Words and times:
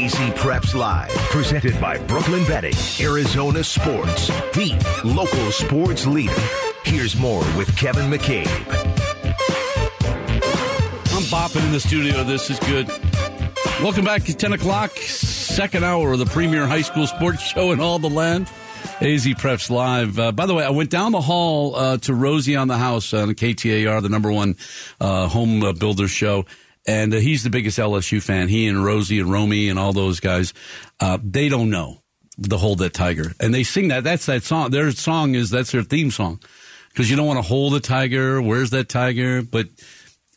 AZ 0.00 0.14
Preps 0.14 0.74
Live, 0.74 1.10
presented 1.28 1.78
by 1.78 1.98
Brooklyn 1.98 2.42
Betting, 2.46 2.72
Arizona 3.04 3.62
Sports, 3.62 4.28
the 4.54 4.72
local 5.04 5.50
sports 5.50 6.06
leader. 6.06 6.32
Here's 6.84 7.16
more 7.18 7.44
with 7.54 7.76
Kevin 7.76 8.10
McCabe. 8.10 8.46
I'm 11.12 11.24
bopping 11.24 11.66
in 11.66 11.72
the 11.72 11.80
studio. 11.80 12.24
This 12.24 12.48
is 12.48 12.58
good. 12.60 12.88
Welcome 13.82 14.06
back 14.06 14.22
to 14.24 14.34
10 14.34 14.54
o'clock, 14.54 14.92
second 14.96 15.84
hour 15.84 16.12
of 16.12 16.18
the 16.18 16.26
premier 16.26 16.66
high 16.66 16.80
school 16.80 17.06
sports 17.06 17.42
show 17.42 17.72
in 17.72 17.80
all 17.80 17.98
the 17.98 18.08
land. 18.08 18.50
AZ 19.02 19.26
Preps 19.26 19.68
Live. 19.68 20.18
Uh, 20.18 20.32
by 20.32 20.46
the 20.46 20.54
way, 20.54 20.64
I 20.64 20.70
went 20.70 20.88
down 20.88 21.12
the 21.12 21.20
hall 21.20 21.76
uh, 21.76 21.98
to 21.98 22.14
Rosie 22.14 22.56
on 22.56 22.68
the 22.68 22.78
House 22.78 23.12
on 23.12 23.28
KTAR, 23.34 24.00
the 24.00 24.08
number 24.08 24.32
one 24.32 24.56
uh, 24.98 25.28
home 25.28 25.62
uh, 25.62 25.74
builder 25.74 26.08
show. 26.08 26.46
And 26.86 27.12
uh, 27.14 27.18
he's 27.18 27.44
the 27.44 27.50
biggest 27.50 27.78
LSU 27.78 28.22
fan. 28.22 28.48
He 28.48 28.66
and 28.66 28.82
Rosie 28.84 29.20
and 29.20 29.30
Romy 29.30 29.68
and 29.68 29.78
all 29.78 29.92
those 29.92 30.20
guys, 30.20 30.54
uh, 30.98 31.18
they 31.22 31.48
don't 31.48 31.70
know 31.70 32.02
the 32.38 32.58
Hold 32.58 32.78
That 32.78 32.94
Tiger. 32.94 33.32
And 33.38 33.52
they 33.52 33.62
sing 33.62 33.88
that. 33.88 34.04
That's 34.04 34.26
that 34.26 34.42
song. 34.42 34.70
Their 34.70 34.90
song 34.92 35.34
is, 35.34 35.50
that's 35.50 35.72
their 35.72 35.82
theme 35.82 36.10
song. 36.10 36.40
Because 36.88 37.10
you 37.10 37.16
don't 37.16 37.26
want 37.26 37.38
to 37.38 37.46
hold 37.46 37.72
the 37.74 37.80
tiger. 37.80 38.42
Where's 38.42 38.70
that 38.70 38.88
tiger? 38.88 39.42
But 39.42 39.68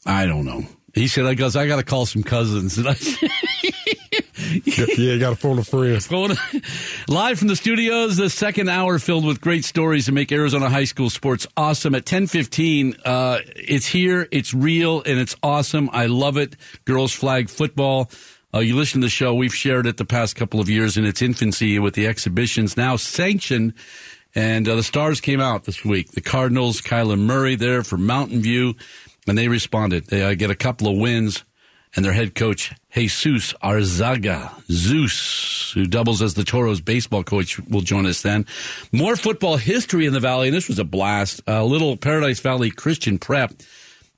I 0.06 0.28
don't 0.28 0.46
know. 0.46 0.64
He 0.94 1.08
said, 1.08 1.26
I 1.26 1.34
goes, 1.34 1.56
I 1.56 1.66
got 1.66 1.78
to 1.78 1.84
call 1.84 2.06
some 2.06 2.24
cousins. 2.24 2.78
And 2.84 2.88
I 2.90 2.94
yeah, 4.66 4.86
you 4.98 5.20
got 5.20 5.34
a 5.34 5.36
phone 5.36 5.60
a 5.60 5.64
friend. 5.64 5.94
Live 7.08 7.40
from 7.40 7.48
the 7.48 7.56
studios, 7.56 8.18
the 8.18 8.30
second 8.30 8.70
hour 8.70 9.00
filled 9.00 9.26
with 9.26 9.42
great 9.42 9.66
stories 9.66 10.06
to 10.06 10.12
make 10.12 10.32
Arizona 10.32 10.70
high 10.70 10.84
school 10.84 11.10
sports 11.10 11.48
awesome. 11.58 11.96
At 11.96 12.02
1015, 12.02 12.96
uh, 13.06 13.40
it's 13.56 13.86
here, 13.86 14.28
it's 14.32 14.54
real, 14.54 15.02
and 15.04 15.20
it's 15.20 15.36
awesome. 15.42 15.90
I 15.92 16.06
love 16.06 16.38
it. 16.38 16.56
Girls 16.86 17.14
flag 17.14 17.50
football. 17.50 18.10
Uh, 18.54 18.60
you 18.60 18.76
listen 18.76 19.02
to 19.02 19.06
the 19.06 19.10
show. 19.12 19.34
We've 19.34 19.54
shared 19.54 19.88
it 19.88 19.98
the 19.98 20.06
past 20.06 20.36
couple 20.36 20.60
of 20.60 20.70
years 20.70 20.98
in 20.98 21.06
its 21.06 21.22
infancy 21.22 21.80
with 21.80 21.96
the 21.96 22.08
exhibitions 22.08 22.78
now 22.78 22.96
sanctioned. 22.96 23.74
And 24.36 24.68
uh, 24.68 24.76
the 24.76 24.84
stars 24.84 25.22
came 25.22 25.40
out 25.40 25.64
this 25.64 25.84
week. 25.84 26.12
The 26.12 26.22
Cardinals, 26.22 26.82
Kyler 26.82 27.20
Murray 27.20 27.56
there 27.56 27.84
for 27.84 27.98
Mountain 27.98 28.42
View, 28.42 28.76
and 29.28 29.38
they 29.38 29.48
responded. 29.48 30.08
They 30.08 30.24
uh, 30.24 30.34
get 30.36 30.50
a 30.50 30.56
couple 30.56 30.88
of 30.88 30.98
wins 30.98 31.44
and 31.96 32.04
their 32.04 32.14
head 32.14 32.36
coach, 32.36 32.74
Jesus 32.92 33.54
Arzaga, 33.64 34.52
Zeus, 34.72 35.72
who 35.74 35.86
doubles 35.86 36.22
as 36.22 36.34
the 36.34 36.44
Toros 36.44 36.82
baseball 36.82 37.24
coach, 37.24 37.60
will 37.60 37.82
join 37.82 38.06
us 38.06 38.22
then. 38.22 38.46
More 38.92 39.16
football 39.16 39.58
history 39.58 40.06
in 40.06 40.14
the 40.14 40.20
Valley, 40.20 40.48
and 40.48 40.56
this 40.56 40.68
was 40.68 40.80
a 40.80 40.84
blast. 40.84 41.42
A 41.48 41.64
little 41.64 41.98
Paradise 41.98 42.40
Valley 42.40 42.72
Christian 42.72 43.18
prep, 43.18 43.54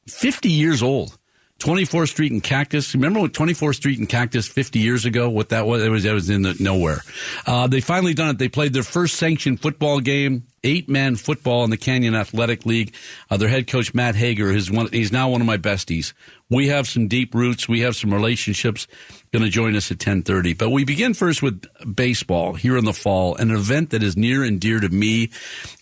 50 0.08 0.50
years 0.50 0.82
old. 0.82 1.18
24th 1.60 2.10
Street 2.10 2.32
and 2.34 2.44
Cactus. 2.44 2.94
Remember 2.94 3.22
what 3.22 3.32
24th 3.32 3.76
Street 3.76 3.98
and 3.98 4.10
Cactus 4.10 4.48
50 4.48 4.80
years 4.80 5.06
ago? 5.06 5.30
What 5.30 5.50
that 5.50 5.66
was? 5.66 5.82
It 5.82 5.90
was, 5.90 6.04
it 6.04 6.14
was 6.14 6.30
in 6.30 6.42
the 6.42 6.56
nowhere. 6.60 7.02
Uh, 7.46 7.68
they 7.68 7.80
finally 7.80 8.14
done 8.14 8.30
it. 8.30 8.38
They 8.38 8.50
played 8.50 8.74
their 8.74 8.84
first 8.84 9.16
sanctioned 9.16 9.62
football 9.62 10.02
game, 10.02 10.48
eight 10.66 10.90
man 10.90 11.16
football 11.16 11.64
in 11.64 11.70
the 11.70 11.78
Canyon 11.78 12.14
Athletic 12.14 12.66
League. 12.66 12.94
Uh, 13.30 13.38
their 13.38 13.48
head 13.48 13.68
coach, 13.68 13.94
Matt 13.94 14.16
Haeger, 14.16 14.52
is 14.52 14.70
one, 14.70 14.90
he's 14.92 15.14
now 15.14 15.30
one 15.30 15.40
of 15.40 15.48
my 15.48 15.58
besties. 15.58 16.14
We 16.50 16.68
have 16.68 16.88
some 16.88 17.08
deep 17.08 17.34
roots. 17.34 17.70
We 17.70 17.80
have 17.80 17.96
some 17.96 18.14
relationships. 18.14 18.86
Going 19.32 19.44
to 19.44 19.50
join 19.50 19.76
us 19.76 19.92
at 19.92 19.96
1030. 19.96 20.54
But 20.54 20.70
we 20.70 20.84
begin 20.84 21.14
first 21.14 21.42
with 21.42 21.66
baseball 21.96 22.54
here 22.54 22.78
in 22.78 22.86
the 22.86 22.94
fall, 22.94 23.36
an 23.38 23.50
event 23.52 23.90
that 23.92 24.04
is 24.04 24.16
near 24.16 24.44
and 24.44 24.60
dear 24.60 24.80
to 24.80 24.90
me. 24.90 25.32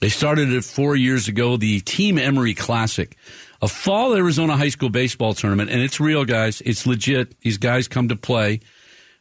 They 0.02 0.10
started 0.10 0.52
it 0.54 0.64
four 0.64 0.96
years 0.96 1.28
ago, 1.28 1.58
the 1.58 1.82
Team 1.82 2.18
Emory 2.18 2.54
Classic 2.54 3.18
a 3.64 3.68
fall 3.70 4.14
Arizona 4.14 4.58
high 4.58 4.68
school 4.68 4.90
baseball 4.90 5.34
tournament, 5.34 5.70
and 5.70 5.82
it's 5.82 5.98
real, 5.98 6.26
guys. 6.26 6.62
It's 6.66 6.86
legit. 6.86 7.40
These 7.40 7.58
guys 7.58 7.88
come 7.88 8.10
to 8.10 8.16
play. 8.18 8.60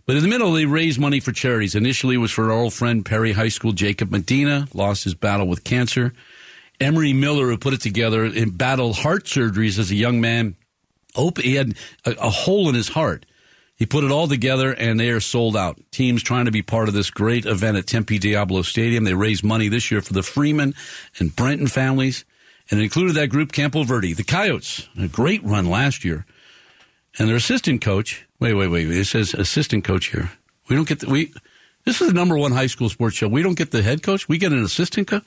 But 0.05 0.17
in 0.17 0.23
the 0.23 0.29
middle, 0.29 0.51
they 0.51 0.65
raise 0.65 0.98
money 0.98 1.21
for 1.21 1.31
charities. 1.31 1.77
Initially, 1.77 2.17
it 2.17 2.19
was 2.19 2.33
for 2.33 2.51
our 2.51 2.59
old 2.59 2.75
friend 2.75 3.07
Perry 3.07 3.35
High 3.35 3.51
School, 3.51 3.70
Jacob 3.70 4.11
Medina, 4.11 4.67
lost 4.75 5.05
his 5.05 5.15
battle 5.15 5.47
with 5.47 5.63
cancer. 5.63 6.13
Emory 6.80 7.13
Miller, 7.13 7.47
who 7.47 7.57
put 7.57 7.73
it 7.73 7.80
together, 7.80 8.25
and 8.25 8.58
battled 8.58 8.97
heart 8.97 9.27
surgeries 9.27 9.79
as 9.79 9.92
a 9.92 9.95
young 9.95 10.20
man. 10.20 10.57
He 11.36 11.55
had 11.55 11.77
a, 12.05 12.11
a 12.11 12.30
hole 12.30 12.69
in 12.69 12.74
his 12.74 12.89
heart. 12.89 13.24
He 13.77 13.86
put 13.86 14.03
it 14.03 14.11
all 14.11 14.27
together, 14.27 14.73
and 14.73 14.98
they 14.98 15.11
are 15.11 15.20
sold 15.20 15.57
out. 15.57 15.79
Teams 15.92 16.20
trying 16.20 16.47
to 16.47 16.51
be 16.51 16.63
part 16.63 16.89
of 16.89 16.95
this 16.95 17.11
great 17.11 17.47
event 17.47 17.77
at 17.77 17.86
Tempe 17.86 18.19
Diablo 18.19 18.63
Stadium. 18.63 19.05
They 19.05 19.14
raised 19.14 19.45
money 19.45 19.69
this 19.69 19.92
year 19.92 20.03
for 20.03 20.14
the 20.14 20.23
Freeman 20.24 20.74
and 21.20 21.36
Brenton 21.36 21.69
families 21.69 22.24
and 22.73 22.81
it 22.81 22.85
included 22.85 23.15
that 23.17 23.29
group 23.29 23.53
Campo 23.53 23.85
Verde. 23.85 24.15
The 24.15 24.25
Coyotes, 24.25 24.89
a 24.99 25.07
great 25.07 25.45
run 25.45 25.67
last 25.67 26.07
year. 26.07 26.25
And 27.19 27.29
their 27.29 27.37
assistant 27.37 27.83
coach, 27.83 28.27
wait, 28.41 28.55
wait, 28.55 28.69
wait, 28.69 28.91
it 28.91 29.05
says 29.05 29.35
assistant 29.35 29.85
coach 29.85 30.07
here. 30.07 30.31
We 30.71 30.77
don't 30.77 30.89
get 30.89 31.01
the, 31.01 31.11
we, 31.11 31.35
this 31.85 32.01
is 32.01 32.09
the 32.09 32.15
number 32.15 32.39
one 32.39 32.51
high 32.51 32.69
school 32.69 32.89
sports 32.89 33.15
show. 33.15 33.29
We 33.29 33.43
don't 33.43 33.59
get 33.59 33.73
the 33.73 33.83
head 33.83 34.03
coach. 34.03 34.27
We 34.27 34.39
get 34.39 34.53
an 34.53 34.65
assistant 34.65 35.07
coach. 35.07 35.23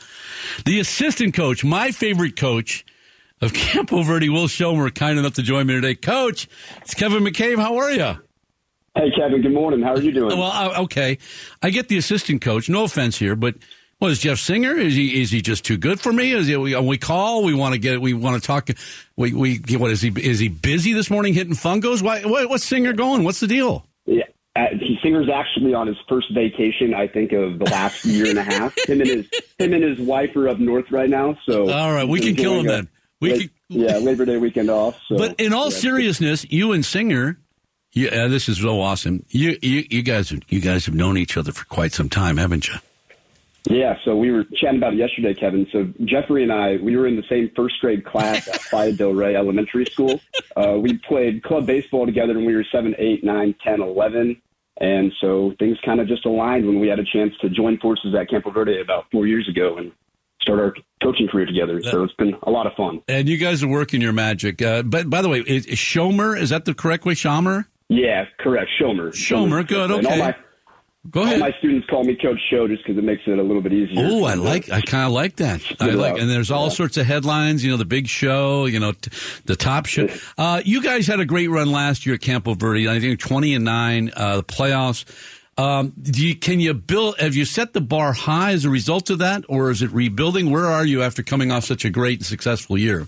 The 0.65 0.79
assistant 0.79 1.35
coach, 1.35 1.63
my 1.63 1.91
favorite 1.91 2.35
coach 2.35 2.83
of 3.41 3.53
Campo 3.53 4.01
Verde, 4.01 4.29
Will 4.29 4.47
Schommer, 4.47 4.93
kind 4.93 5.19
enough 5.19 5.35
to 5.35 5.43
join 5.43 5.67
me 5.67 5.75
today. 5.75 5.93
Coach, 5.93 6.47
it's 6.81 6.95
Kevin 6.95 7.23
McCabe. 7.23 7.59
How 7.59 7.77
are 7.77 7.91
you? 7.91 8.15
Hey, 8.95 9.11
Kevin. 9.15 9.43
Good 9.43 9.53
morning. 9.53 9.83
How 9.83 9.93
are 9.93 10.01
you 10.01 10.11
doing? 10.11 10.35
Well, 10.35 10.51
uh, 10.51 10.81
okay. 10.83 11.19
I 11.61 11.69
get 11.69 11.89
the 11.89 11.97
assistant 11.97 12.41
coach. 12.41 12.69
No 12.69 12.85
offense 12.85 13.19
here, 13.19 13.35
but 13.35 13.55
well, 13.99 14.11
is 14.11 14.19
Jeff 14.19 14.39
Singer? 14.39 14.73
Is 14.73 14.93
he 14.93 15.21
is 15.21 15.31
he 15.31 15.41
just 15.41 15.63
too 15.63 15.77
good 15.77 16.01
for 16.01 16.11
me? 16.11 16.33
Is 16.33 16.47
he, 16.47 16.57
we, 16.57 16.75
we 16.75 16.97
call? 16.97 17.43
We 17.43 17.53
want 17.53 17.73
to 17.73 17.79
get. 17.79 18.01
We 18.01 18.13
want 18.13 18.41
to 18.41 18.45
talk. 18.45 18.69
We 19.15 19.33
we 19.33 19.57
what 19.77 19.91
is 19.91 20.01
he? 20.01 20.09
Is 20.09 20.39
he 20.39 20.49
busy 20.49 20.93
this 20.93 21.09
morning 21.09 21.33
hitting 21.33 21.53
fungos? 21.53 22.01
Why? 22.01 22.21
What, 22.21 22.49
what's 22.49 22.65
Singer 22.65 22.93
going? 22.93 23.23
What's 23.23 23.39
the 23.39 23.47
deal? 23.47 23.85
Yeah, 24.05 24.23
uh, 24.55 24.65
Singer's 25.01 25.29
actually 25.29 25.73
on 25.73 25.87
his 25.87 25.97
first 26.09 26.27
vacation. 26.33 26.93
I 26.93 27.07
think 27.07 27.31
of 27.31 27.57
the 27.57 27.65
last 27.65 28.03
year 28.03 28.29
and 28.29 28.37
a 28.37 28.43
half. 28.43 28.77
Him 28.87 28.99
and 28.99 29.09
his 29.09 29.29
him 29.57 29.73
and 29.73 29.83
his 29.83 29.99
wife 29.99 30.35
are 30.35 30.49
up 30.49 30.59
north 30.59 30.91
right 30.91 31.09
now. 31.09 31.37
So 31.45 31.69
all 31.71 31.93
right, 31.93 32.07
we 32.07 32.19
can 32.19 32.35
kill 32.35 32.59
him 32.59 32.65
a, 32.67 32.71
then. 32.71 32.89
We 33.21 33.31
late, 33.31 33.39
can, 33.39 33.79
yeah, 33.79 33.97
Labor 33.97 34.25
Day 34.25 34.37
weekend 34.37 34.69
off. 34.69 34.99
So, 35.07 35.17
but 35.17 35.39
in 35.39 35.53
all 35.53 35.71
yeah, 35.71 35.77
seriousness, 35.77 36.45
you 36.51 36.73
and 36.73 36.85
Singer. 36.85 37.39
Yeah, 37.93 38.27
this 38.27 38.49
is 38.49 38.57
so 38.57 38.81
awesome. 38.81 39.25
You, 39.29 39.57
you, 39.61 39.85
you 39.89 40.03
guys, 40.03 40.33
you 40.49 40.59
guys 40.59 40.85
have 40.85 40.95
known 40.95 41.17
each 41.17 41.37
other 41.37 41.53
for 41.53 41.63
quite 41.63 41.93
some 41.93 42.09
time, 42.09 42.35
haven't 42.35 42.67
you? 42.67 42.73
Yeah, 43.69 43.95
so 44.05 44.15
we 44.15 44.31
were 44.31 44.43
chatting 44.43 44.77
about 44.77 44.93
it 44.93 44.97
yesterday, 44.97 45.33
Kevin. 45.33 45.65
So 45.71 45.91
Jeffrey 46.05 46.43
and 46.43 46.51
I, 46.51 46.77
we 46.77 46.95
were 46.95 47.07
in 47.07 47.15
the 47.15 47.23
same 47.29 47.49
first 47.55 47.79
grade 47.81 48.05
class 48.05 48.47
at 48.47 48.61
Playa 48.69 48.91
del 48.93 49.13
Rey 49.13 49.35
Elementary 49.35 49.85
School. 49.85 50.21
Uh, 50.55 50.77
we 50.79 50.97
played 51.07 51.43
club 51.43 51.65
baseball 51.65 52.05
together 52.05 52.35
when 52.35 52.45
we 52.45 52.55
were 52.55 52.65
seven, 52.71 52.95
eight, 52.99 53.23
nine, 53.23 53.55
ten, 53.63 53.81
eleven, 53.81 54.39
and 54.79 55.11
so 55.19 55.53
things 55.57 55.77
kind 55.83 55.99
of 55.99 56.07
just 56.07 56.25
aligned 56.25 56.65
when 56.65 56.79
we 56.79 56.87
had 56.87 56.99
a 56.99 57.05
chance 57.05 57.33
to 57.41 57.49
join 57.49 57.77
forces 57.79 58.13
at 58.13 58.29
Campo 58.29 58.51
Verde 58.51 58.81
about 58.81 59.05
four 59.11 59.25
years 59.25 59.47
ago 59.49 59.77
and 59.77 59.91
start 60.41 60.59
our 60.59 60.73
coaching 61.01 61.27
career 61.27 61.45
together. 61.45 61.81
So 61.81 62.03
it's 62.03 62.13
been 62.13 62.35
a 62.43 62.51
lot 62.51 62.67
of 62.67 62.73
fun. 62.73 63.01
And 63.07 63.27
you 63.27 63.37
guys 63.37 63.63
are 63.63 63.67
working 63.67 64.01
your 64.01 64.13
magic. 64.13 64.61
Uh, 64.61 64.83
but 64.83 65.09
by 65.09 65.21
the 65.21 65.29
way, 65.29 65.39
is, 65.39 65.65
is 65.65 65.79
Schommer 65.79 66.39
is 66.39 66.51
that 66.51 66.65
the 66.65 66.73
correct 66.73 67.05
way? 67.05 67.15
Schommer? 67.15 67.65
Yeah, 67.89 68.25
correct. 68.39 68.69
Schommer. 68.79 69.09
Schommer, 69.09 69.65
good. 69.65 69.91
Okay. 69.91 70.33
Go 71.09 71.21
ahead. 71.21 71.35
All 71.35 71.39
my 71.39 71.55
students 71.59 71.87
call 71.89 72.03
me 72.03 72.15
Coach 72.15 72.39
Show 72.49 72.67
just 72.67 72.83
because 72.83 72.97
it 72.97 73.03
makes 73.03 73.23
it 73.27 73.37
a 73.37 73.43
little 73.43 73.61
bit 73.61 73.73
easier. 73.73 73.95
Oh, 73.97 74.23
I 74.23 74.33
like. 74.33 74.69
I 74.71 74.81
kind 74.81 75.05
of 75.05 75.11
like 75.11 75.35
that. 75.37 75.61
I 75.79 75.91
like, 75.91 76.17
and 76.17 76.29
there's 76.29 76.51
all 76.51 76.67
yeah. 76.67 76.73
sorts 76.73 76.97
of 76.97 77.05
headlines. 77.05 77.63
You 77.63 77.71
know, 77.71 77.77
the 77.77 77.85
big 77.85 78.07
show. 78.07 78.65
You 78.65 78.79
know, 78.79 78.93
t- 78.93 79.11
the 79.45 79.55
top 79.55 79.85
show. 79.85 80.07
Uh, 80.37 80.61
you 80.65 80.81
guys 80.81 81.07
had 81.07 81.19
a 81.19 81.25
great 81.25 81.49
run 81.49 81.71
last 81.71 82.05
year 82.05 82.15
at 82.15 82.21
Campo 82.21 82.55
Verde. 82.55 82.89
I 82.89 82.99
think 82.99 83.19
twenty 83.19 83.53
and 83.53 83.63
nine. 83.63 84.11
Uh, 84.15 84.37
the 84.37 84.43
playoffs. 84.43 85.05
Um, 85.57 85.93
do 86.01 86.27
you, 86.27 86.35
can 86.35 86.59
you 86.59 86.73
build? 86.73 87.17
Have 87.19 87.35
you 87.35 87.45
set 87.45 87.73
the 87.73 87.81
bar 87.81 88.11
high 88.11 88.51
as 88.51 88.65
a 88.65 88.69
result 88.69 89.09
of 89.09 89.19
that, 89.19 89.45
or 89.47 89.71
is 89.71 89.81
it 89.81 89.91
rebuilding? 89.91 90.51
Where 90.51 90.65
are 90.65 90.85
you 90.85 91.03
after 91.03 91.23
coming 91.23 91.51
off 91.51 91.63
such 91.63 91.85
a 91.85 91.89
great 91.89 92.19
and 92.19 92.25
successful 92.25 92.77
year? 92.77 93.07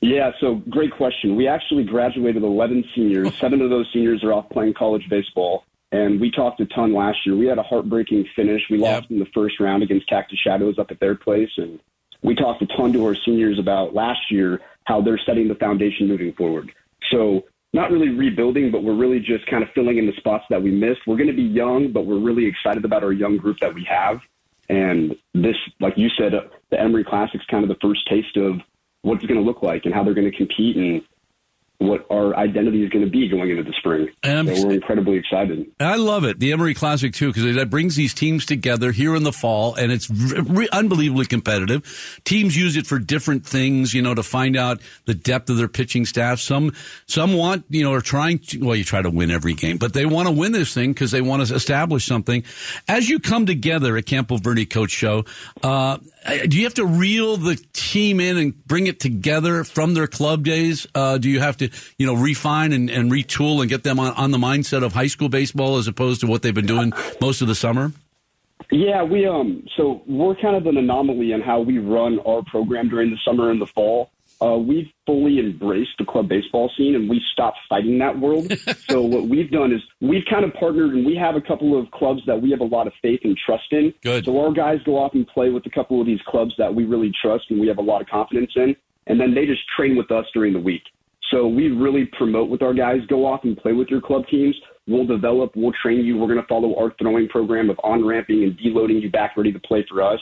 Yeah, 0.00 0.32
so 0.40 0.56
great 0.70 0.92
question. 0.92 1.36
We 1.36 1.48
actually 1.48 1.84
graduated 1.84 2.42
11 2.42 2.84
seniors. 2.94 3.34
Seven 3.40 3.60
of 3.60 3.70
those 3.70 3.88
seniors 3.92 4.22
are 4.24 4.32
off 4.32 4.48
playing 4.50 4.74
college 4.74 5.08
baseball. 5.08 5.64
And 5.96 6.20
we 6.20 6.30
talked 6.30 6.60
a 6.60 6.66
ton 6.66 6.92
last 6.92 7.24
year. 7.24 7.34
We 7.34 7.46
had 7.46 7.58
a 7.58 7.62
heartbreaking 7.62 8.26
finish. 8.36 8.62
We 8.70 8.76
lost 8.76 9.10
in 9.10 9.18
the 9.18 9.26
first 9.32 9.58
round 9.58 9.82
against 9.82 10.06
Cactus 10.08 10.38
Shadows 10.38 10.78
up 10.78 10.90
at 10.90 11.00
their 11.00 11.14
place. 11.14 11.50
And 11.56 11.80
we 12.22 12.34
talked 12.34 12.60
a 12.60 12.66
ton 12.66 12.92
to 12.92 13.04
our 13.06 13.14
seniors 13.14 13.58
about 13.58 13.94
last 13.94 14.30
year 14.30 14.60
how 14.84 15.00
they're 15.00 15.20
setting 15.24 15.48
the 15.48 15.54
foundation 15.54 16.06
moving 16.06 16.34
forward. 16.34 16.70
So, 17.10 17.44
not 17.72 17.90
really 17.90 18.10
rebuilding, 18.10 18.70
but 18.70 18.84
we're 18.84 18.94
really 18.94 19.20
just 19.20 19.46
kind 19.46 19.62
of 19.62 19.68
filling 19.74 19.98
in 19.98 20.06
the 20.06 20.12
spots 20.16 20.44
that 20.50 20.62
we 20.62 20.70
missed. 20.70 21.00
We're 21.06 21.16
going 21.16 21.28
to 21.28 21.34
be 21.34 21.42
young, 21.42 21.92
but 21.92 22.06
we're 22.06 22.20
really 22.20 22.46
excited 22.46 22.84
about 22.84 23.02
our 23.02 23.12
young 23.12 23.36
group 23.36 23.58
that 23.60 23.74
we 23.74 23.84
have. 23.84 24.20
And 24.68 25.14
this, 25.34 25.56
like 25.80 25.94
you 25.96 26.08
said, 26.16 26.32
the 26.70 26.80
Emory 26.80 27.04
Classic 27.04 27.40
is 27.40 27.46
kind 27.50 27.64
of 27.64 27.68
the 27.68 27.76
first 27.82 28.06
taste 28.08 28.36
of 28.36 28.60
what 29.02 29.16
it's 29.16 29.26
going 29.26 29.40
to 29.40 29.46
look 29.46 29.62
like 29.62 29.84
and 29.84 29.94
how 29.94 30.04
they're 30.04 30.14
going 30.14 30.30
to 30.30 30.36
compete. 30.36 30.76
And 30.76 31.02
what 31.78 32.06
our 32.10 32.34
identity 32.36 32.82
is 32.82 32.90
going 32.90 33.04
to 33.04 33.10
be 33.10 33.28
going 33.28 33.50
into 33.50 33.62
the 33.62 33.74
spring. 33.78 34.08
And 34.22 34.48
so 34.48 34.66
we're 34.66 34.74
incredibly 34.74 35.16
excited. 35.16 35.66
I 35.78 35.96
love 35.96 36.24
it, 36.24 36.38
the 36.38 36.52
Emory 36.52 36.74
Classic 36.74 37.12
too, 37.12 37.32
because 37.32 37.54
that 37.54 37.70
brings 37.70 37.96
these 37.96 38.14
teams 38.14 38.46
together 38.46 38.92
here 38.92 39.14
in 39.14 39.24
the 39.24 39.32
fall, 39.32 39.74
and 39.74 39.92
it's 39.92 40.10
re- 40.10 40.68
unbelievably 40.72 41.26
competitive. 41.26 42.20
Teams 42.24 42.56
use 42.56 42.76
it 42.76 42.86
for 42.86 42.98
different 42.98 43.46
things, 43.46 43.92
you 43.92 44.02
know, 44.02 44.14
to 44.14 44.22
find 44.22 44.56
out 44.56 44.80
the 45.04 45.14
depth 45.14 45.50
of 45.50 45.58
their 45.58 45.68
pitching 45.68 46.06
staff. 46.06 46.40
Some 46.40 46.72
some 47.06 47.34
want, 47.34 47.64
you 47.68 47.82
know, 47.82 47.92
are 47.92 48.00
trying. 48.00 48.38
To, 48.38 48.58
well, 48.58 48.76
you 48.76 48.84
try 48.84 49.02
to 49.02 49.10
win 49.10 49.30
every 49.30 49.54
game, 49.54 49.76
but 49.76 49.92
they 49.92 50.06
want 50.06 50.28
to 50.28 50.32
win 50.32 50.52
this 50.52 50.72
thing 50.72 50.92
because 50.92 51.10
they 51.10 51.20
want 51.20 51.46
to 51.46 51.54
establish 51.54 52.06
something. 52.06 52.42
As 52.88 53.08
you 53.08 53.18
come 53.18 53.46
together 53.46 53.96
at 53.96 54.06
Campo 54.06 54.38
Verde 54.38 54.66
Coach 54.66 54.90
Show, 54.90 55.24
uh, 55.62 55.98
do 56.46 56.56
you 56.56 56.64
have 56.64 56.74
to 56.74 56.86
reel 56.86 57.36
the 57.36 57.56
team 57.72 58.20
in 58.20 58.36
and 58.36 58.66
bring 58.66 58.86
it 58.86 59.00
together 59.00 59.64
from 59.64 59.94
their 59.94 60.06
club 60.06 60.44
days? 60.44 60.86
Uh, 60.94 61.18
do 61.18 61.30
you 61.30 61.40
have 61.40 61.56
to, 61.58 61.70
you 61.98 62.06
know, 62.06 62.14
refine 62.14 62.72
and, 62.72 62.90
and 62.90 63.10
retool 63.10 63.60
and 63.60 63.68
get 63.68 63.84
them 63.84 64.00
on, 64.00 64.12
on 64.14 64.30
the 64.30 64.38
mindset 64.38 64.82
of 64.82 64.92
high 64.92 65.06
school 65.06 65.28
baseball 65.28 65.76
as 65.76 65.86
opposed 65.86 66.20
to 66.20 66.26
what 66.26 66.42
they've 66.42 66.54
been 66.54 66.66
doing 66.66 66.92
most 67.20 67.42
of 67.42 67.48
the 67.48 67.54
summer? 67.54 67.92
Yeah, 68.70 69.04
we 69.04 69.26
um 69.26 69.64
so 69.76 70.02
we're 70.06 70.34
kind 70.36 70.56
of 70.56 70.66
an 70.66 70.76
anomaly 70.76 71.32
in 71.32 71.40
how 71.40 71.60
we 71.60 71.78
run 71.78 72.18
our 72.26 72.42
program 72.42 72.88
during 72.88 73.10
the 73.10 73.18
summer 73.24 73.50
and 73.50 73.60
the 73.60 73.66
fall 73.66 74.10
uh, 74.40 74.56
we've 74.56 74.88
fully 75.06 75.38
embraced 75.38 75.92
the 75.98 76.04
club 76.04 76.28
baseball 76.28 76.70
scene 76.76 76.94
and 76.94 77.08
we 77.08 77.22
stopped 77.32 77.58
fighting 77.68 77.98
that 77.98 78.18
world. 78.18 78.52
so 78.88 79.00
what 79.00 79.28
we've 79.28 79.50
done 79.50 79.72
is 79.72 79.80
we've 80.00 80.24
kind 80.28 80.44
of 80.44 80.52
partnered 80.54 80.92
and 80.94 81.06
we 81.06 81.16
have 81.16 81.36
a 81.36 81.40
couple 81.40 81.78
of 81.78 81.90
clubs 81.90 82.20
that 82.26 82.40
we 82.40 82.50
have 82.50 82.60
a 82.60 82.64
lot 82.64 82.86
of 82.86 82.92
faith 83.00 83.20
and 83.24 83.36
trust 83.46 83.72
in. 83.72 83.94
Good. 84.02 84.26
So 84.26 84.38
our 84.40 84.52
guys 84.52 84.78
go 84.84 84.98
off 84.98 85.14
and 85.14 85.26
play 85.26 85.50
with 85.50 85.64
a 85.66 85.70
couple 85.70 86.00
of 86.00 86.06
these 86.06 86.20
clubs 86.26 86.52
that 86.58 86.74
we 86.74 86.84
really 86.84 87.12
trust 87.22 87.44
and 87.50 87.58
we 87.60 87.66
have 87.68 87.78
a 87.78 87.82
lot 87.82 88.00
of 88.00 88.08
confidence 88.08 88.52
in. 88.56 88.76
And 89.06 89.20
then 89.20 89.34
they 89.34 89.46
just 89.46 89.62
train 89.76 89.96
with 89.96 90.10
us 90.10 90.26
during 90.34 90.52
the 90.52 90.60
week. 90.60 90.82
So 91.30 91.46
we 91.46 91.68
really 91.68 92.08
promote 92.16 92.50
with 92.50 92.62
our 92.62 92.74
guys. 92.74 93.00
Go 93.08 93.26
off 93.26 93.40
and 93.44 93.56
play 93.56 93.72
with 93.72 93.88
your 93.88 94.00
club 94.00 94.26
teams. 94.30 94.54
We'll 94.86 95.06
develop, 95.06 95.52
we'll 95.56 95.72
train 95.82 96.04
you. 96.04 96.16
We're 96.16 96.28
going 96.28 96.40
to 96.40 96.46
follow 96.46 96.76
our 96.76 96.94
throwing 97.00 97.28
program 97.28 97.70
of 97.70 97.78
on 97.82 98.04
ramping 98.04 98.44
and 98.44 98.56
deloading 98.58 99.02
you 99.02 99.10
back 99.10 99.36
ready 99.36 99.52
to 99.52 99.58
play 99.58 99.84
for 99.88 100.02
us. 100.02 100.20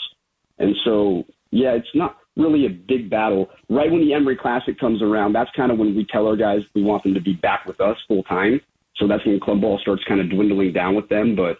And 0.58 0.74
so, 0.84 1.24
yeah, 1.50 1.72
it's 1.72 1.88
not 1.94 2.16
really 2.36 2.66
a 2.66 2.70
big 2.70 3.10
battle. 3.10 3.50
Right 3.68 3.90
when 3.90 4.00
the 4.00 4.14
Emory 4.14 4.36
Classic 4.36 4.78
comes 4.78 5.02
around, 5.02 5.32
that's 5.32 5.50
kind 5.56 5.70
of 5.70 5.78
when 5.78 5.94
we 5.94 6.06
tell 6.06 6.26
our 6.26 6.36
guys 6.36 6.62
we 6.74 6.82
want 6.82 7.02
them 7.02 7.14
to 7.14 7.20
be 7.20 7.34
back 7.34 7.66
with 7.66 7.80
us 7.80 7.96
full 8.08 8.22
time. 8.24 8.60
So 8.96 9.06
that's 9.06 9.24
when 9.26 9.40
club 9.40 9.60
ball 9.60 9.78
starts 9.78 10.04
kind 10.04 10.20
of 10.20 10.30
dwindling 10.30 10.72
down 10.72 10.94
with 10.94 11.08
them. 11.08 11.34
But 11.34 11.58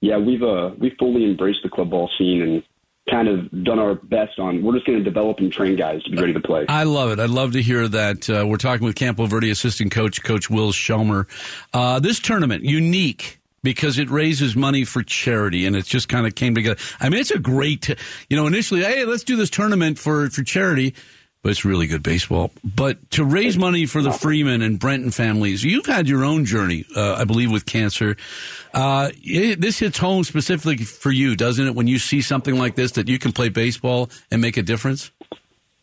yeah, 0.00 0.18
we've 0.18 0.42
uh 0.42 0.70
we've 0.78 0.96
fully 0.98 1.24
embraced 1.24 1.60
the 1.62 1.68
club 1.68 1.90
ball 1.90 2.10
scene 2.18 2.42
and 2.42 2.62
kind 3.10 3.28
of 3.28 3.64
done 3.64 3.80
our 3.80 3.96
best 3.96 4.38
on 4.38 4.62
we're 4.62 4.74
just 4.74 4.86
going 4.86 4.96
to 4.96 5.04
develop 5.04 5.38
and 5.38 5.52
train 5.52 5.74
guys 5.74 6.00
to 6.04 6.10
be 6.10 6.16
ready 6.16 6.32
to 6.32 6.40
play. 6.40 6.64
I 6.68 6.84
love 6.84 7.10
it. 7.10 7.18
I'd 7.18 7.30
love 7.30 7.52
to 7.52 7.62
hear 7.62 7.88
that. 7.88 8.30
Uh, 8.30 8.46
we're 8.46 8.58
talking 8.58 8.86
with 8.86 8.94
Campo 8.94 9.26
Verde 9.26 9.50
assistant 9.50 9.90
coach, 9.90 10.22
Coach 10.22 10.48
Will 10.48 10.70
Schommer. 10.70 11.26
Uh, 11.72 11.98
this 11.98 12.20
tournament, 12.20 12.64
unique 12.64 13.40
because 13.62 13.98
it 13.98 14.10
raises 14.10 14.56
money 14.56 14.84
for 14.84 15.02
charity 15.02 15.66
and 15.66 15.76
it 15.76 15.84
just 15.84 16.08
kind 16.08 16.26
of 16.26 16.34
came 16.34 16.54
together. 16.54 16.80
I 17.00 17.08
mean, 17.08 17.20
it's 17.20 17.30
a 17.30 17.38
great, 17.38 17.88
you 18.28 18.36
know, 18.36 18.46
initially, 18.46 18.82
hey, 18.82 19.04
let's 19.04 19.24
do 19.24 19.36
this 19.36 19.50
tournament 19.50 19.98
for, 19.98 20.28
for 20.30 20.42
charity, 20.42 20.94
but 21.42 21.50
it's 21.50 21.64
really 21.64 21.86
good 21.86 22.02
baseball. 22.02 22.50
But 22.64 23.10
to 23.12 23.24
raise 23.24 23.56
money 23.56 23.86
for 23.86 24.02
the 24.02 24.12
Freeman 24.12 24.62
and 24.62 24.78
Brenton 24.78 25.10
families, 25.10 25.62
you've 25.64 25.86
had 25.86 26.08
your 26.08 26.24
own 26.24 26.44
journey, 26.44 26.84
uh, 26.96 27.14
I 27.14 27.24
believe, 27.24 27.50
with 27.50 27.66
cancer. 27.66 28.16
Uh, 28.74 29.10
it, 29.22 29.60
this 29.60 29.78
hits 29.78 29.98
home 29.98 30.24
specifically 30.24 30.78
for 30.84 31.10
you, 31.10 31.36
doesn't 31.36 31.66
it? 31.66 31.74
When 31.74 31.86
you 31.86 31.98
see 31.98 32.20
something 32.20 32.56
like 32.56 32.74
this, 32.74 32.92
that 32.92 33.08
you 33.08 33.18
can 33.18 33.32
play 33.32 33.48
baseball 33.48 34.10
and 34.30 34.40
make 34.40 34.56
a 34.56 34.62
difference? 34.62 35.10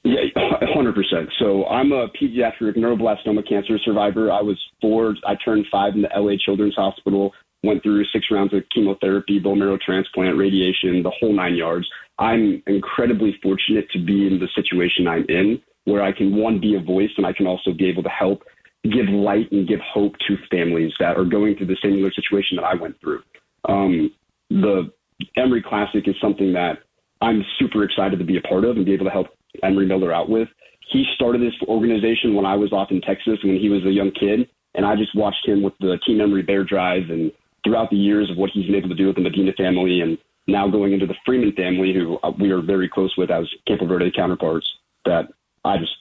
Yeah, 0.03 0.21
100%. 0.35 1.27
So 1.39 1.65
I'm 1.65 1.91
a 1.91 2.07
pediatric 2.09 2.77
neuroblastoma 2.77 3.47
cancer 3.47 3.77
survivor. 3.83 4.31
I 4.31 4.41
was 4.41 4.57
four. 4.81 5.15
I 5.25 5.35
turned 5.43 5.65
five 5.71 5.93
in 5.93 6.03
the 6.03 6.09
LA 6.15 6.35
Children's 6.43 6.75
Hospital 6.75 7.33
went 7.63 7.83
through 7.83 8.05
six 8.05 8.25
rounds 8.31 8.53
of 8.53 8.63
chemotherapy, 8.73 9.39
bone 9.39 9.59
marrow 9.59 9.77
transplant, 9.83 10.37
radiation, 10.37 11.03
the 11.03 11.11
whole 11.19 11.33
nine 11.33 11.55
yards. 11.55 11.87
I'm 12.17 12.63
incredibly 12.67 13.37
fortunate 13.43 13.89
to 13.91 14.03
be 14.03 14.27
in 14.27 14.39
the 14.39 14.47
situation 14.55 15.07
I'm 15.07 15.25
in 15.29 15.61
where 15.85 16.03
I 16.03 16.11
can, 16.11 16.35
one, 16.35 16.59
be 16.59 16.75
a 16.75 16.79
voice 16.79 17.09
and 17.17 17.25
I 17.25 17.33
can 17.33 17.47
also 17.47 17.71
be 17.71 17.89
able 17.89 18.03
to 18.03 18.09
help 18.09 18.43
give 18.83 19.09
light 19.09 19.51
and 19.51 19.67
give 19.67 19.79
hope 19.81 20.13
to 20.27 20.37
families 20.49 20.93
that 20.99 21.17
are 21.17 21.25
going 21.25 21.55
through 21.55 21.67
the 21.67 21.77
similar 21.81 22.11
situation 22.11 22.57
that 22.57 22.63
I 22.63 22.75
went 22.75 22.99
through. 23.01 23.21
Um, 23.67 24.11
the 24.49 24.91
Emory 25.35 25.61
Classic 25.61 26.07
is 26.07 26.15
something 26.21 26.53
that 26.53 26.79
I'm 27.21 27.43
super 27.59 27.83
excited 27.83 28.19
to 28.19 28.25
be 28.25 28.37
a 28.37 28.41
part 28.41 28.63
of 28.63 28.77
and 28.77 28.85
be 28.85 28.93
able 28.93 29.05
to 29.05 29.11
help 29.11 29.27
Emory 29.63 29.85
Miller 29.85 30.13
out 30.13 30.29
with. 30.29 30.47
He 30.91 31.05
started 31.15 31.41
this 31.41 31.53
organization 31.67 32.35
when 32.35 32.45
I 32.45 32.55
was 32.55 32.71
off 32.71 32.91
in 32.91 33.01
Texas 33.01 33.37
when 33.43 33.57
he 33.59 33.69
was 33.69 33.85
a 33.85 33.91
young 33.91 34.11
kid, 34.11 34.47
and 34.75 34.85
I 34.85 34.95
just 34.95 35.15
watched 35.15 35.45
him 35.45 35.61
with 35.61 35.73
the 35.79 35.99
Team 36.05 36.21
Emory 36.21 36.41
Bear 36.41 36.63
Drive 36.63 37.09
and 37.09 37.31
throughout 37.63 37.89
the 37.89 37.97
years 37.97 38.29
of 38.29 38.37
what 38.37 38.49
he's 38.53 38.65
been 38.65 38.75
able 38.75 38.89
to 38.89 38.95
do 38.95 39.07
with 39.07 39.15
the 39.15 39.21
Medina 39.21 39.53
family 39.53 40.01
and 40.01 40.17
now 40.47 40.67
going 40.67 40.93
into 40.93 41.05
the 41.05 41.15
Freeman 41.25 41.53
family, 41.53 41.93
who 41.93 42.17
uh, 42.23 42.31
we 42.39 42.51
are 42.51 42.61
very 42.61 42.89
close 42.89 43.15
with 43.17 43.29
as 43.29 43.45
Campo 43.67 43.85
Verde 43.85 44.11
counterparts, 44.15 44.67
that 45.05 45.29
I 45.63 45.77
just 45.77 45.93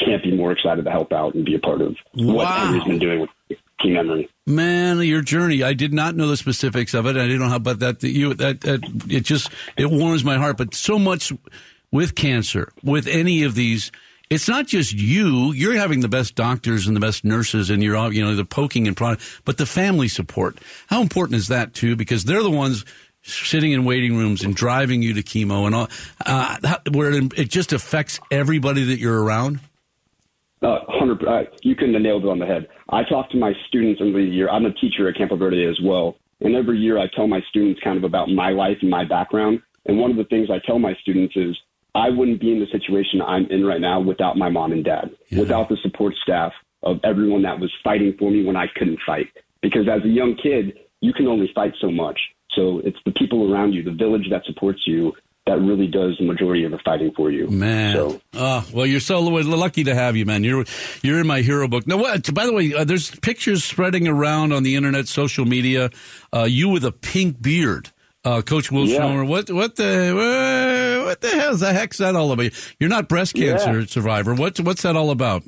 can't 0.00 0.22
be 0.22 0.36
more 0.36 0.52
excited 0.52 0.84
to 0.84 0.90
help 0.90 1.12
out 1.12 1.34
and 1.34 1.44
be 1.44 1.54
a 1.54 1.58
part 1.58 1.80
of 1.80 1.96
wow. 2.14 2.34
what 2.34 2.48
Henry's 2.48 2.84
been 2.84 2.98
doing 2.98 3.20
with 3.20 3.58
Team 3.80 3.96
Emory. 3.96 4.28
Man, 4.46 4.98
your 4.98 5.22
journey! 5.22 5.62
I 5.62 5.72
did 5.72 5.92
not 5.92 6.16
know 6.16 6.28
the 6.28 6.36
specifics 6.36 6.94
of 6.94 7.06
it. 7.06 7.16
I 7.16 7.26
didn't 7.26 7.40
know 7.40 7.48
how, 7.48 7.58
but 7.58 7.80
that 7.80 8.02
you 8.02 8.34
that, 8.34 8.60
that 8.62 8.80
it 9.08 9.20
just 9.20 9.50
it 9.76 9.90
warms 9.90 10.24
my 10.24 10.36
heart. 10.36 10.56
But 10.56 10.74
so 10.74 10.98
much 10.98 11.32
with 11.92 12.14
cancer, 12.14 12.72
with 12.82 13.06
any 13.06 13.44
of 13.44 13.54
these 13.54 13.92
it's 14.30 14.48
not 14.48 14.66
just 14.66 14.92
you. 14.92 15.52
You're 15.52 15.76
having 15.76 16.00
the 16.00 16.08
best 16.08 16.34
doctors 16.34 16.86
and 16.86 16.94
the 16.94 17.00
best 17.00 17.24
nurses, 17.24 17.70
and 17.70 17.82
you're 17.82 18.12
you 18.12 18.24
know 18.24 18.34
the 18.34 18.44
poking 18.44 18.86
and 18.86 18.96
prodding, 18.96 19.20
but 19.44 19.58
the 19.58 19.66
family 19.66 20.08
support. 20.08 20.58
How 20.88 21.00
important 21.02 21.36
is 21.36 21.48
that 21.48 21.74
too? 21.74 21.96
Because 21.96 22.24
they're 22.24 22.42
the 22.42 22.50
ones 22.50 22.84
sitting 23.22 23.72
in 23.72 23.84
waiting 23.84 24.16
rooms 24.16 24.42
and 24.42 24.54
driving 24.54 25.02
you 25.02 25.14
to 25.14 25.22
chemo 25.22 25.66
and 25.66 25.74
all, 25.74 25.88
uh, 26.24 26.78
where 26.92 27.12
it 27.12 27.48
just 27.48 27.72
affects 27.72 28.20
everybody 28.30 28.84
that 28.84 28.98
you're 28.98 29.22
around. 29.22 29.60
Uh, 30.62 30.78
hundred, 30.88 31.24
uh, 31.24 31.44
you 31.62 31.74
couldn't 31.74 31.94
have 31.94 32.02
nailed 32.02 32.24
it 32.24 32.28
on 32.28 32.38
the 32.38 32.46
head. 32.46 32.66
I 32.90 33.04
talk 33.04 33.30
to 33.30 33.36
my 33.36 33.52
students 33.68 34.00
every 34.04 34.28
year. 34.28 34.48
I'm 34.48 34.66
a 34.66 34.72
teacher 34.74 35.08
at 35.08 35.16
Campo 35.16 35.36
Verde 35.36 35.64
as 35.64 35.78
well, 35.84 36.16
and 36.40 36.56
every 36.56 36.78
year 36.78 36.98
I 36.98 37.06
tell 37.14 37.28
my 37.28 37.40
students 37.48 37.80
kind 37.82 37.96
of 37.96 38.04
about 38.04 38.28
my 38.28 38.50
life 38.50 38.76
and 38.80 38.90
my 38.90 39.04
background. 39.04 39.60
And 39.86 39.98
one 39.98 40.10
of 40.10 40.16
the 40.16 40.24
things 40.24 40.48
I 40.50 40.58
tell 40.66 40.78
my 40.78 40.94
students 41.00 41.34
is 41.36 41.56
I 41.94 42.10
wouldn't 42.10 42.40
be 42.40 42.52
in 42.52 42.60
the 42.60 42.66
situation 42.66 43.20
I'm 43.20 43.46
in 43.46 43.64
right 43.64 43.80
now 43.80 44.00
without 44.00 44.36
my 44.36 44.48
mom 44.48 44.72
and 44.72 44.84
dad, 44.84 45.10
yeah. 45.28 45.40
without 45.40 45.68
the 45.68 45.76
support 45.82 46.14
staff 46.22 46.52
of 46.82 47.00
everyone 47.02 47.42
that 47.42 47.58
was 47.58 47.72
fighting 47.82 48.14
for 48.18 48.30
me 48.30 48.44
when 48.44 48.56
I 48.56 48.66
couldn't 48.74 49.00
fight. 49.04 49.26
Because 49.62 49.88
as 49.88 50.04
a 50.04 50.08
young 50.08 50.36
kid, 50.40 50.78
you 51.00 51.12
can 51.12 51.26
only 51.26 51.50
fight 51.54 51.74
so 51.80 51.90
much. 51.90 52.18
So 52.52 52.80
it's 52.84 52.98
the 53.04 53.12
people 53.12 53.52
around 53.52 53.72
you, 53.72 53.82
the 53.82 53.92
village 53.92 54.28
that 54.30 54.44
supports 54.44 54.82
you, 54.86 55.12
that 55.46 55.60
really 55.60 55.86
does 55.86 56.16
the 56.18 56.26
majority 56.26 56.64
of 56.64 56.72
the 56.72 56.78
fighting 56.84 57.12
for 57.16 57.30
you. 57.30 57.48
Man, 57.48 57.94
so. 57.94 58.20
oh, 58.34 58.66
well, 58.72 58.86
you're 58.86 59.00
so 59.00 59.20
lucky 59.20 59.84
to 59.84 59.94
have 59.94 60.14
you, 60.14 60.26
man. 60.26 60.44
You're 60.44 60.64
you're 61.02 61.20
in 61.20 61.26
my 61.26 61.40
hero 61.40 61.66
book. 61.68 61.86
Now, 61.86 61.96
what? 61.96 62.32
By 62.34 62.46
the 62.46 62.52
way, 62.52 62.74
uh, 62.74 62.84
there's 62.84 63.10
pictures 63.10 63.64
spreading 63.64 64.06
around 64.06 64.52
on 64.52 64.62
the 64.62 64.76
internet, 64.76 65.08
social 65.08 65.46
media. 65.46 65.90
Uh, 66.34 66.44
you 66.44 66.68
with 66.68 66.84
a 66.84 66.92
pink 66.92 67.40
beard 67.40 67.90
uh, 68.24 68.42
Coach 68.42 68.70
Will 68.70 68.86
yeah. 68.86 69.22
What 69.22 69.50
what 69.50 69.76
the 69.76 71.04
what 71.06 71.20
the 71.20 71.28
hell 71.28 71.52
is 71.52 71.60
the 71.60 71.72
heck's 71.72 71.98
that 71.98 72.16
all 72.16 72.32
about? 72.32 72.50
You're 72.80 72.90
not 72.90 73.08
breast 73.08 73.34
cancer 73.34 73.80
yeah. 73.80 73.86
survivor. 73.86 74.34
What 74.34 74.58
what's 74.60 74.82
that 74.82 74.96
all 74.96 75.10
about? 75.10 75.44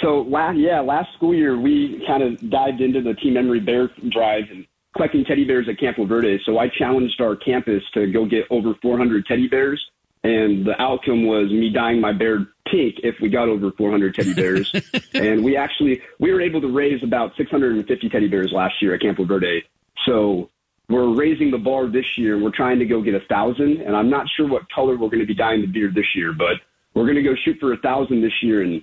So 0.00 0.22
last 0.22 0.58
yeah 0.58 0.80
last 0.80 1.12
school 1.14 1.34
year 1.34 1.58
we 1.58 2.02
kind 2.06 2.22
of 2.22 2.50
dived 2.50 2.80
into 2.80 3.02
the 3.02 3.14
Team 3.14 3.36
Emory 3.36 3.60
Bear 3.60 3.90
Drive 4.08 4.44
and 4.50 4.66
collecting 4.94 5.24
teddy 5.24 5.44
bears 5.44 5.68
at 5.68 5.78
Campo 5.78 6.04
Verde. 6.04 6.40
So 6.44 6.58
I 6.58 6.68
challenged 6.68 7.20
our 7.20 7.36
campus 7.36 7.82
to 7.94 8.10
go 8.10 8.24
get 8.24 8.44
over 8.50 8.74
400 8.82 9.26
teddy 9.26 9.48
bears, 9.48 9.84
and 10.24 10.66
the 10.66 10.80
outcome 10.80 11.26
was 11.26 11.50
me 11.50 11.70
dyeing 11.70 12.00
my 12.00 12.12
bear 12.12 12.46
pink 12.70 12.96
if 13.02 13.16
we 13.20 13.28
got 13.28 13.48
over 13.48 13.72
400 13.72 14.14
teddy 14.14 14.34
bears. 14.34 14.72
and 15.14 15.44
we 15.44 15.56
actually 15.56 16.00
we 16.18 16.32
were 16.32 16.40
able 16.40 16.60
to 16.60 16.72
raise 16.72 17.02
about 17.02 17.32
650 17.36 18.08
teddy 18.08 18.28
bears 18.28 18.52
last 18.52 18.74
year 18.80 18.94
at 18.94 19.00
Campo 19.00 19.24
Verde. 19.24 19.62
So 20.06 20.49
we're 20.90 21.14
raising 21.14 21.50
the 21.50 21.58
bar 21.58 21.86
this 21.86 22.18
year. 22.18 22.42
We're 22.42 22.50
trying 22.50 22.78
to 22.80 22.84
go 22.84 23.00
get 23.00 23.14
a 23.14 23.20
thousand, 23.28 23.80
and 23.80 23.96
I'm 23.96 24.10
not 24.10 24.26
sure 24.36 24.48
what 24.48 24.70
color 24.70 24.92
we're 24.92 25.08
going 25.08 25.20
to 25.20 25.26
be 25.26 25.34
dyeing 25.34 25.60
the 25.60 25.66
beard 25.66 25.94
this 25.94 26.16
year, 26.16 26.32
but 26.32 26.54
we're 26.94 27.04
going 27.04 27.16
to 27.16 27.22
go 27.22 27.34
shoot 27.44 27.56
for 27.60 27.72
a 27.72 27.76
thousand 27.78 28.20
this 28.22 28.32
year 28.42 28.62
and 28.62 28.82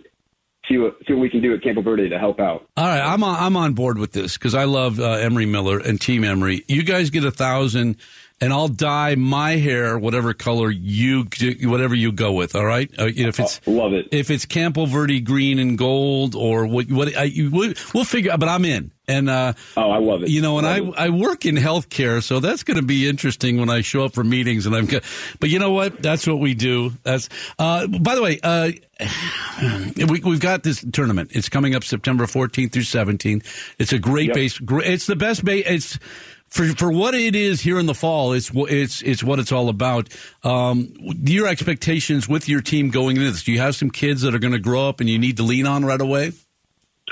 see 0.67 0.77
what 0.77 0.97
see 1.05 1.13
what 1.13 1.21
we 1.21 1.29
can 1.29 1.41
do 1.41 1.53
at 1.53 1.61
Campo 1.61 1.81
Verde 1.81 2.09
to 2.09 2.17
help 2.17 2.39
out. 2.39 2.67
All 2.77 2.85
right, 2.85 3.01
I'm 3.01 3.23
on, 3.23 3.35
I'm 3.37 3.57
on 3.57 3.73
board 3.73 3.97
with 3.97 4.13
this 4.13 4.37
because 4.37 4.55
I 4.55 4.63
love 4.63 4.99
uh, 4.99 5.11
Emory 5.11 5.45
Miller 5.45 5.79
and 5.79 5.99
Team 5.99 6.23
Emory. 6.23 6.63
You 6.67 6.83
guys 6.83 7.09
get 7.09 7.25
a 7.25 7.31
thousand. 7.31 7.97
And 8.39 8.53
I'll 8.53 8.67
dye 8.67 9.15
my 9.15 9.55
hair 9.55 9.97
whatever 9.97 10.33
color 10.33 10.69
you 10.69 11.27
whatever 11.63 11.95
you 11.95 12.11
go 12.11 12.33
with. 12.33 12.55
All 12.55 12.65
right, 12.65 12.89
uh, 12.99 13.07
if 13.07 13.39
it's 13.39 13.61
oh, 13.65 13.71
love 13.71 13.93
it, 13.93 14.09
if 14.11 14.29
it's 14.29 14.45
Campo 14.45 14.85
Verde 14.85 15.19
green 15.19 15.59
and 15.59 15.77
gold 15.77 16.35
or 16.35 16.65
what 16.67 16.89
what 16.91 17.15
I, 17.15 17.23
you, 17.23 17.49
we'll 17.51 18.03
figure. 18.03 18.37
But 18.37 18.49
I'm 18.49 18.65
in. 18.65 18.91
And 19.09 19.29
uh, 19.29 19.53
oh, 19.77 19.89
I 19.89 19.99
love 19.99 20.23
it. 20.23 20.29
You 20.29 20.41
know, 20.41 20.57
and 20.57 20.67
I, 20.67 20.79
I 21.05 21.09
work 21.09 21.45
in 21.45 21.55
healthcare, 21.55 22.21
so 22.21 22.41
that's 22.41 22.63
going 22.63 22.75
to 22.75 22.85
be 22.85 23.07
interesting 23.07 23.57
when 23.57 23.69
I 23.69 23.79
show 23.79 24.03
up 24.03 24.13
for 24.13 24.23
meetings. 24.23 24.65
And 24.65 24.75
I'm, 24.75 24.85
but 25.39 25.49
you 25.49 25.59
know 25.59 25.71
what? 25.71 26.01
That's 26.01 26.27
what 26.27 26.39
we 26.39 26.53
do. 26.53 26.91
That's. 27.03 27.29
Uh, 27.57 27.87
by 27.87 28.15
the 28.15 28.21
way, 28.21 28.37
uh, 28.43 28.71
we, 30.09 30.19
we've 30.19 30.41
got 30.41 30.63
this 30.63 30.85
tournament. 30.91 31.31
It's 31.33 31.47
coming 31.47 31.73
up 31.73 31.85
September 31.85 32.25
14th 32.25 32.73
through 32.73 32.81
17th. 32.81 33.45
It's 33.79 33.93
a 33.93 33.99
great 33.99 34.27
yep. 34.27 34.35
base. 34.35 34.59
It's 34.61 35.07
the 35.07 35.15
best 35.15 35.45
base. 35.45 35.63
It's 35.65 35.99
for 36.47 36.65
for 36.75 36.91
what 36.91 37.13
it 37.13 37.35
is 37.35 37.61
here 37.61 37.79
in 37.79 37.85
the 37.85 37.93
fall, 37.93 38.33
it's 38.33 38.51
it's 38.53 39.01
it's 39.01 39.23
what 39.23 39.39
it's 39.39 39.51
all 39.51 39.69
about. 39.69 40.09
Um, 40.43 40.93
your 40.99 41.47
expectations 41.47 42.27
with 42.27 42.47
your 42.47 42.61
team 42.61 42.89
going 42.89 43.17
into 43.17 43.31
this? 43.31 43.43
Do 43.43 43.51
you 43.51 43.59
have 43.59 43.75
some 43.75 43.89
kids 43.89 44.21
that 44.21 44.33
are 44.33 44.39
going 44.39 44.53
to 44.53 44.59
grow 44.59 44.87
up 44.87 44.99
and 44.99 45.09
you 45.09 45.19
need 45.19 45.37
to 45.37 45.43
lean 45.43 45.67
on 45.67 45.85
right 45.85 46.01
away? 46.01 46.31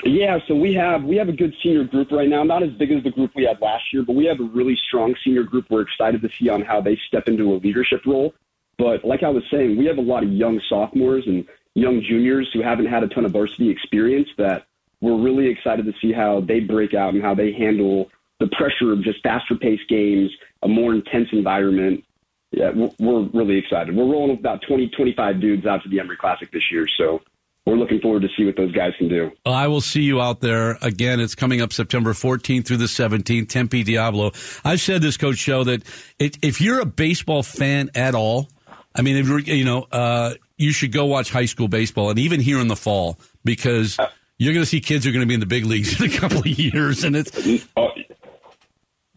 Yeah, 0.03 0.39
so 0.47 0.55
we 0.55 0.73
have 0.73 1.03
we 1.03 1.15
have 1.17 1.29
a 1.29 1.33
good 1.33 1.53
senior 1.63 1.85
group 1.85 2.11
right 2.11 2.27
now. 2.27 2.43
Not 2.43 2.63
as 2.63 2.71
big 2.71 2.91
as 2.91 3.03
the 3.03 3.11
group 3.11 3.31
we 3.35 3.45
had 3.45 3.61
last 3.61 3.83
year, 3.93 4.03
but 4.03 4.13
we 4.13 4.25
have 4.25 4.39
a 4.39 4.43
really 4.43 4.77
strong 4.87 5.15
senior 5.23 5.43
group. 5.43 5.65
We're 5.69 5.81
excited 5.81 6.21
to 6.21 6.29
see 6.37 6.49
on 6.49 6.61
how 6.61 6.81
they 6.81 6.97
step 7.07 7.27
into 7.27 7.53
a 7.53 7.55
leadership 7.55 8.05
role. 8.05 8.33
But 8.77 9.05
like 9.05 9.23
I 9.23 9.29
was 9.29 9.43
saying, 9.49 9.77
we 9.77 9.85
have 9.85 9.97
a 9.97 10.01
lot 10.01 10.23
of 10.23 10.31
young 10.31 10.59
sophomores 10.67 11.23
and 11.27 11.45
young 11.75 12.01
juniors 12.01 12.49
who 12.53 12.61
haven't 12.61 12.87
had 12.87 13.03
a 13.03 13.07
ton 13.07 13.25
of 13.25 13.31
varsity 13.31 13.69
experience 13.69 14.27
that 14.37 14.65
we're 15.01 15.21
really 15.21 15.47
excited 15.47 15.85
to 15.85 15.93
see 16.01 16.11
how 16.11 16.41
they 16.41 16.59
break 16.59 16.93
out 16.93 17.13
and 17.13 17.23
how 17.23 17.35
they 17.35 17.53
handle 17.53 18.09
the 18.39 18.47
pressure 18.47 18.91
of 18.91 19.03
just 19.03 19.21
faster 19.23 19.55
paced 19.55 19.87
games, 19.89 20.31
a 20.63 20.67
more 20.67 20.93
intense 20.93 21.29
environment. 21.31 22.03
Yeah, 22.51 22.71
we're 22.99 23.27
really 23.33 23.57
excited. 23.57 23.95
We're 23.95 24.09
rolling 24.09 24.31
with 24.31 24.39
about 24.39 24.61
20, 24.67 24.89
25 24.89 25.41
dudes 25.41 25.65
out 25.65 25.83
to 25.83 25.89
the 25.89 25.99
Emory 25.99 26.17
Classic 26.17 26.49
this 26.51 26.63
year. 26.71 26.87
So 26.97 27.21
we're 27.65 27.75
looking 27.75 27.99
forward 27.99 28.21
to 28.21 28.29
see 28.37 28.45
what 28.45 28.55
those 28.55 28.71
guys 28.71 28.93
can 28.97 29.09
do. 29.09 29.31
Well, 29.45 29.55
I 29.55 29.67
will 29.67 29.81
see 29.81 30.03
you 30.03 30.21
out 30.21 30.39
there 30.39 30.77
again. 30.81 31.19
It's 31.19 31.35
coming 31.35 31.61
up 31.61 31.73
September 31.73 32.13
14th 32.13 32.65
through 32.65 32.77
the 32.77 32.85
17th. 32.85 33.49
Tempe 33.49 33.83
Diablo. 33.83 34.31
I've 34.63 34.79
said 34.79 35.01
this, 35.01 35.17
Coach 35.17 35.37
Show, 35.37 35.63
that 35.63 35.83
it, 36.19 36.37
if 36.43 36.61
you're 36.61 36.79
a 36.79 36.85
baseball 36.85 37.41
fan 37.41 37.89
at 37.95 38.13
all, 38.13 38.47
I 38.93 39.01
mean, 39.01 39.17
if 39.17 39.47
you 39.47 39.65
know, 39.65 39.87
uh, 39.91 40.35
you 40.57 40.71
should 40.71 40.91
go 40.91 41.05
watch 41.05 41.31
high 41.31 41.45
school 41.45 41.67
baseball, 41.67 42.09
and 42.11 42.19
even 42.19 42.39
here 42.39 42.59
in 42.59 42.67
the 42.67 42.75
fall, 42.75 43.17
because 43.43 43.99
uh, 43.99 44.07
you're 44.37 44.53
going 44.53 44.63
to 44.63 44.69
see 44.69 44.79
kids 44.79 45.03
who 45.03 45.09
are 45.09 45.13
going 45.13 45.25
to 45.25 45.27
be 45.27 45.33
in 45.33 45.39
the 45.39 45.45
big 45.45 45.65
leagues 45.65 45.99
in 45.99 46.09
a 46.09 46.17
couple 46.17 46.39
of 46.39 46.47
years, 46.47 47.03
and 47.03 47.15
it's. 47.15 47.31
Oh, 47.75 47.89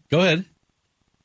go 0.09 0.19
ahead. 0.21 0.45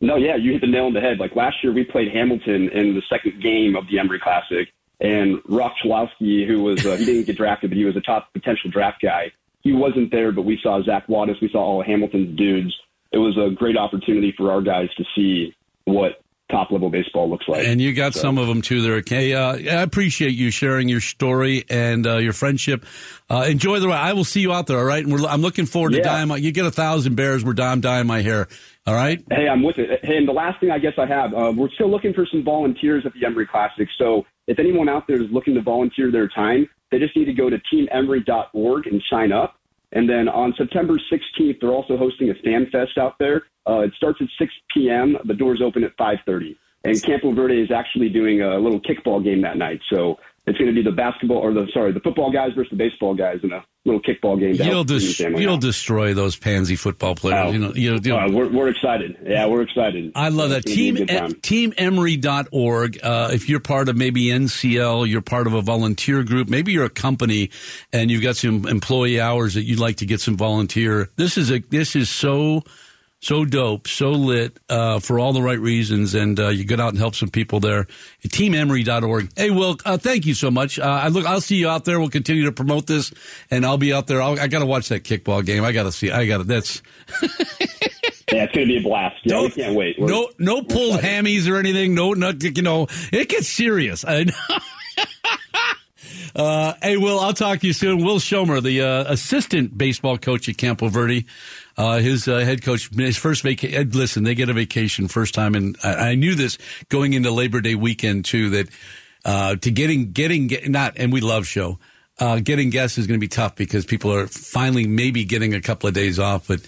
No, 0.01 0.17
yeah, 0.17 0.37
you 0.37 0.53
hit 0.53 0.61
the 0.61 0.67
nail 0.67 0.85
on 0.85 0.93
the 0.93 1.01
head. 1.01 1.19
Like 1.19 1.35
last 1.35 1.57
year, 1.63 1.73
we 1.73 1.85
played 1.85 2.13
Hamilton 2.13 2.69
in 2.71 2.95
the 2.95 3.03
second 3.09 3.43
game 3.43 3.75
of 3.77 3.87
the 3.89 3.99
Emory 3.99 4.21
Classic 4.21 4.69
and 5.01 5.41
Rock 5.49 5.75
Chalowski, 5.83 6.47
who 6.47 6.63
was, 6.63 6.85
uh, 6.85 6.97
he 6.97 7.05
didn't 7.05 7.25
get 7.25 7.37
drafted, 7.37 7.71
but 7.71 7.77
he 7.77 7.85
was 7.85 7.97
a 7.97 8.01
top 8.01 8.33
potential 8.33 8.71
draft 8.71 9.01
guy. 9.03 9.33
He 9.63 9.73
wasn't 9.73 10.11
there, 10.11 10.31
but 10.31 10.43
we 10.43 10.59
saw 10.63 10.83
Zach 10.83 11.07
Wattis. 11.07 11.41
We 11.41 11.49
saw 11.49 11.59
all 11.59 11.81
of 11.81 11.87
Hamilton's 11.87 12.37
dudes. 12.37 12.75
It 13.13 13.19
was 13.19 13.37
a 13.39 13.55
great 13.55 13.77
opportunity 13.77 14.35
for 14.37 14.53
our 14.53 14.61
guys 14.61 14.89
to 14.97 15.05
see 15.15 15.55
what 15.85 16.21
top 16.51 16.71
level 16.71 16.91
baseball 16.91 17.31
looks 17.31 17.49
like. 17.49 17.67
And 17.67 17.81
you 17.81 17.95
got 17.95 18.15
so. 18.15 18.21
some 18.21 18.39
of 18.39 18.47
them 18.47 18.61
too 18.61 18.83
there. 18.83 18.97
Okay, 18.97 19.33
uh, 19.33 19.55
I 19.55 19.83
appreciate 19.83 20.33
you 20.33 20.51
sharing 20.51 20.89
your 20.89 21.01
story 21.01 21.65
and 21.71 22.07
uh, 22.07 22.17
your 22.17 22.33
friendship. 22.33 22.85
Uh, 23.31 23.47
enjoy 23.49 23.81
the 23.81 23.89
ride. 23.89 24.09
I 24.09 24.13
will 24.13 24.25
see 24.25 24.41
you 24.41 24.53
out 24.53 24.67
there. 24.67 24.79
All 24.79 24.85
right, 24.85 25.05
and 25.05 25.27
I'm 25.27 25.41
looking 25.41 25.67
forward 25.67 25.93
to 25.93 25.99
yeah. 25.99 26.05
dyeing 26.05 26.29
my. 26.29 26.37
You 26.37 26.53
get 26.53 26.67
a 26.67 26.71
thousand 26.71 27.15
bears. 27.15 27.45
We're 27.45 27.55
dyeing, 27.55 27.81
dyeing 27.81 28.07
my 28.07 28.21
hair. 28.21 28.49
All 28.87 28.95
right. 28.95 29.25
Hey, 29.31 29.49
I'm 29.49 29.63
with 29.63 29.79
it. 29.79 30.01
Hey, 30.05 30.19
and 30.19 30.29
the 30.29 30.33
last 30.33 30.61
thing 30.61 30.71
I 30.71 30.79
guess 30.79 30.93
I 30.99 31.07
have, 31.07 31.33
uh, 31.33 31.53
we're 31.57 31.71
still 31.71 31.91
looking 31.91 32.13
for 32.13 32.27
some 32.31 32.45
volunteers 32.45 33.05
at 33.07 33.15
the 33.15 33.25
Emory 33.25 33.47
Classic. 33.47 33.89
So 33.97 34.27
if 34.47 34.59
anyone 34.59 34.91
out 34.91 35.07
there 35.07 35.23
is 35.23 35.31
looking 35.31 35.55
to 35.55 35.63
volunteer 35.63 36.13
their 36.13 36.29
time, 36.29 36.69
they 36.91 36.99
just 36.99 37.17
need 37.17 37.25
to 37.25 37.33
go 37.33 37.49
to 37.49 37.57
teamemory.org 37.73 38.87
and 38.87 39.03
sign 39.09 39.33
up. 39.33 39.55
And 39.93 40.09
then 40.09 40.29
on 40.29 40.53
September 40.59 40.95
16th, 40.95 41.61
they're 41.61 41.73
also 41.73 41.97
hosting 41.97 42.29
a 42.29 42.35
fan 42.45 42.67
fest 42.71 42.99
out 42.99 43.15
there. 43.19 43.45
Uh, 43.67 43.81
it 43.81 43.93
starts 43.97 44.19
at 44.21 44.29
6 44.39 44.53
p.m. 44.75 45.17
The 45.25 45.35
doors 45.35 45.63
open 45.65 45.83
at 45.85 45.97
5:30. 45.97 46.57
And 46.87 47.03
Campo 47.03 47.33
Verde 47.33 47.63
is 47.63 47.71
actually 47.71 48.11
doing 48.11 48.43
a 48.43 48.59
little 48.59 48.81
kickball 48.81 49.25
game 49.25 49.41
that 49.41 49.57
night. 49.57 49.81
So 49.91 50.19
it's 50.47 50.59
going 50.59 50.69
to 50.69 50.75
be 50.75 50.83
the 50.83 50.95
basketball 50.95 51.39
or 51.39 51.55
the 51.55 51.67
sorry 51.73 51.93
the 51.93 52.01
football 52.01 52.31
guys 52.31 52.53
versus 52.55 52.71
the 52.71 52.77
baseball 52.77 53.15
guys 53.15 53.41
in 53.43 53.53
a 53.53 53.65
little 53.87 54.01
kickball 54.01 54.39
game. 54.39 54.55
You'll 54.55 54.85
you'll 55.41 55.59
destroy 55.59 56.13
those 56.13 56.37
pansy 56.37 56.77
football 56.77 57.15
players. 57.15 57.47
Uh, 57.47 57.51
you 57.51 57.59
know, 57.59 57.73
you 57.75 57.99
know, 57.99 58.19
uh, 58.19 58.31
we're, 58.31 58.51
we're 58.51 58.69
excited. 58.69 59.17
Yeah, 59.25 59.47
we're 59.47 59.63
excited. 59.63 60.13
I 60.15 60.29
love 60.29 60.51
that 60.51 60.65
team. 60.65 60.99
E- 60.99 61.07
teamemory.org. 61.07 62.99
Uh, 63.03 63.31
if 63.33 63.49
you're 63.49 63.61
part 63.61 63.89
of 63.89 63.97
maybe 63.97 64.27
NCL, 64.27 65.09
you're 65.09 65.23
part 65.23 65.47
of 65.47 65.55
a 65.55 65.63
volunteer 65.63 66.23
group. 66.23 66.49
Maybe 66.49 66.73
you're 66.73 66.85
a 66.85 66.91
company 66.91 67.51
and 67.93 68.11
you've 68.11 68.23
got 68.23 68.37
some 68.37 68.67
employee 68.67 69.21
hours 69.21 69.55
that 69.55 69.65
you'd 69.65 69.79
like 69.79 69.97
to 69.97 70.07
get 70.07 70.21
some 70.21 70.37
volunteer. 70.37 71.09
This 71.17 71.39
is 71.39 71.51
a 71.51 71.61
this 71.61 71.97
is 71.97 72.11
so 72.11 72.65
so 73.25 73.47
dope, 73.47 73.89
so 73.89 74.11
lit 74.11 74.61
uh, 74.69 74.99
for 74.99 75.19
all 75.19 75.33
the 75.33 75.41
right 75.41 75.59
reasons, 75.59 76.15
and 76.15 76.39
uh, 76.39 76.49
you 76.49 76.63
get 76.63 76.79
out 76.79 76.91
and 76.91 76.99
help 76.99 77.15
some 77.15 77.31
people 77.31 77.59
there. 77.59 77.87
TeamEmory.org. 78.23 79.31
Hey, 79.35 79.51
Will, 79.51 79.79
uh, 79.87 79.97
thank 79.97 80.27
you 80.27 80.35
so 80.35 80.51
much. 80.51 80.79
Uh, 80.79 80.83
I 80.83 81.09
look, 81.09 81.25
I'll 81.25 81.41
see 81.41 81.57
you 81.57 81.67
out 81.71 81.87
there. 81.87 81.99
We'll 81.99 82.11
continue 82.11 82.45
to 82.45 82.53
promote 82.53 82.87
this, 82.87 83.15
and 83.51 83.65
I'll 83.65 83.79
be 83.79 83.95
out 83.95 84.09
there. 84.09 84.21
I'll, 84.21 84.39
i 84.39 84.47
got 84.47 84.59
to 84.59 84.67
watch 84.67 84.91
that 84.91 85.05
kickball 85.05 85.45
game. 85.45 85.65
I 85.65 85.73
got 85.73 85.85
to 85.85 85.93
see. 85.93 86.11
I 86.11 86.27
got 86.27 86.39
to. 86.39 86.45
That's. 86.45 86.83
yeah, 87.23 87.29
it's 88.45 88.55
going 88.55 88.67
to 88.67 88.67
be 88.67 88.77
a 88.77 88.83
blast. 88.83 89.17
Yeah, 89.25 89.41
we 89.41 89.51
can't 89.51 89.75
wait. 89.75 89.99
We're, 89.99 90.09
no, 90.09 90.29
no 90.39 90.63
pulled 90.63 91.01
hammies 91.01 91.51
or 91.51 91.57
anything. 91.57 91.95
No, 91.95 92.13
not 92.13 92.43
you 92.43 92.61
know, 92.61 92.89
it 93.11 93.31
gets 93.31 93.49
serious. 93.49 94.05
I 94.05 94.25
know. 94.25 94.35
Uh, 96.35 96.75
hey, 96.83 96.97
Will, 96.97 97.21
I'll 97.21 97.33
talk 97.33 97.61
to 97.61 97.67
you 97.67 97.73
soon. 97.73 98.05
Will 98.05 98.19
Schommer, 98.19 98.61
the 98.61 98.83
uh, 98.83 99.13
assistant 99.13 99.79
baseball 99.79 100.19
coach 100.19 100.49
at 100.49 100.57
Campo 100.57 100.89
Verde, 100.89 101.27
uh, 101.77 101.99
his 101.99 102.27
uh, 102.27 102.39
head 102.39 102.63
coach, 102.63 102.91
his 102.93 103.17
first 103.17 103.43
vacation. 103.43 103.91
Listen, 103.91 104.25
they 104.25 104.35
get 104.35 104.49
a 104.49 104.53
vacation 104.53 105.07
first 105.07 105.33
time, 105.35 105.55
and 105.55 105.77
I, 105.85 106.11
I 106.11 106.15
knew 106.17 106.35
this 106.35 106.59
going 106.89 107.13
into 107.13 107.31
Labor 107.31 107.61
Day 107.61 107.77
weekend 107.77 108.25
too. 108.25 108.51
That 108.51 108.69
uh, 109.25 109.57
to 109.57 109.71
getting 109.71 110.11
getting 110.11 110.49
get, 110.49 110.69
not, 110.69 110.95
and 110.97 111.13
we 111.13 111.21
love 111.21 111.47
show. 111.47 111.79
Uh, 112.21 112.39
getting 112.39 112.71
guests 112.71 112.97
is 112.97 113.09
going 113.09 113.19
to 113.19 113.21
be 113.21 113.27
tough 113.27 113.57
because 113.57 113.85
people 113.85 114.13
are 114.13 114.29
finally 114.29 114.87
maybe 114.87 115.25
getting 115.25 115.53
a 115.53 115.61
couple 115.61 115.89
of 115.89 115.95
days 115.95 116.21
off, 116.21 116.47
but 116.47 116.61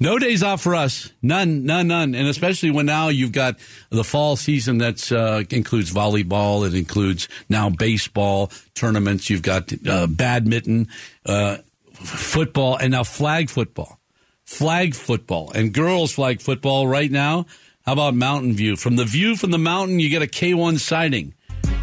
no 0.00 0.18
days 0.18 0.42
off 0.42 0.62
for 0.62 0.74
us. 0.74 1.12
None, 1.20 1.66
none, 1.66 1.88
none. 1.88 2.14
And 2.14 2.26
especially 2.26 2.70
when 2.70 2.86
now 2.86 3.08
you've 3.08 3.32
got 3.32 3.56
the 3.90 4.02
fall 4.02 4.36
season 4.36 4.78
that 4.78 5.12
uh, 5.12 5.44
includes 5.54 5.92
volleyball, 5.92 6.66
it 6.66 6.74
includes 6.74 7.28
now 7.50 7.68
baseball 7.68 8.50
tournaments, 8.74 9.28
you've 9.28 9.42
got 9.42 9.70
uh, 9.86 10.06
badminton, 10.06 10.88
uh, 11.26 11.58
football, 11.92 12.76
and 12.76 12.92
now 12.92 13.04
flag 13.04 13.50
football 13.50 14.00
flag 14.44 14.94
football 14.94 15.50
and 15.52 15.72
girls 15.72 16.12
flag 16.12 16.40
football 16.40 16.86
right 16.86 17.10
now. 17.10 17.46
How 17.84 17.92
about 17.92 18.14
Mountain 18.14 18.54
View? 18.54 18.76
From 18.76 18.96
the 18.96 19.04
view 19.04 19.36
from 19.36 19.50
the 19.50 19.58
mountain, 19.58 20.00
you 20.00 20.08
get 20.08 20.22
a 20.22 20.26
K1 20.26 20.78
sighting. 20.78 21.34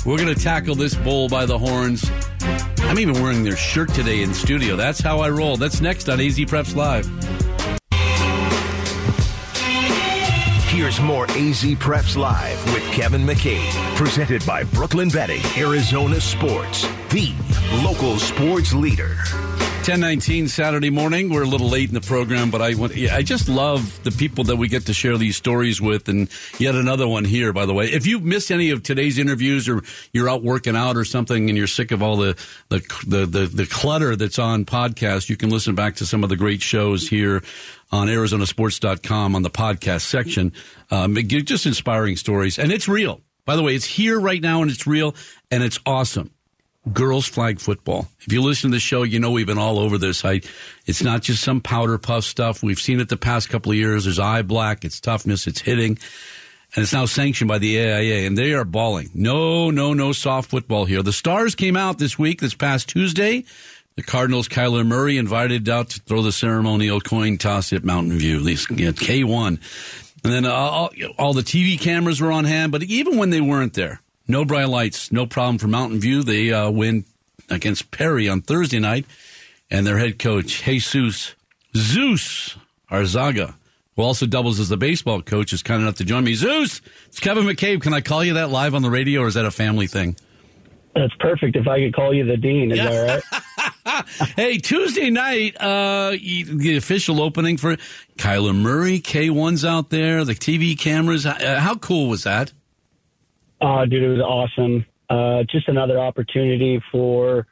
We're 0.05 0.17
going 0.17 0.33
to 0.33 0.41
tackle 0.41 0.73
this 0.73 0.95
bull 0.95 1.27
by 1.27 1.45
the 1.45 1.59
horns. 1.59 2.09
I'm 2.91 2.99
even 2.99 3.23
wearing 3.23 3.41
their 3.41 3.55
shirt 3.55 3.93
today 3.93 4.21
in 4.21 4.33
studio. 4.33 4.75
That's 4.75 4.99
how 4.99 5.19
I 5.19 5.29
roll. 5.29 5.55
That's 5.55 5.79
next 5.79 6.09
on 6.09 6.19
AZ 6.19 6.37
Preps 6.39 6.75
Live. 6.75 7.07
Here's 10.67 10.99
more 10.99 11.23
AZ 11.31 11.63
Preps 11.75 12.17
Live 12.17 12.73
with 12.73 12.83
Kevin 12.91 13.25
McCabe, 13.25 13.95
presented 13.95 14.45
by 14.45 14.65
Brooklyn 14.65 15.07
Betting, 15.07 15.41
Arizona 15.55 16.19
Sports, 16.19 16.85
the 17.11 17.33
local 17.81 18.19
sports 18.19 18.73
leader. 18.73 19.15
1019 19.81 20.47
Saturday 20.47 20.91
morning. 20.91 21.31
We're 21.31 21.41
a 21.41 21.47
little 21.47 21.67
late 21.67 21.89
in 21.89 21.95
the 21.95 22.01
program, 22.01 22.51
but 22.51 22.61
I 22.61 22.75
I 23.11 23.23
just 23.23 23.49
love 23.49 24.03
the 24.03 24.11
people 24.11 24.43
that 24.43 24.57
we 24.57 24.67
get 24.67 24.85
to 24.85 24.93
share 24.93 25.17
these 25.17 25.37
stories 25.37 25.81
with, 25.81 26.07
and 26.07 26.29
yet 26.59 26.75
another 26.75 27.07
one 27.07 27.25
here. 27.25 27.51
By 27.51 27.65
the 27.65 27.73
way, 27.73 27.87
if 27.87 28.05
you've 28.05 28.23
missed 28.23 28.51
any 28.51 28.69
of 28.69 28.83
today's 28.83 29.17
interviews, 29.17 29.67
or 29.67 29.81
you're 30.13 30.29
out 30.29 30.43
working 30.43 30.75
out 30.75 30.97
or 30.97 31.03
something, 31.03 31.49
and 31.49 31.57
you're 31.57 31.65
sick 31.65 31.89
of 31.89 32.03
all 32.03 32.17
the 32.17 32.37
the 32.69 32.81
the, 33.07 33.25
the, 33.25 33.45
the 33.47 33.65
clutter 33.65 34.15
that's 34.15 34.37
on 34.37 34.65
podcast, 34.65 35.29
you 35.29 35.35
can 35.35 35.49
listen 35.49 35.73
back 35.73 35.95
to 35.95 36.05
some 36.05 36.23
of 36.23 36.29
the 36.29 36.37
great 36.37 36.61
shows 36.61 37.07
here 37.07 37.41
on 37.91 38.07
ArizonaSports.com 38.07 39.35
on 39.35 39.41
the 39.41 39.49
podcast 39.49 40.01
section. 40.01 40.53
Um, 40.91 41.15
just 41.15 41.65
inspiring 41.65 42.17
stories, 42.17 42.59
and 42.59 42.71
it's 42.71 42.87
real. 42.87 43.21
By 43.45 43.55
the 43.55 43.63
way, 43.63 43.73
it's 43.73 43.85
here 43.85 44.19
right 44.19 44.41
now, 44.43 44.61
and 44.61 44.69
it's 44.69 44.85
real, 44.85 45.15
and 45.49 45.63
it's 45.63 45.79
awesome 45.87 46.29
girls 46.91 47.27
flag 47.27 47.59
football. 47.59 48.07
If 48.21 48.33
you 48.33 48.41
listen 48.41 48.71
to 48.71 48.75
the 48.75 48.79
show, 48.79 49.03
you 49.03 49.19
know 49.19 49.31
we've 49.31 49.45
been 49.45 49.57
all 49.57 49.79
over 49.79 49.97
this. 49.97 50.25
I, 50.25 50.41
it's 50.85 51.03
not 51.03 51.21
just 51.21 51.43
some 51.43 51.61
powder 51.61 51.97
puff 51.97 52.23
stuff. 52.23 52.63
We've 52.63 52.79
seen 52.79 52.99
it 52.99 53.09
the 53.09 53.17
past 53.17 53.49
couple 53.49 53.71
of 53.71 53.77
years. 53.77 54.05
There's 54.05 54.19
eye 54.19 54.41
black, 54.41 54.83
it's 54.83 54.99
toughness, 54.99 55.47
it's 55.47 55.61
hitting, 55.61 55.99
and 56.75 56.83
it's 56.83 56.93
now 56.93 57.05
sanctioned 57.05 57.47
by 57.47 57.59
the 57.59 57.79
AIA, 57.79 58.25
and 58.27 58.37
they 58.37 58.53
are 58.53 58.65
balling. 58.65 59.09
No, 59.13 59.69
no, 59.69 59.93
no 59.93 60.11
soft 60.11 60.49
football 60.49 60.85
here. 60.85 61.03
The 61.03 61.13
Stars 61.13 61.53
came 61.55 61.77
out 61.77 61.99
this 61.99 62.17
week, 62.17 62.41
this 62.41 62.55
past 62.55 62.89
Tuesday. 62.89 63.45
The 63.95 64.03
Cardinals, 64.03 64.47
Kyler 64.47 64.87
Murray, 64.87 65.17
invited 65.17 65.67
out 65.67 65.89
to 65.89 65.99
throw 65.99 66.21
the 66.21 66.31
ceremonial 66.31 67.01
coin 67.01 67.37
toss 67.37 67.73
at 67.73 67.83
Mountain 67.83 68.17
View, 68.17 68.37
at 68.37 68.41
least 68.41 68.71
at 68.71 68.95
K1. 68.95 69.59
And 70.23 70.33
then 70.33 70.45
uh, 70.45 70.51
all, 70.51 70.91
all 71.17 71.33
the 71.33 71.41
TV 71.41 71.79
cameras 71.79 72.21
were 72.21 72.31
on 72.31 72.45
hand, 72.45 72.71
but 72.71 72.83
even 72.83 73.17
when 73.17 73.31
they 73.31 73.41
weren't 73.41 73.73
there, 73.73 74.01
no 74.31 74.45
bright 74.45 74.69
lights, 74.69 75.11
no 75.11 75.25
problem 75.27 75.57
for 75.57 75.67
Mountain 75.67 75.99
View. 75.99 76.23
They 76.23 76.51
uh, 76.51 76.71
win 76.71 77.05
against 77.49 77.91
Perry 77.91 78.27
on 78.27 78.41
Thursday 78.41 78.79
night, 78.79 79.05
and 79.69 79.85
their 79.85 79.97
head 79.97 80.17
coach, 80.17 80.63
Jesus 80.63 81.35
Zeus 81.75 82.57
Arzaga, 82.89 83.53
who 83.95 84.01
also 84.01 84.25
doubles 84.25 84.59
as 84.59 84.69
the 84.69 84.77
baseball 84.77 85.21
coach, 85.21 85.53
is 85.53 85.61
kind 85.61 85.81
enough 85.81 85.95
to 85.95 86.05
join 86.05 86.23
me. 86.23 86.33
Zeus, 86.33 86.81
it's 87.07 87.19
Kevin 87.19 87.45
McCabe. 87.45 87.81
Can 87.81 87.93
I 87.93 88.01
call 88.01 88.23
you 88.23 88.33
that 88.35 88.49
live 88.49 88.73
on 88.73 88.81
the 88.81 88.89
radio, 88.89 89.21
or 89.21 89.27
is 89.27 89.35
that 89.35 89.45
a 89.45 89.51
family 89.51 89.87
thing? 89.87 90.15
That's 90.95 91.13
perfect. 91.19 91.55
If 91.55 91.67
I 91.67 91.79
could 91.79 91.93
call 91.93 92.13
you 92.13 92.25
the 92.25 92.37
dean, 92.37 92.71
is 92.71 92.77
yeah. 92.77 92.89
that 92.89 93.23
right? 93.85 94.05
hey, 94.35 94.57
Tuesday 94.57 95.09
night, 95.09 95.55
uh, 95.59 96.11
the 96.11 96.75
official 96.77 97.21
opening 97.21 97.57
for 97.57 97.77
Kyler 98.17 98.55
Murray, 98.55 98.99
K1's 98.99 99.63
out 99.63 99.89
there, 99.89 100.25
the 100.25 100.35
TV 100.35 100.77
cameras. 100.77 101.25
Uh, 101.25 101.59
how 101.59 101.75
cool 101.75 102.09
was 102.09 102.23
that? 102.23 102.51
Oh, 103.61 103.85
dude, 103.85 104.03
it 104.03 104.07
was 104.07 104.21
awesome. 104.21 104.85
Uh, 105.09 105.43
just 105.49 105.67
another 105.67 105.99
opportunity 105.99 106.81
for 106.91 107.45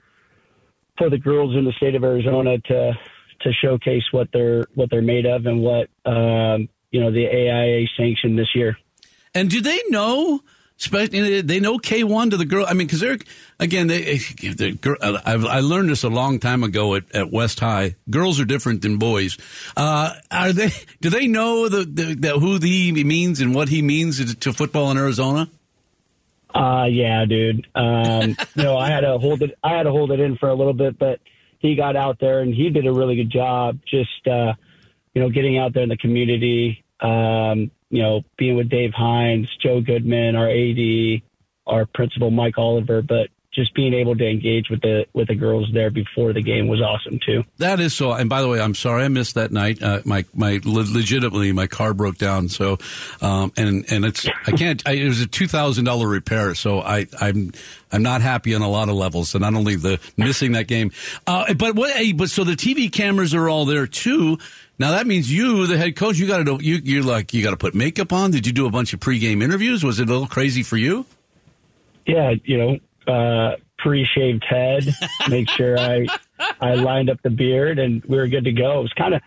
for 0.98 1.10
the 1.10 1.18
girls 1.18 1.56
in 1.56 1.66
the 1.66 1.72
state 1.74 1.96
of 1.96 2.04
Arizona 2.04 2.58
to 2.58 2.94
to 3.42 3.54
showcase 3.54 4.04
what 4.12 4.28
they're 4.34 4.66
what 4.76 4.90
they're 4.90 5.02
made 5.02 5.26
of 5.26 5.46
and 5.46 5.62
what 5.62 5.90
um, 6.06 6.70
you 6.92 7.02
know 7.02 7.12
the 7.12 7.28
AIA 7.28 7.88
sanctioned 7.98 8.38
this 8.38 8.56
year. 8.56 8.78
And 9.34 9.50
do 9.50 9.62
they 9.62 9.82
know? 9.90 10.42
They 10.92 11.60
know 11.60 11.78
K 11.78 12.06
one 12.06 12.30
to 12.30 12.38
the 12.38 12.46
girl. 12.46 12.66
I 12.66 12.74
mean, 12.74 12.88
because 12.88 13.02
they're 13.02 13.18
again, 13.60 13.88
they, 13.88 14.18
they 14.18 14.78
I 15.02 15.60
learned 15.60 15.90
this 15.90 16.04
a 16.04 16.10
long 16.10 16.40
time 16.40 16.64
ago 16.64 16.96
at, 16.96 17.04
at 17.14 17.30
West 17.30 17.60
High. 17.60 17.96
Girls 18.10 18.40
are 18.40 18.46
different 18.46 18.82
than 18.82 18.96
boys. 18.96 19.38
Uh, 19.76 20.14
are 20.32 20.54
they? 20.54 20.72
Do 21.02 21.10
they 21.10 21.28
know 21.28 21.68
the, 21.68 21.84
the, 21.84 22.16
the, 22.16 22.40
who 22.40 22.60
he 22.60 23.04
means 23.04 23.42
and 23.42 23.54
what 23.54 23.68
he 23.68 23.82
means 23.82 24.34
to 24.34 24.54
football 24.54 24.90
in 24.90 24.98
Arizona? 24.98 25.50
Uh, 26.54 26.86
yeah, 26.90 27.26
dude. 27.26 27.68
Um, 27.76 28.36
you 28.56 28.64
know, 28.64 28.78
I 28.78 28.90
had 28.90 29.02
to 29.02 29.18
hold 29.18 29.42
it. 29.42 29.58
I 29.64 29.76
had 29.76 29.84
to 29.84 29.92
hold 29.92 30.12
it 30.12 30.20
in 30.20 30.38
for 30.38 30.50
a 30.50 30.56
little 30.56 30.74
bit, 30.74 30.98
but 30.98 31.20
he 31.60 31.76
got 31.76 31.96
out 31.96 32.20
there 32.20 32.40
and 32.40 32.54
he 32.54 32.70
did 32.70 32.88
a 32.88 32.94
really 32.94 33.16
good 33.16 33.32
job. 33.32 33.80
Just 33.86 34.28
uh, 34.28 34.54
you 35.14 35.22
know, 35.22 35.30
getting 35.30 35.58
out 35.58 35.74
there 35.74 35.84
in 35.84 35.90
the 35.90 35.98
community. 35.98 36.84
Um, 37.02 37.72
you 37.90 38.02
know, 38.02 38.22
being 38.38 38.56
with 38.56 38.70
Dave 38.70 38.92
Hines, 38.94 39.48
Joe 39.62 39.82
Goodman, 39.82 40.36
our 40.36 40.50
AD, 40.50 41.22
our 41.66 41.86
principal 41.86 42.30
Mike 42.30 42.58
Oliver, 42.58 43.02
but 43.02 43.30
just 43.60 43.74
being 43.74 43.94
able 43.94 44.16
to 44.16 44.26
engage 44.26 44.70
with 44.70 44.82
the 44.82 45.06
with 45.14 45.28
the 45.28 45.36
girls 45.36 45.70
there 45.74 45.90
before 45.90 46.32
the 46.32 46.42
game 46.42 46.68
was 46.68 46.82
awesome 46.82 47.20
too. 47.26 47.44
That 47.58 47.82
is 47.82 47.94
so. 47.94 48.14
And 48.14 48.30
by 48.30 48.42
the 48.42 48.48
way, 48.48 48.62
I'm 48.62 48.74
sorry 48.74 49.04
I 49.04 49.10
missed 49.10 49.36
that 49.36 49.52
night. 49.52 49.84
Uh, 49.84 50.02
my 50.06 50.24
my 50.34 50.62
legitimately 50.64 51.52
my 51.52 51.68
car 51.68 51.94
broke 51.94 52.18
down. 52.18 52.48
So, 52.48 52.78
um, 53.22 53.52
and 53.58 53.86
and 53.92 54.06
it's 54.06 54.26
I 54.48 54.52
can't. 54.52 54.82
I, 54.88 54.94
it 54.94 55.08
was 55.08 55.20
a 55.20 55.28
two 55.28 55.48
thousand 55.48 55.84
dollar 55.86 56.08
repair. 56.08 56.56
So 56.56 56.80
I 56.80 57.08
I'm 57.20 57.52
I'm 57.92 58.02
not 58.02 58.22
happy 58.22 58.56
on 58.56 58.62
a 58.62 58.70
lot 58.70 58.88
of 58.88 58.96
levels. 58.96 59.30
So 59.30 59.40
not 59.40 59.54
only 59.54 59.76
the 59.76 60.00
missing 60.16 60.54
that 60.54 60.68
game, 60.68 60.92
uh, 61.28 61.54
but 61.54 61.76
what? 61.76 61.94
But 62.16 62.30
so 62.30 62.46
the 62.46 62.54
TV 62.54 62.92
cameras 62.92 63.34
are 63.34 63.50
all 63.50 63.66
there 63.66 63.88
too. 63.88 64.38
Now 64.78 64.92
that 64.92 65.06
means 65.06 65.30
you, 65.30 65.68
the 65.68 65.78
head 65.78 65.98
coach, 65.98 66.18
you 66.18 66.28
got 66.28 66.46
to 66.46 66.60
you 66.64 66.76
you're 66.82 67.04
like 67.04 67.34
you 67.34 67.44
got 67.44 67.52
to 67.52 67.58
put 67.58 67.76
makeup 67.76 68.14
on. 68.14 68.32
Did 68.32 68.48
you 68.48 68.54
do 68.54 68.66
a 68.66 68.72
bunch 68.72 68.94
of 68.94 69.02
pregame 69.02 69.44
interviews? 69.44 69.84
Was 69.84 70.00
it 70.00 70.08
a 70.08 70.12
little 70.12 70.28
crazy 70.28 70.64
for 70.64 70.78
you? 70.78 71.06
Yeah, 72.06 72.34
you 72.46 72.58
know, 72.58 72.80
uh, 73.10 73.56
pre-shaved 73.78 74.46
head, 74.48 74.84
make 75.30 75.50
sure 75.50 75.78
I 75.78 76.06
I 76.62 76.76
lined 76.76 77.10
up 77.10 77.22
the 77.24 77.30
beard, 77.30 77.80
and 77.80 78.04
we 78.06 78.18
were 78.18 78.28
good 78.28 78.46
to 78.46 78.52
go. 78.52 78.80
It 78.80 78.84
was 78.84 78.94
kind 78.98 79.14
of 79.16 79.22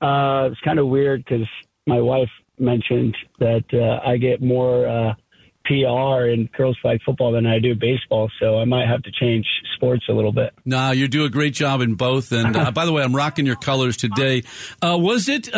uh, 0.00 0.46
it 0.46 0.50
was 0.50 0.58
kind 0.64 0.78
of 0.78 0.88
weird 0.88 1.24
because 1.24 1.46
my 1.86 2.00
wife 2.00 2.30
mentioned 2.58 3.16
that 3.38 3.64
uh, 3.72 4.08
I 4.08 4.16
get 4.16 4.42
more 4.42 4.86
uh, 4.86 5.14
PR 5.64 6.26
in 6.26 6.48
girls 6.56 6.78
flag 6.80 7.00
football 7.04 7.32
than 7.32 7.46
I 7.46 7.58
do 7.58 7.74
baseball, 7.74 8.30
so 8.40 8.58
I 8.58 8.64
might 8.64 8.88
have 8.88 9.02
to 9.02 9.10
change 9.12 9.46
sports 9.76 10.04
a 10.08 10.12
little 10.12 10.32
bit. 10.32 10.52
Nah, 10.64 10.90
you 10.90 11.08
do 11.08 11.24
a 11.24 11.30
great 11.30 11.54
job 11.54 11.80
in 11.80 11.94
both. 11.94 12.32
And 12.32 12.56
uh, 12.56 12.70
by 12.70 12.86
the 12.86 12.92
way, 12.92 13.02
I'm 13.02 13.14
rocking 13.14 13.46
your 13.46 13.56
colors 13.56 13.96
today. 13.96 14.42
Uh, 14.82 14.96
was 14.98 15.28
it? 15.28 15.54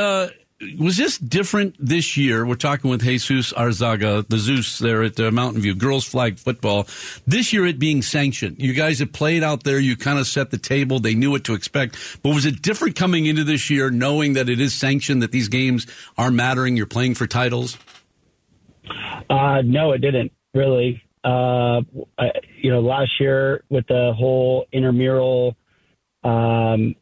Uh, 0.60 0.66
was 0.78 0.96
this 0.96 1.18
different 1.18 1.76
this 1.78 2.16
year? 2.16 2.44
We're 2.46 2.54
talking 2.54 2.90
with 2.90 3.02
Jesus 3.02 3.52
Arzaga, 3.52 4.26
the 4.28 4.38
Zeus 4.38 4.78
there 4.78 5.02
at 5.02 5.16
the 5.16 5.30
Mountain 5.30 5.62
View, 5.62 5.74
girls 5.74 6.04
flag 6.04 6.38
football. 6.38 6.86
This 7.26 7.52
year 7.52 7.66
it 7.66 7.78
being 7.78 8.02
sanctioned. 8.02 8.60
You 8.60 8.72
guys 8.72 8.98
have 8.98 9.12
played 9.12 9.42
out 9.42 9.64
there. 9.64 9.78
You 9.78 9.96
kind 9.96 10.18
of 10.18 10.26
set 10.26 10.50
the 10.50 10.58
table. 10.58 11.00
They 11.00 11.14
knew 11.14 11.30
what 11.30 11.44
to 11.44 11.54
expect. 11.54 11.96
But 12.22 12.34
was 12.34 12.46
it 12.46 12.62
different 12.62 12.96
coming 12.96 13.26
into 13.26 13.44
this 13.44 13.70
year, 13.70 13.90
knowing 13.90 14.34
that 14.34 14.48
it 14.48 14.60
is 14.60 14.74
sanctioned, 14.74 15.22
that 15.22 15.32
these 15.32 15.48
games 15.48 15.86
are 16.18 16.30
mattering? 16.30 16.76
You're 16.76 16.86
playing 16.86 17.14
for 17.14 17.26
titles? 17.26 17.78
Uh, 19.28 19.62
no, 19.64 19.92
it 19.92 19.98
didn't 19.98 20.32
really. 20.54 21.02
Uh, 21.22 21.82
I, 22.18 22.30
you 22.56 22.70
know, 22.70 22.80
last 22.80 23.12
year 23.20 23.62
with 23.68 23.86
the 23.86 24.12
whole 24.16 24.66
intramural 24.72 25.54
um, 26.24 26.94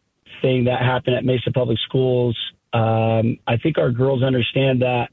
thing 0.42 0.64
that 0.64 0.80
happened 0.80 1.16
at 1.16 1.24
Mesa 1.24 1.52
Public 1.52 1.78
Schools, 1.86 2.36
um, 2.72 3.38
I 3.46 3.56
think 3.62 3.78
our 3.78 3.90
girls 3.90 4.22
understand 4.22 4.82
that, 4.82 5.10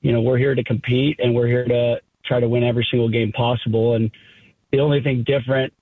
you 0.00 0.12
know, 0.12 0.20
we're 0.20 0.38
here 0.38 0.54
to 0.54 0.64
compete 0.64 1.18
and 1.22 1.34
we're 1.34 1.46
here 1.46 1.64
to 1.64 2.00
try 2.24 2.40
to 2.40 2.48
win 2.48 2.64
every 2.64 2.86
single 2.90 3.08
game 3.08 3.32
possible. 3.32 3.94
And 3.94 4.10
the 4.72 4.80
only 4.80 5.02
thing 5.02 5.24
different 5.26 5.72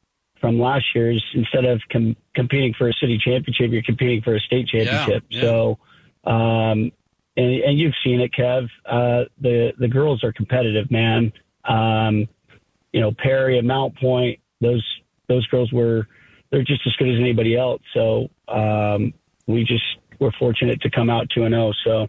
from 0.40 0.58
last 0.58 0.84
year 0.94 1.10
is 1.10 1.22
instead 1.34 1.64
of 1.64 1.80
com- 1.90 2.16
competing 2.34 2.74
for 2.76 2.88
a 2.88 2.92
city 2.94 3.18
championship, 3.18 3.70
you're 3.70 3.82
competing 3.82 4.22
for 4.22 4.34
a 4.34 4.40
state 4.40 4.68
championship. 4.68 5.24
Yeah, 5.28 5.38
yeah. 5.38 5.42
So, 5.42 5.78
um, 6.24 6.92
and, 7.36 7.62
and 7.62 7.78
you've 7.78 7.94
seen 8.04 8.20
it, 8.20 8.32
Kev. 8.32 8.68
Uh, 8.86 9.24
the 9.40 9.72
the 9.78 9.88
girls 9.88 10.22
are 10.22 10.32
competitive, 10.32 10.90
man. 10.90 11.32
Um, 11.64 12.28
you 12.92 13.00
know, 13.00 13.12
Perry 13.12 13.58
and 13.58 13.66
Mountain 13.66 13.98
Pointe, 14.00 14.38
those 14.60 14.84
those 15.28 15.46
girls 15.48 15.72
were 15.72 16.06
they're 16.50 16.62
just 16.62 16.82
as 16.86 16.94
good 16.96 17.08
as 17.08 17.18
anybody 17.18 17.56
else. 17.56 17.82
So 17.92 18.28
um, 18.48 19.12
we 19.46 19.64
just 19.64 19.82
we're 20.18 20.32
fortunate 20.38 20.80
to 20.82 20.90
come 20.90 21.10
out 21.10 21.28
two 21.30 21.44
and 21.44 21.54
zero. 21.54 21.72
Oh. 21.86 22.08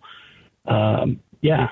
So 0.66 0.72
um, 0.72 1.20
yeah. 1.42 1.70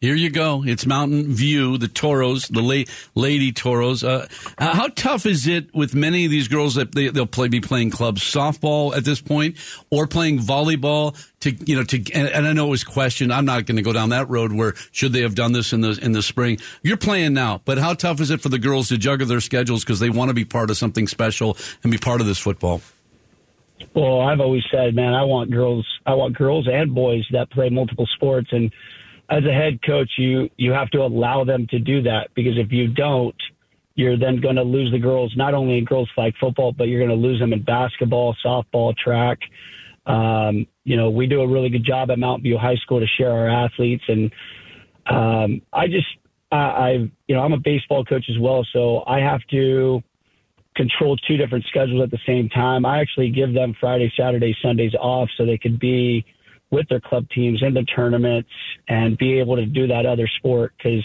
Here 0.00 0.14
you 0.14 0.30
go. 0.30 0.62
It's 0.64 0.86
Mountain 0.86 1.32
View, 1.34 1.76
the 1.76 1.88
Toros, 1.88 2.46
the 2.46 2.62
la- 2.62 2.84
Lady 3.16 3.50
Toros. 3.50 4.04
Uh, 4.04 4.28
how 4.56 4.86
tough 4.86 5.26
is 5.26 5.48
it 5.48 5.74
with 5.74 5.92
many 5.92 6.24
of 6.24 6.30
these 6.30 6.46
girls 6.46 6.76
that 6.76 6.94
they, 6.94 7.10
will 7.10 7.26
play, 7.26 7.48
be 7.48 7.60
playing 7.60 7.90
club 7.90 8.18
softball 8.18 8.96
at 8.96 9.04
this 9.04 9.20
point, 9.20 9.56
or 9.90 10.06
playing 10.06 10.38
volleyball? 10.38 11.16
To 11.40 11.50
you 11.50 11.74
know, 11.74 11.82
to 11.82 11.96
and, 12.12 12.28
and 12.28 12.46
I 12.46 12.52
know 12.52 12.68
it 12.68 12.70
was 12.70 12.84
questioned. 12.84 13.32
I'm 13.32 13.44
not 13.44 13.66
going 13.66 13.76
to 13.76 13.82
go 13.82 13.92
down 13.92 14.10
that 14.10 14.28
road 14.28 14.52
where 14.52 14.74
should 14.92 15.12
they 15.12 15.22
have 15.22 15.34
done 15.34 15.50
this 15.50 15.72
in 15.72 15.80
the 15.80 15.98
in 16.00 16.12
the 16.12 16.22
spring. 16.22 16.58
You're 16.82 16.96
playing 16.96 17.34
now, 17.34 17.60
but 17.64 17.78
how 17.78 17.94
tough 17.94 18.20
is 18.20 18.30
it 18.30 18.40
for 18.40 18.50
the 18.50 18.58
girls 18.60 18.88
to 18.90 18.98
juggle 18.98 19.26
their 19.26 19.40
schedules 19.40 19.82
because 19.82 19.98
they 19.98 20.10
want 20.10 20.28
to 20.28 20.34
be 20.34 20.44
part 20.44 20.70
of 20.70 20.76
something 20.76 21.08
special 21.08 21.56
and 21.82 21.90
be 21.90 21.98
part 21.98 22.20
of 22.20 22.28
this 22.28 22.38
football? 22.38 22.82
Well, 23.94 24.20
I've 24.20 24.40
always 24.40 24.62
said, 24.70 24.94
man, 24.94 25.14
I 25.14 25.24
want 25.24 25.50
girls, 25.50 25.86
I 26.06 26.14
want 26.14 26.36
girls 26.36 26.68
and 26.70 26.94
boys 26.94 27.24
that 27.32 27.50
play 27.50 27.68
multiple 27.68 28.08
sports. 28.14 28.48
And 28.52 28.72
as 29.30 29.44
a 29.44 29.52
head 29.52 29.80
coach, 29.84 30.10
you 30.18 30.48
you 30.56 30.72
have 30.72 30.90
to 30.90 30.98
allow 30.98 31.44
them 31.44 31.66
to 31.70 31.78
do 31.78 32.02
that 32.02 32.28
because 32.34 32.56
if 32.56 32.72
you 32.72 32.88
don't, 32.88 33.36
you're 33.94 34.16
then 34.16 34.40
going 34.40 34.56
to 34.56 34.62
lose 34.62 34.92
the 34.92 34.98
girls 34.98 35.34
not 35.36 35.54
only 35.54 35.78
in 35.78 35.84
girls 35.84 36.08
flag 36.14 36.32
football, 36.40 36.72
but 36.72 36.84
you're 36.84 37.04
going 37.04 37.20
to 37.20 37.26
lose 37.26 37.40
them 37.40 37.52
in 37.52 37.62
basketball, 37.62 38.36
softball, 38.44 38.96
track. 38.96 39.38
Um, 40.06 40.66
you 40.84 40.96
know, 40.96 41.10
we 41.10 41.26
do 41.26 41.42
a 41.42 41.48
really 41.48 41.68
good 41.68 41.84
job 41.84 42.10
at 42.10 42.18
Mountain 42.18 42.44
View 42.44 42.56
High 42.56 42.76
School 42.76 43.00
to 43.00 43.06
share 43.06 43.30
our 43.30 43.48
athletes, 43.48 44.04
and 44.08 44.32
um, 45.10 45.60
I 45.72 45.86
just 45.86 46.06
I, 46.50 46.56
I 46.56 46.90
you 47.26 47.34
know 47.34 47.40
I'm 47.40 47.52
a 47.52 47.58
baseball 47.58 48.04
coach 48.04 48.26
as 48.30 48.38
well, 48.38 48.66
so 48.72 49.02
I 49.06 49.18
have 49.18 49.40
to 49.50 50.02
control 50.78 51.16
two 51.16 51.36
different 51.36 51.64
schedules 51.68 52.00
at 52.02 52.10
the 52.10 52.20
same 52.24 52.48
time. 52.48 52.86
I 52.86 53.00
actually 53.00 53.30
give 53.30 53.52
them 53.52 53.74
Friday, 53.80 54.10
Saturday, 54.16 54.56
Sundays 54.62 54.94
off 54.94 55.28
so 55.36 55.44
they 55.44 55.58
could 55.58 55.80
be 55.80 56.24
with 56.70 56.88
their 56.88 57.00
club 57.00 57.26
teams 57.34 57.62
in 57.62 57.74
the 57.74 57.82
tournaments 57.82 58.48
and 58.88 59.18
be 59.18 59.40
able 59.40 59.56
to 59.56 59.66
do 59.66 59.88
that 59.88 60.06
other 60.06 60.28
sport 60.38 60.72
because 60.78 61.04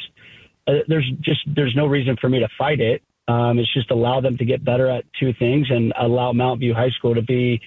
uh, 0.67 0.73
there's 0.87 1.09
just 1.21 1.39
there's 1.55 1.75
no 1.75 1.87
reason 1.87 2.15
for 2.21 2.29
me 2.29 2.39
to 2.39 2.47
fight 2.57 2.79
it. 2.79 3.01
Um, 3.27 3.57
it's 3.57 3.73
just 3.73 3.89
allow 3.89 4.21
them 4.21 4.37
to 4.37 4.45
get 4.45 4.63
better 4.63 4.87
at 4.89 5.05
two 5.19 5.33
things 5.39 5.67
and 5.69 5.91
allow 5.99 6.33
Mount 6.33 6.59
View 6.59 6.73
High 6.73 6.91
School 6.91 7.15
to 7.15 7.21
be 7.23 7.59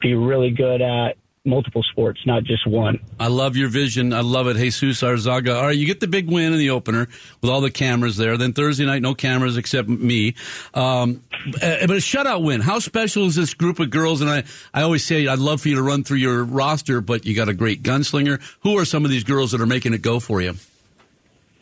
be 0.00 0.14
really 0.14 0.50
good 0.50 0.80
at 0.80 1.16
multiple 1.46 1.82
sports, 1.82 2.20
not 2.26 2.44
just 2.44 2.66
one. 2.66 2.98
I 3.18 3.28
love 3.28 3.56
your 3.56 3.68
vision. 3.68 4.12
I 4.12 4.20
love 4.20 4.48
it. 4.48 4.56
Jesus 4.56 5.02
Arzaga. 5.02 5.56
All 5.56 5.66
right, 5.66 5.76
you 5.76 5.86
get 5.86 6.00
the 6.00 6.06
big 6.06 6.28
win 6.28 6.52
in 6.52 6.58
the 6.58 6.70
opener 6.70 7.08
with 7.40 7.50
all 7.50 7.60
the 7.60 7.70
cameras 7.70 8.16
there. 8.16 8.36
Then 8.36 8.52
Thursday 8.52 8.84
night, 8.84 9.02
no 9.02 9.14
cameras 9.14 9.56
except 9.56 9.88
me. 9.88 10.34
Um, 10.74 11.22
eh, 11.60 11.86
but 11.86 11.96
a 11.96 12.00
shutout 12.00 12.42
win. 12.42 12.60
How 12.60 12.78
special 12.78 13.26
is 13.26 13.36
this 13.36 13.54
group 13.54 13.78
of 13.78 13.90
girls? 13.90 14.20
And 14.20 14.30
I, 14.30 14.44
I 14.74 14.82
always 14.82 15.04
say 15.04 15.26
I'd 15.26 15.38
love 15.38 15.60
for 15.60 15.68
you 15.68 15.76
to 15.76 15.82
run 15.82 16.04
through 16.04 16.18
your 16.18 16.44
roster, 16.44 17.00
but 17.00 17.24
you 17.24 17.34
got 17.34 17.48
a 17.48 17.54
great 17.54 17.82
gunslinger. 17.82 18.40
Who 18.60 18.76
are 18.78 18.84
some 18.84 19.04
of 19.04 19.10
these 19.10 19.24
girls 19.24 19.52
that 19.52 19.60
are 19.60 19.66
making 19.66 19.94
it 19.94 20.02
go 20.02 20.20
for 20.20 20.40
you? 20.40 20.54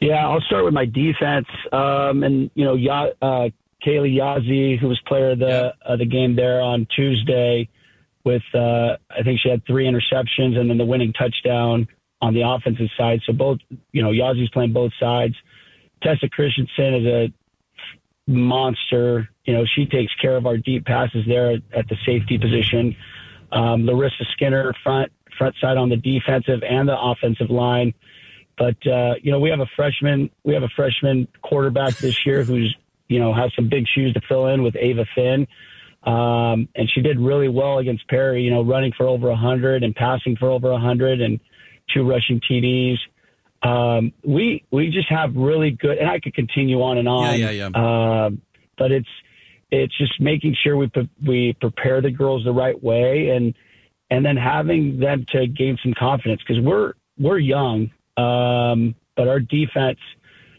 Yeah, 0.01 0.27
I'll 0.27 0.40
start 0.42 0.64
with 0.64 0.75
my 0.75 0.85
defense. 0.85 1.47
Um, 1.73 2.23
and, 2.23 2.51
you 2.55 2.64
know, 2.64 2.75
uh, 2.75 3.49
Kaylee 3.85 4.16
Yazzie, 4.16 4.79
who 4.79 4.88
was 4.88 5.01
player 5.07 5.31
of 5.31 5.38
the, 5.38 5.47
yeah. 5.47 5.92
uh, 5.92 5.97
the 5.97 6.07
game 6.07 6.37
there 6.37 6.61
on 6.61 6.87
Tuesday 6.94 7.68
with 8.25 8.43
uh, 8.55 8.97
I 9.11 9.23
think 9.23 9.41
she 9.41 9.49
had 9.51 9.65
three 9.67 9.87
interceptions 9.87 10.57
and 10.57 10.71
then 10.71 10.79
the 10.79 10.85
winning 10.85 11.13
touchdown 11.13 11.87
on 12.21 12.35
the 12.35 12.43
offensive 12.43 12.89
side. 12.97 13.21
So 13.27 13.33
both, 13.33 13.59
you 13.93 14.03
know, 14.03 14.11
Yazzie's 14.11 14.51
playing 14.51 14.73
both 14.73 14.93
sides. 14.99 15.35
Tessa 16.03 16.29
Christensen 16.29 16.95
is 16.95 17.07
a 17.07 17.33
monster. 18.27 19.29
You 19.45 19.55
know, 19.55 19.65
she 19.77 19.87
takes 19.87 20.13
care 20.21 20.37
of 20.37 20.47
our 20.47 20.57
deep 20.57 20.87
passes 20.87 21.25
there 21.27 21.53
at, 21.53 21.63
at 21.77 21.89
the 21.89 21.97
safety 22.07 22.39
position. 22.39 22.97
Um, 23.53 23.85
Larissa 23.85 24.25
Skinner, 24.33 24.73
front 24.83 25.13
front 25.37 25.55
side 25.61 25.77
on 25.77 25.89
the 25.89 25.97
defensive 25.97 26.63
and 26.63 26.89
the 26.89 26.99
offensive 26.99 27.51
line. 27.51 27.93
But 28.57 28.77
uh, 28.87 29.15
you 29.21 29.33
know, 29.33 29.41
we 29.41 29.51
have 29.51 29.61
a 29.61 29.69
freshman 29.77 30.31
we 30.45 30.55
have 30.55 30.63
a 30.63 30.69
freshman 30.75 31.29
quarterback 31.43 31.97
this 31.99 32.25
year 32.25 32.45
who's 32.45 32.75
you 33.09 33.19
know 33.19 33.35
has 33.35 33.53
some 33.55 33.69
big 33.69 33.87
shoes 33.87 34.15
to 34.15 34.21
fill 34.29 34.47
in 34.47 34.63
with 34.63 34.77
Ava 34.77 35.05
Finn. 35.15 35.47
Um, 36.05 36.69
and 36.75 36.90
she 36.93 37.01
did 37.01 37.19
really 37.19 37.49
well 37.49 37.79
against 37.79 38.07
Perry, 38.09 38.43
you 38.43 38.51
know, 38.51 38.62
running 38.62 38.93
for 38.97 39.07
over 39.07 39.29
100 39.29 39.83
and 39.83 39.95
passing 39.95 40.37
for 40.37 40.51
over 40.51 40.71
100 40.71 41.21
and 41.21 41.40
two 41.93 42.09
rushing 42.09 42.40
TDs. 42.40 42.97
Um, 43.62 44.12
we 44.23 44.62
we 44.71 44.90
just 44.90 45.09
have 45.09 45.35
really 45.35 45.71
good, 45.71 45.97
and 45.97 46.09
I 46.09 46.21
could 46.21 46.35
continue 46.35 46.83
on 46.83 46.99
and 46.99 47.09
on. 47.09 47.38
Yeah, 47.38 47.51
yeah, 47.51 47.69
yeah. 47.75 48.27
Um, 48.27 48.43
but 48.77 48.93
it's 48.93 49.09
it's 49.71 49.97
just 49.97 50.21
making 50.21 50.55
sure 50.62 50.77
we 50.77 50.90
we 51.27 51.57
prepare 51.61 52.03
the 52.03 52.11
girls 52.11 52.45
the 52.45 52.53
right 52.53 52.81
way, 52.83 53.31
and 53.31 53.55
and 54.11 54.25
then 54.25 54.37
having 54.37 55.01
them 55.01 55.25
to 55.31 55.47
gain 55.47 55.79
some 55.83 55.95
confidence 55.99 56.43
because 56.47 56.62
we're 56.62 56.93
we're 57.19 57.38
young, 57.38 57.90
um, 58.19 58.95
but 59.17 59.29
our 59.29 59.40
defense, 59.40 59.99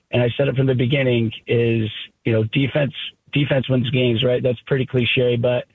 and 0.09 0.23
I 0.23 0.29
said 0.35 0.47
it 0.47 0.55
from 0.55 0.65
the 0.65 0.73
beginning, 0.73 1.31
is 1.45 1.89
you 2.23 2.33
know 2.33 2.43
defense 2.45 2.93
defense 3.35 3.69
wins 3.69 3.89
games, 3.91 4.23
right? 4.23 4.41
That's 4.41 4.59
pretty 4.65 4.87
cliche, 4.87 5.35
but 5.35 5.65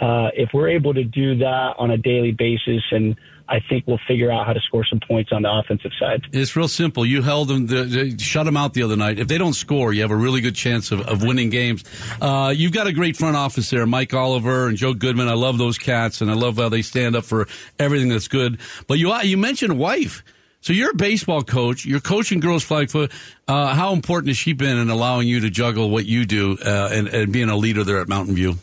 uh, 0.00 0.30
if 0.34 0.48
we're 0.54 0.68
able 0.68 0.94
to 0.94 1.04
do 1.04 1.36
that 1.38 1.74
on 1.78 1.90
a 1.90 1.98
daily 1.98 2.32
basis, 2.32 2.82
and 2.90 3.16
I 3.50 3.58
think 3.68 3.86
we'll 3.86 3.98
figure 4.08 4.30
out 4.30 4.46
how 4.46 4.52
to 4.52 4.60
score 4.60 4.84
some 4.88 5.00
points 5.06 5.30
on 5.32 5.42
the 5.42 5.50
offensive 5.52 5.90
side. 5.98 6.22
It's 6.32 6.56
real 6.56 6.68
simple. 6.68 7.04
You 7.04 7.20
held 7.20 7.48
them, 7.48 7.66
the, 7.66 8.16
shut 8.18 8.46
them 8.46 8.56
out 8.56 8.72
the 8.72 8.82
other 8.84 8.96
night. 8.96 9.18
If 9.18 9.28
they 9.28 9.36
don't 9.36 9.52
score, 9.52 9.92
you 9.92 10.02
have 10.02 10.12
a 10.12 10.16
really 10.16 10.40
good 10.40 10.54
chance 10.54 10.90
of, 10.90 11.00
of 11.02 11.22
winning 11.22 11.50
games. 11.50 11.84
Uh, 12.20 12.54
you've 12.56 12.72
got 12.72 12.86
a 12.86 12.92
great 12.92 13.16
front 13.16 13.36
office 13.36 13.68
there, 13.68 13.84
Mike 13.86 14.14
Oliver 14.14 14.68
and 14.68 14.78
Joe 14.78 14.94
Goodman. 14.94 15.28
I 15.28 15.34
love 15.34 15.58
those 15.58 15.76
cats, 15.76 16.20
and 16.22 16.30
I 16.30 16.34
love 16.34 16.56
how 16.56 16.70
they 16.70 16.82
stand 16.82 17.16
up 17.16 17.24
for 17.24 17.46
everything 17.78 18.08
that's 18.08 18.28
good. 18.28 18.60
But 18.86 18.98
you 18.98 19.14
you 19.22 19.36
mentioned 19.36 19.78
wife. 19.78 20.22
So 20.62 20.72
you're 20.72 20.90
a 20.90 20.94
baseball 20.94 21.42
coach. 21.42 21.86
You're 21.86 22.00
coaching 22.00 22.40
girls 22.40 22.62
flag 22.62 22.90
football. 22.90 23.16
Uh, 23.48 23.74
how 23.74 23.92
important 23.92 24.28
has 24.28 24.36
she 24.36 24.52
been 24.52 24.76
in 24.76 24.90
allowing 24.90 25.26
you 25.26 25.40
to 25.40 25.50
juggle 25.50 25.90
what 25.90 26.04
you 26.04 26.26
do 26.26 26.58
uh, 26.64 26.90
and, 26.92 27.08
and, 27.08 27.32
being 27.32 27.48
a 27.48 27.56
leader 27.56 27.82
there 27.82 28.00
at 28.00 28.08
Mountain 28.08 28.34
View? 28.34 28.56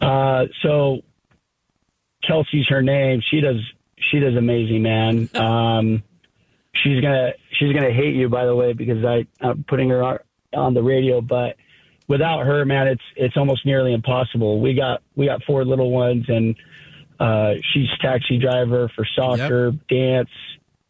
Uh, 0.00 0.44
so 0.62 1.00
Kelsey's 2.26 2.66
her 2.68 2.82
name. 2.82 3.22
She 3.30 3.40
does 3.40 3.60
she 4.10 4.18
does 4.18 4.36
amazing, 4.36 4.82
man. 4.82 5.28
Um, 5.34 6.02
she's 6.74 7.00
gonna 7.00 7.32
she's 7.58 7.72
gonna 7.72 7.92
hate 7.92 8.14
you, 8.14 8.28
by 8.28 8.46
the 8.46 8.54
way, 8.54 8.72
because 8.72 9.04
I 9.04 9.26
I'm 9.40 9.64
putting 9.64 9.88
her 9.90 10.20
on 10.54 10.74
the 10.74 10.82
radio. 10.82 11.20
But 11.20 11.56
without 12.08 12.44
her, 12.44 12.64
man, 12.64 12.88
it's 12.88 13.02
it's 13.16 13.36
almost 13.36 13.64
nearly 13.64 13.94
impossible. 13.94 14.60
We 14.60 14.74
got 14.74 15.02
we 15.16 15.26
got 15.26 15.42
four 15.44 15.64
little 15.64 15.90
ones, 15.90 16.24
and 16.28 16.54
uh, 17.18 17.54
she's 17.72 17.88
taxi 18.00 18.38
driver 18.38 18.90
for 18.94 19.06
soccer, 19.16 19.70
yep. 19.70 19.88
dance, 19.88 20.30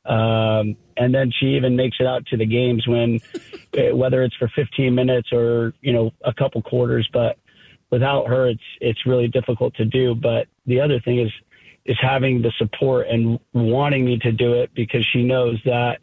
um, 0.05 0.77
and 0.97 1.15
then 1.15 1.31
she 1.38 1.57
even 1.57 1.77
makes 1.77 1.99
it 2.01 2.07
out 2.07 2.27
to 2.27 2.37
the 2.37 2.47
games 2.47 2.87
when, 2.87 3.21
eh, 3.75 3.93
whether 3.93 4.23
it's 4.23 4.37
for 4.37 4.51
15 4.55 4.95
minutes 4.95 5.33
or 5.33 5.75
you 5.81 5.93
know 5.93 6.12
a 6.25 6.33
couple 6.35 6.62
quarters. 6.62 7.09
But 7.12 7.38
without 7.91 8.27
her, 8.29 8.49
it's 8.49 8.62
it's 8.81 9.07
really 9.07 9.29
difficult 9.29 9.75
to 9.77 9.85
do. 9.85 10.15
But 10.15 10.49
the 10.67 10.81
other 10.81 11.01
thing 11.01 11.21
is 11.21 11.31
is 11.85 11.97
having 12.01 12.43
the 12.43 12.53
support 12.59 13.09
and 13.09 13.38
wanting 13.53 14.05
me 14.05 14.19
to 14.19 14.33
do 14.33 14.55
it 14.55 14.71
because 14.75 15.05
she 15.12 15.23
knows 15.23 15.61
that 15.65 16.01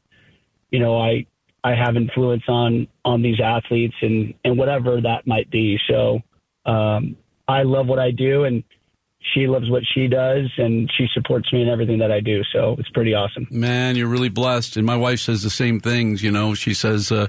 you 0.72 0.80
know 0.80 0.98
I 0.98 1.26
I 1.64 1.76
have 1.76 1.98
influence 1.98 2.44
on 2.48 2.88
on 3.04 3.22
these 3.22 3.40
athletes 3.42 3.96
and 4.02 4.34
and 4.46 4.58
whatever 4.58 5.02
that 5.02 5.28
might 5.28 5.50
be. 5.50 5.80
So 5.90 6.22
um, 6.66 7.18
I 7.48 7.64
love 7.64 7.88
what 7.88 8.00
I 8.00 8.12
do 8.12 8.46
and 8.46 8.64
she 9.22 9.48
loves 9.48 9.70
what 9.70 9.84
she 9.94 10.08
does 10.08 10.50
and 10.58 10.90
she 10.98 11.08
supports 11.14 11.52
me 11.52 11.62
in 11.62 11.70
everything 11.70 12.00
that 12.00 12.12
I 12.12 12.20
do. 12.20 12.42
So 12.54 12.76
it's 12.80 12.90
pretty 12.90 13.14
awesome. 13.14 13.48
Man, 13.52 13.96
you're 13.96 14.08
really 14.08 14.30
blessed. 14.30 14.78
And 14.78 14.86
my 14.86 14.96
wife 14.96 15.20
says 15.20 15.44
the 15.44 15.50
same 15.50 15.80
things. 15.80 16.24
You 16.24 16.32
know, 16.32 16.54
she 16.54 16.74
says 16.74 17.12
uh, 17.12 17.28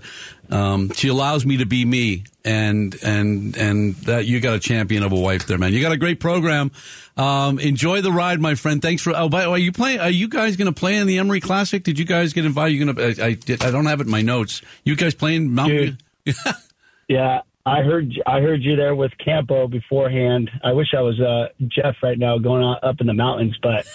um, 0.50 0.92
she 0.92 1.08
allows 1.08 1.44
me 1.44 1.58
to 1.58 1.66
be 1.66 1.84
me, 1.84 2.24
and 2.44 2.96
and 3.02 3.56
and 3.56 3.94
that 3.96 4.26
you 4.26 4.40
got 4.40 4.54
a 4.54 4.60
champion 4.60 5.02
of 5.02 5.12
a 5.12 5.16
wife 5.16 5.46
there, 5.46 5.58
man. 5.58 5.72
You 5.72 5.80
got 5.80 5.92
a 5.92 5.96
great 5.96 6.20
program. 6.20 6.70
Um, 7.16 7.58
enjoy 7.58 8.00
the 8.00 8.12
ride, 8.12 8.40
my 8.40 8.54
friend. 8.54 8.80
Thanks 8.80 9.02
for. 9.02 9.12
Oh, 9.14 9.28
by 9.28 9.42
the 9.42 9.50
way, 9.50 9.56
are 9.56 9.58
you 9.58 9.72
playing? 9.72 10.00
Are 10.00 10.10
you 10.10 10.28
guys 10.28 10.56
going 10.56 10.72
to 10.72 10.78
play 10.78 10.96
in 10.96 11.06
the 11.06 11.18
Emory 11.18 11.40
Classic? 11.40 11.82
Did 11.82 11.98
you 11.98 12.04
guys 12.04 12.32
get 12.32 12.46
invited? 12.46 12.76
You 12.76 12.84
going 12.84 12.96
to? 12.96 13.22
I, 13.22 13.28
I, 13.28 13.68
I 13.68 13.70
don't 13.70 13.86
have 13.86 14.00
it 14.00 14.04
in 14.04 14.10
my 14.10 14.22
notes. 14.22 14.62
You 14.84 14.96
guys 14.96 15.14
playing 15.14 15.52
Mountain? 15.52 15.98
yeah. 17.08 17.42
I 17.66 17.82
heard 17.82 18.12
I 18.26 18.40
heard 18.40 18.62
you 18.62 18.74
there 18.74 18.94
with 18.94 19.12
Campo 19.22 19.68
beforehand. 19.68 20.50
I 20.64 20.72
wish 20.72 20.88
I 20.96 21.02
was 21.02 21.20
uh, 21.20 21.48
Jeff 21.68 21.96
right 22.02 22.18
now 22.18 22.38
going 22.38 22.62
up 22.82 23.00
in 23.00 23.06
the 23.06 23.14
mountains, 23.14 23.56
but 23.62 23.86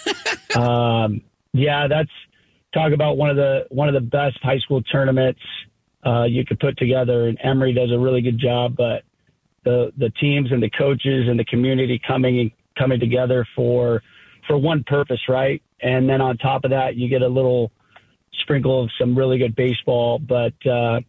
um, 0.56 1.20
yeah, 1.52 1.88
that's 1.88 2.10
talk 2.72 2.92
about 2.92 3.16
one 3.16 3.30
of 3.30 3.36
the 3.36 3.66
one 3.70 3.88
of 3.88 3.94
the 3.94 4.00
best 4.00 4.38
high 4.42 4.58
school 4.58 4.82
tournaments 4.82 5.40
uh, 6.04 6.24
you 6.24 6.44
could 6.44 6.60
put 6.60 6.78
together. 6.78 7.26
And 7.26 7.38
Emory 7.42 7.72
does 7.72 7.90
a 7.90 7.98
really 7.98 8.20
good 8.20 8.38
job, 8.38 8.76
but 8.76 9.02
the 9.64 9.92
the 9.96 10.10
teams 10.20 10.52
and 10.52 10.62
the 10.62 10.70
coaches 10.70 11.26
and 11.28 11.38
the 11.38 11.44
community 11.44 12.00
coming 12.06 12.52
coming 12.78 13.00
together 13.00 13.44
for 13.56 14.00
for 14.46 14.56
one 14.56 14.84
purpose, 14.84 15.20
right? 15.28 15.60
And 15.80 16.08
then 16.08 16.20
on 16.20 16.38
top 16.38 16.64
of 16.64 16.70
that, 16.70 16.94
you 16.94 17.08
get 17.08 17.22
a 17.22 17.28
little 17.28 17.72
sprinkle 18.42 18.84
of 18.84 18.90
some 18.98 19.18
really 19.18 19.38
good 19.38 19.56
baseball. 19.56 20.20
But 20.20 20.54
uh, 20.64 21.00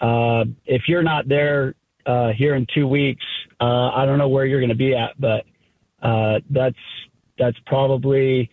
uh, 0.00 0.44
if 0.66 0.82
you're 0.88 1.04
not 1.04 1.28
there 1.28 1.74
uh, 2.06 2.32
here 2.32 2.54
in 2.54 2.66
two 2.74 2.86
weeks. 2.86 3.24
Uh, 3.60 3.90
I 3.90 4.04
don't 4.06 4.18
know 4.18 4.28
where 4.28 4.46
you're 4.46 4.60
going 4.60 4.70
to 4.70 4.74
be 4.74 4.94
at, 4.94 5.18
but 5.18 5.44
uh, 6.02 6.40
that's 6.50 6.76
that's 7.38 7.58
probably 7.66 8.50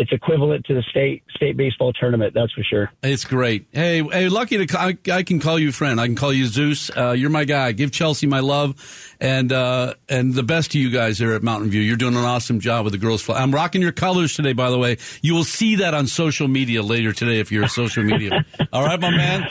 it's 0.00 0.12
equivalent 0.12 0.64
to 0.64 0.72
the 0.72 0.82
state 0.88 1.22
state 1.36 1.58
baseball 1.58 1.92
tournament. 1.92 2.32
That's 2.34 2.50
for 2.52 2.62
sure. 2.62 2.90
It's 3.02 3.26
great. 3.26 3.66
Hey, 3.70 4.02
hey, 4.02 4.30
lucky 4.30 4.64
to 4.64 4.78
I, 4.78 4.96
I 5.12 5.22
can 5.22 5.40
call 5.40 5.58
you 5.58 5.72
friend. 5.72 6.00
I 6.00 6.06
can 6.06 6.16
call 6.16 6.32
you 6.32 6.46
Zeus. 6.46 6.90
Uh, 6.96 7.10
you're 7.10 7.28
my 7.28 7.44
guy. 7.44 7.72
Give 7.72 7.92
Kelsey 7.92 8.26
my 8.26 8.40
love, 8.40 9.14
and 9.20 9.52
uh, 9.52 9.94
and 10.08 10.32
the 10.32 10.42
best 10.42 10.72
to 10.72 10.78
you 10.78 10.90
guys 10.90 11.18
there 11.18 11.34
at 11.34 11.42
Mountain 11.42 11.68
View. 11.68 11.82
You're 11.82 11.98
doing 11.98 12.16
an 12.16 12.24
awesome 12.24 12.60
job 12.60 12.84
with 12.84 12.92
the 12.92 12.98
girls. 12.98 13.20
Flag. 13.20 13.42
I'm 13.42 13.54
rocking 13.54 13.82
your 13.82 13.92
colors 13.92 14.34
today, 14.34 14.54
by 14.54 14.70
the 14.70 14.78
way. 14.78 14.96
You 15.20 15.34
will 15.34 15.44
see 15.44 15.76
that 15.76 15.92
on 15.92 16.06
social 16.06 16.48
media 16.48 16.82
later 16.82 17.12
today 17.12 17.38
if 17.38 17.52
you're 17.52 17.64
a 17.64 17.68
social 17.68 18.02
media. 18.02 18.46
All 18.72 18.82
right, 18.82 18.98
my 18.98 19.10
man. 19.10 19.50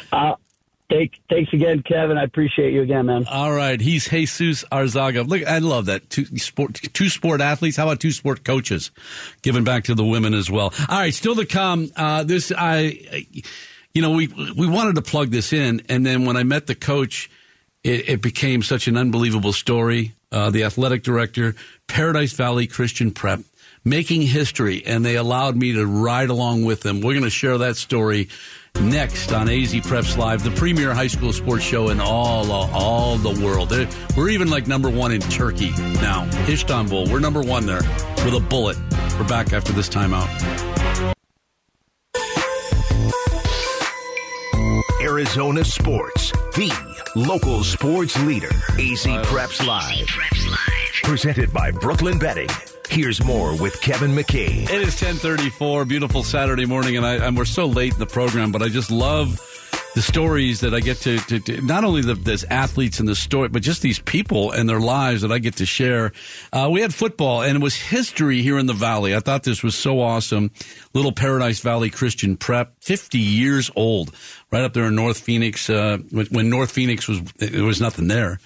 Thank, 0.90 1.22
thanks 1.30 1.54
again, 1.54 1.84
Kevin. 1.84 2.18
I 2.18 2.24
appreciate 2.24 2.74
you 2.74 2.82
again, 2.82 3.06
man. 3.06 3.26
All 3.30 3.54
right, 3.54 3.80
he's 3.80 4.10
Jesus 4.10 4.64
Arzaga. 4.72 5.28
Look, 5.28 5.46
I 5.46 5.60
love 5.60 5.86
that 5.86 6.10
two 6.10 6.26
sport, 6.38 6.74
two 6.94 7.10
sport 7.10 7.42
athletes. 7.42 7.78
How 7.78 7.84
about 7.84 8.00
two 8.00 8.12
sport 8.12 8.44
coaches, 8.44 8.90
giving 9.44 9.64
back 9.64 9.84
to 9.84 9.94
the 9.94 10.04
women 10.04 10.34
as 10.34 10.50
well? 10.50 10.74
All 10.90 10.98
right, 10.98 11.14
still 11.14 11.36
to 11.36 11.46
come. 11.46 11.92
Uh, 11.96 12.24
this 12.24 12.52
I, 12.58 13.26
you 13.94 14.02
know, 14.02 14.12
we 14.12 14.28
we 14.58 14.68
wanted 14.68 14.96
to 14.96 15.04
plug 15.04 15.30
this 15.30 15.54
in, 15.54 15.84
and 15.90 16.04
then 16.04 16.26
when 16.26 16.36
I 16.36 16.44
met 16.44 16.66
the 16.66 16.76
coach, 16.76 17.30
it, 17.84 18.10
it 18.10 18.22
became 18.22 18.64
such 18.64 18.88
an 18.88 18.98
unbelievable 18.98 19.54
story. 19.54 20.14
Uh, 20.32 20.50
the 20.50 20.64
athletic 20.64 21.04
director, 21.04 21.56
Paradise 21.88 22.34
Valley 22.34 22.66
Christian 22.66 23.12
Prep, 23.12 23.42
making 23.86 24.24
history, 24.24 24.84
and 24.86 25.06
they 25.06 25.16
allowed 25.16 25.56
me 25.56 25.74
to 25.74 25.86
ride 25.86 26.30
along 26.30 26.66
with 26.66 26.82
them. 26.82 27.02
We're 27.02 27.14
going 27.14 27.24
to 27.24 27.30
share 27.30 27.60
that 27.60 27.78
story 27.78 28.30
next 28.82 29.32
on 29.32 29.50
AZ 29.50 29.74
Preps 29.74 30.18
Live, 30.18 30.44
the 30.44 30.52
premier 30.52 30.94
high 30.94 31.08
school 31.08 31.34
sports 31.34 31.64
show 31.64 31.90
in 31.90 32.00
all 32.00 32.52
all 32.52 33.18
the 33.18 33.44
world. 33.44 33.72
We're 34.16 34.30
even 34.30 34.50
like 34.50 34.68
number 34.68 34.90
one 34.90 35.12
in 35.12 35.22
Turkey 35.22 35.72
now, 36.02 36.30
Istanbul. 36.48 37.08
We're 37.12 37.20
number 37.20 37.42
one 37.42 37.66
there 37.66 37.82
with 38.26 38.34
a 38.34 38.40
bullet. 38.40 38.78
We're 39.20 39.28
back 39.28 39.54
after 39.54 39.74
this 39.74 39.90
timeout. 39.90 40.30
Arizona 45.02 45.64
Sports, 45.66 46.32
the 46.56 46.72
local 47.16 47.64
sports 47.64 48.22
leader. 48.24 48.48
AZ 48.48 49.06
Preps 49.26 49.66
Live. 49.66 50.08
Presented 51.04 51.52
by 51.52 51.72
Brooklyn 51.72 52.20
Betting. 52.20 52.50
Here's 52.90 53.24
more 53.24 53.56
with 53.56 53.80
Kevin 53.82 54.16
McCabe. 54.16 54.64
It 54.64 54.82
is 54.82 55.00
1034, 55.00 55.86
beautiful 55.86 56.24
Saturday 56.24 56.66
morning, 56.66 56.98
and, 56.98 57.06
I, 57.06 57.16
and 57.16 57.38
we're 57.38 57.46
so 57.46 57.68
late 57.68 57.94
in 57.94 58.00
the 58.00 58.08
program, 58.08 58.52
but 58.52 58.64
I 58.64 58.70
just 58.70 58.90
love 58.90 59.40
the 59.94 60.02
stories 60.02 60.62
that 60.62 60.74
I 60.74 60.80
get 60.80 60.98
to, 61.02 61.18
to, 61.18 61.40
to 61.40 61.62
not 61.62 61.84
only 61.84 62.02
the 62.02 62.46
athletes 62.50 63.00
and 63.00 63.08
the 63.08 63.16
story, 63.16 63.50
but 63.50 63.62
just 63.62 63.84
these 63.84 64.00
people 64.00 64.52
and 64.52 64.68
their 64.68 64.80
lives 64.80 65.22
that 65.22 65.32
I 65.32 65.38
get 65.38 65.58
to 65.58 65.66
share. 65.68 66.14
Uh, 66.52 66.68
we 66.72 66.82
had 66.82 66.94
football, 66.94 67.44
and 67.44 67.58
it 67.58 67.62
was 67.62 67.76
history 67.76 68.42
here 68.42 68.58
in 68.58 68.66
the 68.66 68.74
Valley. 68.74 69.16
I 69.16 69.20
thought 69.20 69.44
this 69.44 69.62
was 69.62 69.76
so 69.76 70.02
awesome. 70.02 70.52
Little 70.94 71.12
Paradise 71.12 71.60
Valley 71.60 71.92
Christian 71.92 72.38
Prep, 72.38 72.74
50 72.82 73.20
years 73.20 73.70
old, 73.76 74.16
right 74.52 74.64
up 74.64 74.74
there 74.74 74.86
in 74.86 74.96
North 74.96 75.20
Phoenix. 75.20 75.70
Uh, 75.70 76.00
when 76.12 76.50
North 76.50 76.72
Phoenix 76.72 77.08
was, 77.08 77.22
there 77.38 77.64
was 77.64 77.80
nothing 77.80 78.08
there. 78.08 78.40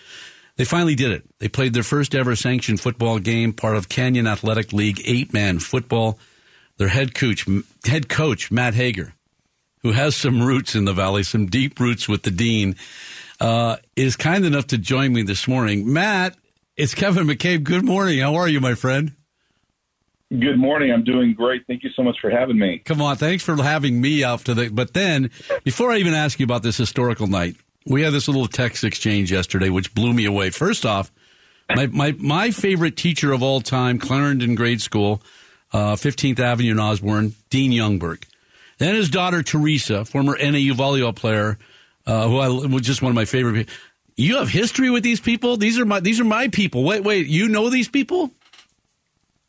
They 0.55 0.65
finally 0.65 0.95
did 0.95 1.11
it. 1.11 1.23
They 1.39 1.47
played 1.47 1.73
their 1.73 1.83
first 1.83 2.13
ever 2.13 2.35
sanctioned 2.35 2.79
football 2.79 3.17
game, 3.19 3.53
part 3.53 3.75
of 3.75 3.89
Canyon 3.89 4.27
Athletic 4.27 4.71
League 4.71 5.01
eight 5.05 5.33
man 5.33 5.59
football. 5.59 6.19
their 6.77 6.89
head 6.89 7.13
coach, 7.13 7.47
head 7.85 8.09
coach 8.09 8.51
Matt 8.51 8.73
Haeger, 8.73 9.13
who 9.81 9.91
has 9.91 10.15
some 10.15 10.41
roots 10.41 10.75
in 10.75 10.85
the 10.85 10.93
valley, 10.93 11.23
some 11.23 11.47
deep 11.47 11.79
roots 11.79 12.07
with 12.07 12.23
the 12.23 12.31
dean, 12.31 12.75
uh, 13.39 13.77
is 13.95 14.15
kind 14.15 14.45
enough 14.45 14.67
to 14.67 14.77
join 14.77 15.13
me 15.13 15.23
this 15.23 15.47
morning. 15.47 15.91
Matt, 15.91 16.35
it's 16.77 16.93
Kevin 16.95 17.27
McCabe. 17.27 17.63
Good 17.63 17.83
morning. 17.85 18.19
How 18.19 18.35
are 18.35 18.47
you, 18.47 18.59
my 18.59 18.75
friend? 18.75 19.13
Good 20.29 20.57
morning. 20.57 20.91
I'm 20.91 21.03
doing 21.03 21.33
great. 21.35 21.61
Thank 21.67 21.83
you 21.83 21.91
so 21.95 22.01
much 22.01 22.17
for 22.19 22.31
having 22.31 22.57
me. 22.57 22.79
Come 22.79 23.01
on, 23.01 23.17
thanks 23.17 23.43
for 23.43 23.55
having 23.61 24.01
me 24.01 24.23
out 24.23 24.39
to 24.45 24.55
the. 24.55 24.69
But 24.69 24.93
then, 24.93 25.29
before 25.63 25.91
I 25.91 25.97
even 25.97 26.15
ask 26.15 26.39
you 26.39 26.43
about 26.43 26.63
this 26.63 26.77
historical 26.77 27.27
night, 27.27 27.55
we 27.85 28.01
had 28.01 28.13
this 28.13 28.27
little 28.27 28.47
text 28.47 28.83
exchange 28.83 29.31
yesterday, 29.31 29.69
which 29.69 29.93
blew 29.93 30.13
me 30.13 30.25
away. 30.25 30.49
First 30.49 30.85
off, 30.85 31.11
my 31.75 31.87
my 31.87 32.11
my 32.17 32.51
favorite 32.51 32.97
teacher 32.97 33.31
of 33.31 33.43
all 33.43 33.61
time, 33.61 33.99
Clarendon 33.99 34.55
Grade 34.55 34.81
School, 34.81 35.21
uh, 35.71 35.95
15th 35.95 36.39
Avenue 36.39 36.71
in 36.71 36.79
Osborn, 36.79 37.33
Dean 37.49 37.71
Youngberg. 37.71 38.23
Then 38.77 38.95
his 38.95 39.09
daughter 39.09 39.43
Teresa, 39.43 40.05
former 40.05 40.35
NAU 40.37 40.73
volleyball 40.73 41.15
player, 41.15 41.57
uh, 42.05 42.27
who 42.27 42.37
I 42.39 42.47
was 42.49 42.81
just 42.81 43.01
one 43.01 43.11
of 43.11 43.15
my 43.15 43.25
favorite. 43.25 43.69
You 44.15 44.37
have 44.37 44.49
history 44.49 44.89
with 44.89 45.03
these 45.03 45.19
people. 45.19 45.57
These 45.57 45.79
are 45.79 45.85
my 45.85 45.99
these 45.99 46.19
are 46.19 46.25
my 46.25 46.47
people. 46.47 46.83
Wait, 46.83 47.03
wait, 47.03 47.27
you 47.27 47.49
know 47.49 47.69
these 47.69 47.87
people? 47.87 48.31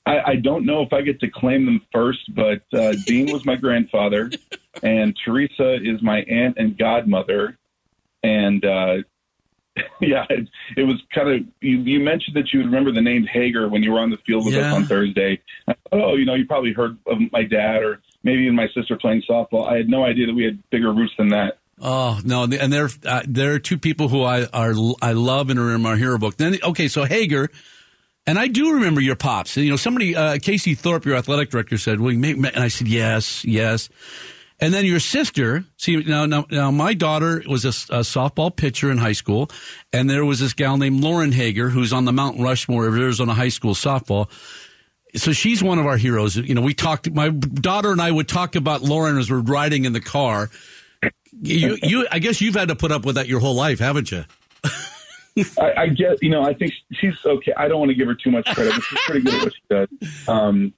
I, 0.07 0.21
I 0.21 0.37
don't 0.37 0.67
know 0.67 0.83
if 0.83 0.93
I 0.93 1.01
get 1.01 1.21
to 1.21 1.31
claim 1.31 1.65
them 1.65 1.81
first, 1.91 2.35
but 2.35 2.63
uh, 2.79 2.95
Dean 3.07 3.33
was 3.33 3.47
my 3.47 3.57
grandfather, 3.57 4.31
and 4.83 5.17
Teresa 5.25 5.77
is 5.77 6.03
my 6.03 6.21
aunt 6.23 6.59
and 6.59 6.77
godmother. 6.77 7.59
And 8.25 8.65
uh, 8.65 8.95
yeah, 10.01 10.25
it, 10.31 10.49
it 10.77 10.83
was 10.85 11.03
kind 11.15 11.29
of 11.29 11.41
you, 11.61 11.79
you 11.79 12.01
mentioned 12.01 12.37
that 12.37 12.53
you 12.53 12.61
would 12.61 12.67
remember 12.67 12.91
the 12.93 13.01
name 13.03 13.25
Haeger 13.25 13.69
when 13.69 13.83
you 13.83 13.93
were 13.93 14.01
on 14.01 14.11
the 14.11 14.17
field 14.27 14.47
with 14.47 14.55
Yeah. 14.55 14.69
us 14.69 14.75
on 14.75 14.87
Thursday. 14.87 15.41
Oh, 15.93 16.15
you 16.17 16.25
know, 16.25 16.35
you 16.35 16.47
probably 16.47 16.73
heard 16.73 16.97
of 17.07 17.19
my 17.33 17.43
dad 17.45 17.83
or 17.83 18.01
maybe 18.23 18.43
even 18.43 18.55
my 18.57 18.69
sister 18.75 18.97
playing 18.97 19.23
softball. 19.29 19.69
I 19.69 19.77
had 19.77 19.89
no 19.89 20.05
idea 20.05 20.27
that 20.27 20.35
we 20.35 20.45
had 20.45 20.59
bigger 20.71 20.93
roots 20.93 21.13
than 21.19 21.29
that. 21.29 21.59
Oh 21.81 22.21
no, 22.25 22.45
and 22.45 22.73
there 22.73 22.89
uh, 23.05 23.23
there 23.27 23.53
are 23.55 23.59
two 23.59 23.77
people 23.79 24.09
who 24.09 24.23
I 24.23 24.45
are 24.47 24.75
I 25.03 25.13
love 25.13 25.51
and 25.51 25.59
are 25.59 25.75
in 25.75 25.83
my 25.83 25.97
hero 25.97 26.19
book. 26.19 26.37
Then 26.37 26.57
okay, 26.63 26.87
so 26.87 27.03
Haeger, 27.05 27.49
and 28.29 28.39
I 28.39 28.47
do 28.47 28.75
remember 28.75 29.01
your 29.01 29.17
pops. 29.17 29.57
You 29.57 29.71
know, 29.71 29.77
somebody 29.77 30.15
uh, 30.15 30.39
Casey 30.41 30.77
Thorpe, 30.77 31.05
your 31.05 31.17
athletic 31.17 31.51
director, 31.51 31.77
said, 31.77 32.01
"Well, 32.01 32.13
you 32.13 32.19
make," 32.21 32.37
and 32.37 32.47
I 32.63 32.69
said, 32.69 32.87
"Yes, 32.87 33.45
yes." 33.45 33.89
And 34.61 34.73
then 34.73 34.87
your 34.87 35.01
sister, 35.01 35.65
see 35.77 35.97
now, 35.97 36.27
now, 36.27 36.47
now 36.51 36.71
my 36.71 36.95
daughter 36.95 37.43
was 37.49 37.65
a, 37.65 37.69
a 37.69 38.01
softball 38.01 38.55
pitcher 38.55 38.91
in 38.91 38.99
high 38.99 39.13
school, 39.13 39.51
and 39.93 40.09
there 40.09 40.25
was 40.25 40.41
this 40.41 40.53
gal 40.53 40.77
named 40.77 41.03
Lauren 41.03 41.33
Haeger 41.33 41.71
who's 41.71 41.93
on 41.93 42.05
the 42.05 42.13
Mount 42.13 42.41
Rushmore 42.41 42.87
of 42.87 42.95
Arizona 42.95 43.35
high 43.35 43.49
school 43.49 43.75
softball. 43.75 44.31
So 45.17 45.33
she's 45.33 45.63
one 45.63 45.79
of 45.79 45.87
our 45.87 45.97
heroes. 45.97 46.37
You 46.37 46.55
know, 46.55 46.61
we 46.61 46.75
talked. 46.75 47.11
My 47.11 47.29
daughter 47.29 47.93
and 47.93 48.01
I 48.01 48.11
would 48.11 48.29
talk 48.29 48.57
about 48.57 48.83
Lauren 48.83 49.19
as 49.19 49.31
we're 49.31 49.41
riding 49.41 49.85
in 49.85 49.93
the 49.93 50.01
car. 50.01 50.51
You, 51.41 51.77
you, 51.83 52.07
I 52.11 52.19
guess 52.21 52.41
you've 52.41 52.55
had 52.55 52.69
to 52.69 52.77
put 52.77 52.91
up 52.93 53.05
with 53.05 53.17
that 53.17 53.29
your 53.29 53.41
whole 53.41 53.55
life, 53.55 53.79
haven't 53.81 54.11
you? 54.11 54.25
I, 55.59 55.73
I 55.77 55.87
get, 55.89 56.23
you 56.23 56.31
know, 56.31 56.43
I 56.43 56.55
think 56.55 56.73
she's 56.93 57.15
okay. 57.25 57.53
I 57.57 57.69
don't 57.69 57.81
want 57.81 57.91
to 57.91 57.95
give 57.95 58.07
her 58.07 58.15
too 58.15 58.31
much 58.31 58.47
credit, 58.47 58.75
but 58.75 58.83
she's 58.83 59.01
pretty 59.01 59.23
good 59.23 59.35
at 59.35 59.43
what 59.43 59.53
she 59.53 59.63
does. 59.69 60.29
Um, 60.29 60.75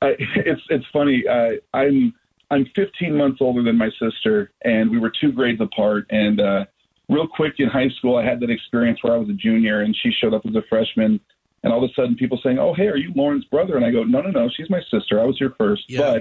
I, 0.00 0.14
it's 0.18 0.62
it's 0.70 0.86
funny. 0.92 1.24
Uh, 1.26 1.54
I'm 1.74 2.14
I'm 2.50 2.66
15 2.74 3.16
months 3.16 3.38
older 3.40 3.62
than 3.62 3.76
my 3.76 3.90
sister, 4.00 4.52
and 4.64 4.90
we 4.90 4.98
were 4.98 5.10
two 5.20 5.32
grades 5.32 5.60
apart. 5.60 6.06
And 6.10 6.40
uh, 6.40 6.64
real 7.08 7.26
quick 7.28 7.54
in 7.58 7.68
high 7.68 7.90
school, 7.98 8.16
I 8.16 8.24
had 8.24 8.40
that 8.40 8.50
experience 8.50 8.98
where 9.02 9.12
I 9.14 9.18
was 9.18 9.28
a 9.28 9.34
junior, 9.34 9.82
and 9.82 9.94
she 10.02 10.10
showed 10.10 10.34
up 10.34 10.46
as 10.46 10.54
a 10.54 10.62
freshman. 10.68 11.20
And 11.62 11.72
all 11.72 11.84
of 11.84 11.90
a 11.90 11.92
sudden, 11.94 12.14
people 12.14 12.38
saying, 12.42 12.58
"Oh, 12.58 12.72
hey, 12.72 12.86
are 12.86 12.96
you 12.96 13.12
Lauren's 13.14 13.44
brother?" 13.46 13.76
And 13.76 13.84
I 13.84 13.90
go, 13.90 14.04
"No, 14.04 14.20
no, 14.22 14.30
no, 14.30 14.48
she's 14.56 14.70
my 14.70 14.80
sister. 14.90 15.20
I 15.20 15.24
was 15.24 15.36
here 15.38 15.54
first, 15.58 15.82
Yeah. 15.88 16.20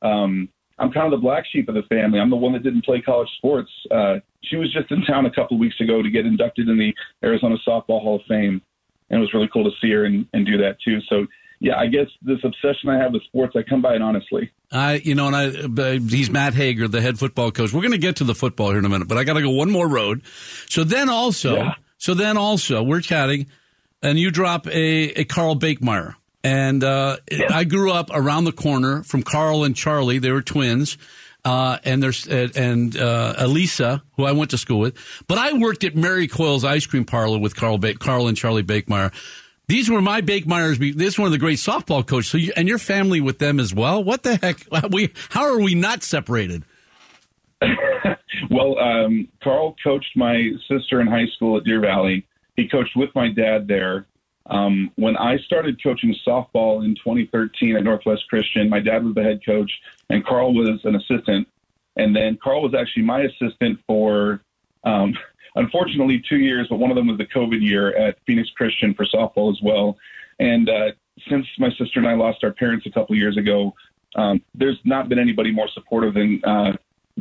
but 0.00 0.08
um, 0.08 0.48
I'm 0.78 0.92
kind 0.92 1.06
of 1.06 1.10
the 1.10 1.22
black 1.22 1.44
sheep 1.52 1.68
of 1.68 1.74
the 1.74 1.82
family. 1.82 2.20
I'm 2.20 2.30
the 2.30 2.36
one 2.36 2.52
that 2.54 2.62
didn't 2.62 2.84
play 2.84 3.00
college 3.02 3.28
sports. 3.36 3.70
Uh, 3.90 4.20
she 4.44 4.56
was 4.56 4.72
just 4.72 4.90
in 4.90 5.02
town 5.04 5.26
a 5.26 5.30
couple 5.30 5.56
of 5.56 5.60
weeks 5.60 5.78
ago 5.80 6.02
to 6.02 6.08
get 6.10 6.24
inducted 6.24 6.68
in 6.68 6.78
the 6.78 6.94
Arizona 7.22 7.56
Softball 7.66 8.00
Hall 8.00 8.16
of 8.16 8.22
Fame, 8.26 8.62
and 9.10 9.18
it 9.18 9.20
was 9.20 9.34
really 9.34 9.48
cool 9.52 9.64
to 9.64 9.76
see 9.82 9.90
her 9.90 10.04
and, 10.04 10.24
and 10.32 10.46
do 10.46 10.56
that 10.58 10.76
too. 10.82 11.00
So, 11.08 11.26
yeah, 11.60 11.78
I 11.78 11.86
guess 11.86 12.06
this 12.22 12.38
obsession 12.42 12.88
I 12.88 12.98
have 12.98 13.12
with 13.12 13.22
sports, 13.24 13.54
I 13.56 13.62
come 13.62 13.82
by 13.82 13.94
it 13.94 14.02
honestly. 14.02 14.50
I, 14.72 14.94
you 14.94 15.14
know, 15.14 15.28
and 15.32 15.36
I, 15.80 15.98
he's 15.98 16.30
Matt 16.30 16.54
Haeger, 16.54 16.88
the 16.88 17.00
head 17.00 17.18
football 17.18 17.50
coach. 17.52 17.72
We're 17.72 17.80
going 17.82 17.92
to 17.92 17.98
get 17.98 18.16
to 18.16 18.24
the 18.24 18.34
football 18.34 18.70
here 18.70 18.78
in 18.78 18.84
a 18.84 18.88
minute, 18.88 19.08
but 19.08 19.18
I 19.18 19.24
got 19.24 19.34
to 19.34 19.42
go 19.42 19.50
one 19.50 19.70
more 19.70 19.88
road. 19.88 20.22
So 20.68 20.84
then 20.84 21.08
also, 21.08 21.56
Yeah. 21.56 21.74
so 21.98 22.14
then 22.14 22.36
also, 22.36 22.82
we're 22.82 23.00
chatting, 23.00 23.46
and 24.02 24.18
you 24.18 24.30
drop 24.30 24.66
a, 24.68 25.20
a 25.20 25.24
Carl 25.24 25.56
Bakemeyer. 25.56 26.14
And 26.42 26.82
uh, 26.82 27.18
I 27.50 27.64
grew 27.64 27.92
up 27.92 28.08
around 28.14 28.44
the 28.44 28.52
corner 28.52 29.02
from 29.02 29.22
Carl 29.22 29.62
and 29.64 29.76
Charlie. 29.76 30.18
They 30.18 30.30
were 30.30 30.40
twins. 30.40 30.96
Uh, 31.44 31.78
and 31.84 32.02
there's 32.02 32.28
uh, 32.28 32.48
and 32.54 32.94
uh, 32.98 33.32
Elisa, 33.38 34.02
who 34.16 34.24
I 34.24 34.32
went 34.32 34.50
to 34.50 34.58
school 34.58 34.78
with, 34.78 34.94
but 35.26 35.38
I 35.38 35.54
worked 35.54 35.84
at 35.84 35.96
Mary 35.96 36.28
Coyle's 36.28 36.66
ice 36.66 36.84
cream 36.84 37.06
parlor 37.06 37.38
with 37.38 37.56
Carl 37.56 37.78
ba- 37.78 37.94
Carl 37.94 38.28
and 38.28 38.36
Charlie 38.36 38.62
Bakemeyer. 38.62 39.10
These 39.70 39.88
were 39.88 40.02
my 40.02 40.20
Bakemeyers. 40.20 40.78
This 40.96 41.14
is 41.14 41.18
one 41.18 41.26
of 41.26 41.32
the 41.32 41.38
great 41.38 41.58
softball 41.58 42.04
coaches. 42.04 42.28
So, 42.28 42.38
you, 42.38 42.52
and 42.56 42.66
your 42.66 42.78
family 42.78 43.20
with 43.20 43.38
them 43.38 43.60
as 43.60 43.72
well. 43.72 44.02
What 44.02 44.24
the 44.24 44.34
heck? 44.34 44.66
We 44.90 45.12
how 45.28 45.44
are 45.44 45.60
we 45.60 45.76
not 45.76 46.02
separated? 46.02 46.64
Well, 48.50 48.78
um, 48.78 49.28
Carl 49.44 49.76
coached 49.84 50.16
my 50.16 50.50
sister 50.68 51.00
in 51.00 51.06
high 51.06 51.26
school 51.36 51.56
at 51.56 51.64
Deer 51.64 51.80
Valley. 51.80 52.26
He 52.56 52.68
coached 52.68 52.96
with 52.96 53.10
my 53.14 53.28
dad 53.32 53.68
there. 53.68 54.06
Um, 54.46 54.90
when 54.96 55.16
I 55.16 55.36
started 55.38 55.80
coaching 55.82 56.14
softball 56.26 56.84
in 56.84 56.94
2013 56.96 57.76
at 57.76 57.84
Northwest 57.84 58.24
Christian, 58.28 58.68
my 58.68 58.80
dad 58.80 59.04
was 59.04 59.14
the 59.14 59.22
head 59.22 59.40
coach 59.46 59.70
and 60.08 60.24
Carl 60.24 60.54
was 60.54 60.80
an 60.84 60.96
assistant. 60.96 61.46
And 61.96 62.16
then 62.16 62.38
Carl 62.42 62.62
was 62.62 62.74
actually 62.74 63.04
my 63.04 63.22
assistant 63.22 63.78
for, 63.86 64.40
um, 64.84 65.14
unfortunately, 65.54 66.22
two 66.28 66.38
years, 66.38 66.66
but 66.68 66.78
one 66.78 66.90
of 66.90 66.96
them 66.96 67.08
was 67.08 67.18
the 67.18 67.26
COVID 67.26 67.60
year 67.60 67.96
at 67.96 68.18
Phoenix 68.26 68.50
Christian 68.50 68.94
for 68.94 69.04
softball 69.06 69.50
as 69.50 69.60
well. 69.62 69.96
And 70.38 70.68
uh, 70.68 70.92
since 71.28 71.46
my 71.58 71.70
sister 71.70 72.00
and 72.00 72.08
I 72.08 72.14
lost 72.14 72.42
our 72.44 72.52
parents 72.52 72.86
a 72.86 72.90
couple 72.90 73.16
years 73.16 73.36
ago, 73.36 73.74
um, 74.16 74.42
there's 74.54 74.78
not 74.84 75.08
been 75.08 75.18
anybody 75.18 75.52
more 75.52 75.68
supportive 75.74 76.14
than 76.14 76.40
uh, 76.44 76.72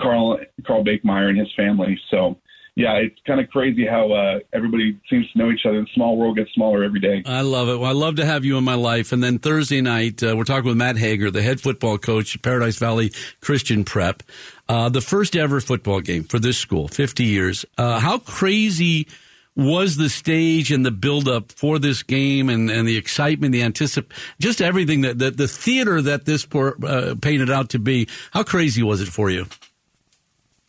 Carl 0.01 0.39
Carl 0.65 0.83
Bakemeyer 0.83 1.29
and 1.29 1.37
his 1.37 1.53
family. 1.55 1.99
So 2.09 2.37
yeah, 2.79 2.93
it's 2.93 3.19
kind 3.27 3.41
of 3.41 3.49
crazy 3.49 3.85
how 3.85 4.11
uh, 4.11 4.39
everybody 4.53 4.97
seems 5.09 5.29
to 5.33 5.37
know 5.37 5.51
each 5.51 5.65
other. 5.65 5.81
The 5.81 5.87
small 5.93 6.15
world 6.15 6.37
gets 6.37 6.53
smaller 6.53 6.81
every 6.81 7.01
day. 7.01 7.23
I 7.25 7.41
love 7.41 7.67
it. 7.67 7.77
Well, 7.77 7.89
I 7.89 7.93
love 7.93 8.15
to 8.15 8.25
have 8.25 8.45
you 8.45 8.57
in 8.57 8.63
my 8.63 8.75
life. 8.75 9.11
And 9.11 9.21
then 9.21 9.37
Thursday 9.37 9.81
night, 9.81 10.23
uh, 10.23 10.35
we're 10.37 10.45
talking 10.45 10.69
with 10.69 10.77
Matt 10.77 10.97
Haeger, 10.97 11.29
the 11.29 11.41
head 11.41 11.59
football 11.59 11.97
coach 11.97 12.35
at 12.35 12.41
Paradise 12.41 12.77
Valley 12.77 13.11
Christian 13.41 13.83
Prep. 13.83 14.23
Uh, 14.69 14.87
the 14.87 15.01
first 15.01 15.35
ever 15.35 15.59
football 15.59 15.99
game 15.99 16.23
for 16.23 16.37
this 16.37 16.57
school, 16.57 16.87
50 16.87 17.23
years. 17.23 17.65
Uh, 17.75 17.99
how 17.99 18.19
crazy 18.19 19.07
was 19.55 19.97
the 19.97 20.09
stage 20.09 20.71
and 20.71 20.85
the 20.85 20.91
buildup 20.91 21.51
for 21.51 21.79
this 21.79 22.03
game 22.03 22.49
and, 22.49 22.69
and 22.69 22.87
the 22.87 22.95
excitement, 22.95 23.51
the 23.51 23.61
anticip, 23.61 24.05
just 24.39 24.61
everything 24.61 25.01
that, 25.01 25.17
that 25.17 25.37
the 25.37 25.47
theater 25.47 26.03
that 26.03 26.25
this 26.25 26.45
por- 26.45 26.77
uh, 26.85 27.15
painted 27.19 27.49
out 27.49 27.69
to 27.69 27.79
be? 27.79 28.07
How 28.31 28.43
crazy 28.43 28.83
was 28.83 29.01
it 29.01 29.07
for 29.07 29.31
you? 29.31 29.47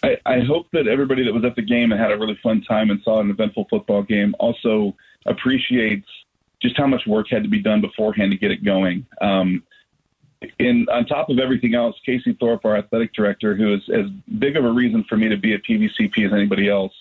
I, 0.02 0.16
I 0.24 0.40
hope 0.40 0.68
that 0.72 0.88
everybody 0.88 1.22
that 1.24 1.34
was 1.34 1.44
at 1.44 1.54
the 1.54 1.62
game 1.62 1.92
and 1.92 2.00
had 2.00 2.10
a 2.10 2.16
really 2.16 2.38
fun 2.42 2.62
time 2.62 2.88
and 2.88 3.02
saw 3.02 3.20
an 3.20 3.28
eventful 3.28 3.66
football 3.68 4.02
game 4.02 4.34
also 4.40 4.96
appreciates 5.26 6.08
just 6.62 6.74
how 6.78 6.86
much 6.86 7.06
work 7.06 7.26
had 7.30 7.42
to 7.42 7.50
be 7.50 7.60
done 7.60 7.82
beforehand 7.82 8.32
to 8.32 8.38
get 8.38 8.50
it 8.50 8.64
going. 8.64 9.06
Um, 9.20 9.62
and 10.58 10.88
on 10.88 11.06
top 11.06 11.28
of 11.28 11.38
everything 11.38 11.74
else, 11.74 11.96
Casey 12.04 12.36
Thorpe, 12.38 12.64
our 12.64 12.76
athletic 12.76 13.12
director, 13.12 13.54
who 13.54 13.74
is 13.74 13.82
as 13.92 14.06
big 14.38 14.56
of 14.56 14.64
a 14.64 14.70
reason 14.70 15.04
for 15.08 15.16
me 15.16 15.28
to 15.28 15.36
be 15.36 15.52
at 15.54 15.62
PVCP 15.62 16.26
as 16.26 16.32
anybody 16.32 16.68
else, 16.68 16.92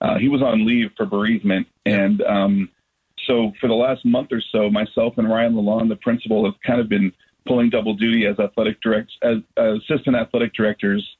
uh, 0.00 0.18
he 0.18 0.28
was 0.28 0.42
on 0.42 0.66
leave 0.66 0.90
for 0.96 1.06
bereavement. 1.06 1.66
And 1.86 2.20
um, 2.22 2.68
so 3.26 3.52
for 3.60 3.68
the 3.68 3.74
last 3.74 4.04
month 4.04 4.32
or 4.32 4.42
so, 4.52 4.70
myself 4.70 5.14
and 5.16 5.28
Ryan 5.28 5.54
Lalonde, 5.54 5.88
the 5.88 5.96
principal, 5.96 6.44
have 6.44 6.60
kind 6.66 6.80
of 6.80 6.88
been 6.88 7.12
pulling 7.46 7.70
double 7.70 7.94
duty 7.94 8.26
as 8.26 8.38
athletic 8.38 8.80
direct 8.80 9.12
as 9.22 9.38
uh, 9.58 9.76
assistant 9.76 10.16
athletic 10.16 10.52
directors, 10.54 11.16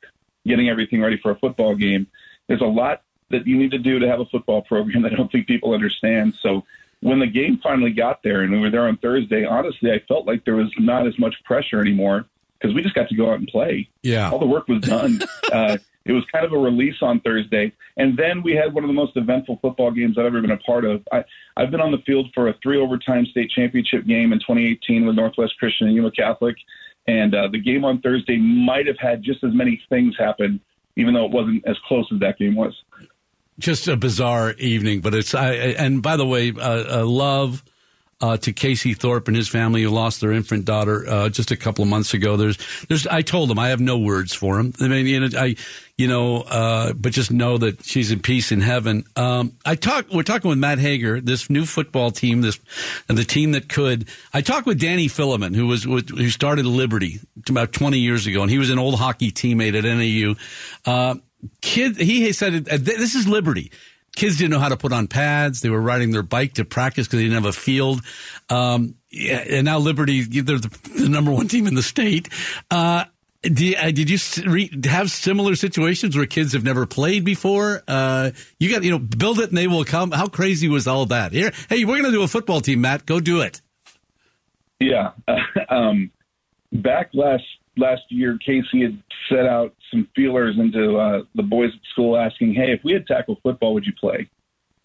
getting 0.46 0.68
everything 0.68 1.00
ready 1.00 1.18
for 1.22 1.30
a 1.30 1.36
football 1.36 1.74
game. 1.74 2.06
There's 2.48 2.60
a 2.60 2.66
lot 2.66 3.02
that 3.30 3.46
you 3.46 3.56
need 3.56 3.70
to 3.70 3.78
do 3.78 3.98
to 3.98 4.08
have 4.08 4.20
a 4.20 4.26
football 4.26 4.62
program 4.62 5.02
that 5.04 5.12
I 5.12 5.16
don't 5.16 5.32
think 5.32 5.46
people 5.46 5.72
understand. 5.72 6.34
So 6.40 6.64
when 7.04 7.18
the 7.18 7.26
game 7.26 7.60
finally 7.62 7.90
got 7.90 8.22
there 8.22 8.40
and 8.40 8.50
we 8.50 8.58
were 8.58 8.70
there 8.70 8.88
on 8.88 8.96
Thursday, 8.96 9.44
honestly, 9.44 9.92
I 9.92 10.00
felt 10.08 10.26
like 10.26 10.46
there 10.46 10.56
was 10.56 10.72
not 10.78 11.06
as 11.06 11.12
much 11.18 11.34
pressure 11.44 11.78
anymore 11.78 12.24
because 12.58 12.74
we 12.74 12.80
just 12.80 12.94
got 12.94 13.10
to 13.10 13.14
go 13.14 13.30
out 13.30 13.38
and 13.38 13.46
play. 13.46 13.90
Yeah. 14.02 14.30
All 14.30 14.38
the 14.38 14.46
work 14.46 14.68
was 14.68 14.80
done. 14.80 15.20
uh, 15.52 15.76
it 16.06 16.12
was 16.12 16.24
kind 16.32 16.46
of 16.46 16.52
a 16.52 16.56
release 16.56 16.94
on 17.02 17.20
Thursday. 17.20 17.74
And 17.98 18.16
then 18.16 18.42
we 18.42 18.52
had 18.52 18.72
one 18.72 18.84
of 18.84 18.88
the 18.88 18.94
most 18.94 19.18
eventful 19.18 19.58
football 19.60 19.90
games 19.90 20.16
I've 20.16 20.24
ever 20.24 20.40
been 20.40 20.52
a 20.52 20.56
part 20.56 20.86
of. 20.86 21.06
I, 21.12 21.24
I've 21.58 21.70
been 21.70 21.82
on 21.82 21.92
the 21.92 22.02
field 22.06 22.28
for 22.34 22.48
a 22.48 22.54
three 22.62 22.80
overtime 22.80 23.26
state 23.26 23.50
championship 23.50 24.06
game 24.06 24.32
in 24.32 24.38
2018 24.38 25.04
with 25.04 25.14
Northwest 25.14 25.58
Christian 25.58 25.88
and 25.88 25.96
Yuma 25.96 26.10
Catholic. 26.10 26.56
And 27.06 27.34
uh, 27.34 27.48
the 27.52 27.60
game 27.60 27.84
on 27.84 28.00
Thursday 28.00 28.38
might 28.38 28.86
have 28.86 28.98
had 28.98 29.22
just 29.22 29.44
as 29.44 29.52
many 29.52 29.82
things 29.90 30.14
happen, 30.18 30.58
even 30.96 31.12
though 31.12 31.26
it 31.26 31.32
wasn't 31.32 31.66
as 31.66 31.76
close 31.86 32.06
as 32.14 32.20
that 32.20 32.38
game 32.38 32.54
was. 32.54 32.74
Just 33.58 33.86
a 33.88 33.96
bizarre 33.96 34.52
evening, 34.52 35.00
but 35.00 35.14
it's 35.14 35.34
I 35.34 35.52
and 35.52 36.02
by 36.02 36.16
the 36.16 36.26
way, 36.26 36.52
uh, 36.56 37.00
uh, 37.00 37.06
love 37.06 37.62
uh, 38.20 38.36
to 38.38 38.52
Casey 38.52 38.94
Thorpe 38.94 39.28
and 39.28 39.36
his 39.36 39.48
family 39.48 39.82
who 39.82 39.90
lost 39.90 40.20
their 40.20 40.32
infant 40.32 40.64
daughter 40.64 41.06
uh, 41.06 41.28
just 41.28 41.50
a 41.50 41.56
couple 41.56 41.82
of 41.82 41.90
months 41.90 42.14
ago. 42.14 42.36
There's, 42.38 42.58
there's. 42.88 43.06
I 43.06 43.20
told 43.22 43.50
him 43.50 43.58
I 43.58 43.68
have 43.68 43.80
no 43.80 43.98
words 43.98 44.32
for 44.32 44.58
him. 44.58 44.72
I 44.80 44.88
mean, 44.88 45.06
you 45.06 45.20
know, 45.20 45.38
I, 45.38 45.56
you 45.98 46.08
know, 46.08 46.38
uh, 46.42 46.94
but 46.94 47.12
just 47.12 47.30
know 47.30 47.58
that 47.58 47.84
she's 47.84 48.10
in 48.10 48.20
peace 48.20 48.50
in 48.50 48.60
heaven. 48.60 49.04
Um, 49.14 49.58
I 49.66 49.74
talk. 49.74 50.06
We're 50.10 50.22
talking 50.22 50.48
with 50.48 50.58
Matt 50.58 50.78
Haeger, 50.78 51.20
this 51.20 51.50
new 51.50 51.66
football 51.66 52.10
team, 52.10 52.40
this 52.40 52.58
and 53.08 53.18
the 53.18 53.24
team 53.24 53.52
that 53.52 53.68
could. 53.68 54.08
I 54.32 54.40
talked 54.40 54.66
with 54.66 54.80
Danny 54.80 55.08
Filliman, 55.08 55.54
who 55.54 55.66
was 55.66 55.84
who 55.84 56.30
started 56.30 56.64
Liberty 56.64 57.20
about 57.48 57.72
20 57.72 57.98
years 57.98 58.26
ago, 58.26 58.42
and 58.42 58.50
he 58.50 58.58
was 58.58 58.70
an 58.70 58.78
old 58.78 58.98
hockey 58.98 59.32
teammate 59.32 59.76
at 59.76 59.84
NAU. 59.84 61.20
Uh, 61.44 61.48
kid, 61.60 61.96
he 61.96 62.32
said, 62.32 62.64
"This 62.64 63.14
is 63.14 63.28
Liberty." 63.28 63.70
kids 64.14 64.36
didn't 64.36 64.50
know 64.50 64.58
how 64.58 64.68
to 64.68 64.76
put 64.76 64.92
on 64.92 65.08
pads. 65.08 65.60
They 65.60 65.70
were 65.70 65.80
riding 65.80 66.10
their 66.10 66.22
bike 66.22 66.54
to 66.54 66.64
practice 66.64 67.06
because 67.06 67.18
they 67.18 67.24
didn't 67.24 67.42
have 67.42 67.46
a 67.46 67.52
field. 67.52 68.00
Um, 68.48 68.96
and 69.12 69.64
now 69.64 69.78
Liberty, 69.78 70.22
they're 70.22 70.58
the, 70.58 70.78
the, 70.96 71.08
number 71.08 71.30
one 71.30 71.48
team 71.48 71.66
in 71.66 71.74
the 71.74 71.82
state. 71.82 72.28
Uh, 72.70 73.04
did, 73.42 73.76
uh, 73.76 73.90
did 73.90 74.08
you 74.10 74.18
re- 74.46 74.70
have 74.84 75.10
similar 75.10 75.54
situations 75.54 76.16
where 76.16 76.26
kids 76.26 76.52
have 76.54 76.64
never 76.64 76.86
played 76.86 77.24
before? 77.24 77.82
Uh, 77.86 78.30
you 78.58 78.70
got, 78.70 78.82
you 78.82 78.90
know, 78.90 78.98
build 78.98 79.38
it 79.38 79.50
and 79.50 79.58
they 79.58 79.66
will 79.66 79.84
come. 79.84 80.10
How 80.10 80.26
crazy 80.26 80.68
was 80.68 80.86
all 80.86 81.06
that? 81.06 81.32
Here, 81.32 81.52
hey, 81.68 81.84
we're 81.84 82.00
going 82.00 82.10
to 82.10 82.16
do 82.16 82.22
a 82.22 82.28
football 82.28 82.60
team, 82.60 82.80
Matt. 82.80 83.06
Go 83.06 83.20
do 83.20 83.40
it. 83.40 83.60
Yeah. 84.80 85.12
um, 85.68 86.10
back 86.84 87.10
last 87.12 87.42
last 87.76 88.02
year, 88.10 88.38
Casey 88.44 88.82
had 88.82 89.02
set 89.28 89.46
out 89.46 89.74
some 89.90 90.06
feelers 90.14 90.54
into 90.58 90.96
uh, 90.96 91.22
the 91.34 91.42
boys 91.42 91.70
at 91.74 91.80
school 91.90 92.16
asking, 92.16 92.54
hey, 92.54 92.72
if 92.72 92.80
we 92.84 92.92
had 92.92 93.06
tackle 93.06 93.36
football, 93.42 93.74
would 93.74 93.84
you 93.84 93.92
play? 93.98 94.28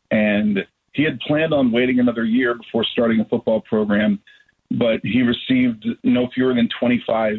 And 0.10 0.66
he 0.94 1.04
had 1.04 1.20
planned 1.20 1.54
on 1.54 1.72
waiting 1.72 2.00
another 2.00 2.26
year 2.26 2.56
before 2.56 2.84
starting 2.84 3.20
a 3.20 3.26
football 3.26 3.62
program, 3.62 4.20
but 4.72 5.00
he 5.04 5.22
received 5.22 5.86
no 6.04 6.30
fewer 6.34 6.56
than 6.56 6.68
25 6.80 7.36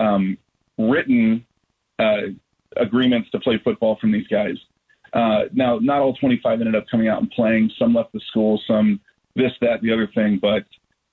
um, 0.00 0.36
written 0.78 1.46
uh, 2.00 2.32
agreements 2.76 3.30
to 3.30 3.38
play 3.38 3.60
football 3.62 3.96
from 4.00 4.10
these 4.10 4.26
guys. 4.26 4.56
Uh, 5.12 5.42
now, 5.52 5.78
not 5.78 6.00
all 6.00 6.14
25 6.14 6.60
ended 6.60 6.74
up 6.74 6.84
coming 6.90 7.06
out 7.06 7.20
and 7.20 7.30
playing. 7.30 7.70
Some 7.78 7.94
left 7.94 8.12
the 8.12 8.20
school, 8.28 8.60
some 8.66 9.00
this, 9.36 9.52
that, 9.60 9.80
the 9.82 9.92
other 9.92 10.08
thing, 10.14 10.38
but 10.40 10.64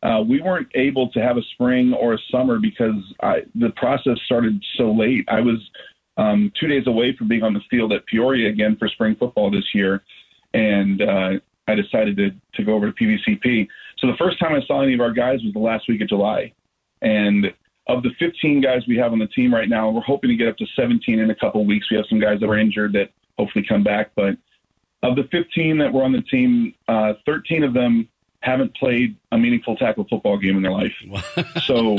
uh, 0.01 0.21
we 0.27 0.41
weren't 0.41 0.69
able 0.75 1.09
to 1.09 1.19
have 1.19 1.38
a 1.38 1.41
spring 1.53 1.93
or 1.93 2.13
a 2.13 2.17
summer 2.31 2.57
because 2.59 2.95
I, 3.21 3.41
the 3.55 3.71
process 3.75 4.17
started 4.25 4.63
so 4.77 4.91
late. 4.91 5.25
I 5.27 5.41
was 5.41 5.57
um, 6.17 6.51
two 6.59 6.67
days 6.67 6.88
away 6.88 7.15
from 7.17 7.27
being 7.27 7.43
on 7.43 7.53
the 7.53 7.62
field 7.69 7.91
at 7.91 8.05
Peoria 8.05 8.49
again 8.49 8.77
for 8.77 8.88
spring 8.88 9.15
football 9.19 9.51
this 9.51 9.65
year, 9.73 10.03
and 10.53 11.01
uh, 11.01 11.29
I 11.67 11.75
decided 11.75 12.17
to, 12.17 12.29
to 12.55 12.63
go 12.63 12.73
over 12.73 12.91
to 12.91 12.93
PVCP. 12.93 13.67
So 13.97 14.07
the 14.07 14.17
first 14.17 14.39
time 14.39 14.53
I 14.53 14.65
saw 14.65 14.81
any 14.81 14.93
of 14.93 15.01
our 15.01 15.12
guys 15.12 15.43
was 15.43 15.53
the 15.53 15.59
last 15.59 15.88
week 15.89 16.01
of 16.01 16.07
July, 16.07 16.53
and 17.01 17.47
of 17.88 18.03
the 18.03 18.12
15 18.19 18.62
guys 18.62 18.83
we 18.88 18.97
have 18.97 19.12
on 19.12 19.19
the 19.19 19.27
team 19.27 19.53
right 19.53 19.67
now, 19.67 19.89
we're 19.89 20.01
hoping 20.01 20.29
to 20.29 20.35
get 20.35 20.47
up 20.47 20.57
to 20.57 20.65
17 20.75 21.19
in 21.19 21.29
a 21.29 21.35
couple 21.35 21.65
weeks. 21.65 21.89
We 21.89 21.97
have 21.97 22.05
some 22.07 22.19
guys 22.19 22.39
that 22.39 22.47
were 22.47 22.59
injured 22.59 22.93
that 22.93 23.09
hopefully 23.38 23.65
come 23.67 23.83
back, 23.83 24.12
but 24.15 24.38
of 25.01 25.15
the 25.15 25.23
15 25.31 25.77
that 25.79 25.91
were 25.91 26.03
on 26.03 26.12
the 26.12 26.21
team, 26.23 26.73
uh, 26.88 27.13
13 27.25 27.63
of 27.63 27.73
them 27.73 28.07
haven't 28.41 28.75
played 28.75 29.15
a 29.32 29.38
meaningful 29.38 29.75
tackle 29.75 30.06
football 30.10 30.38
game 30.38 30.56
in 30.58 30.63
their 30.63 30.71
life. 30.71 30.93
so 31.63 31.97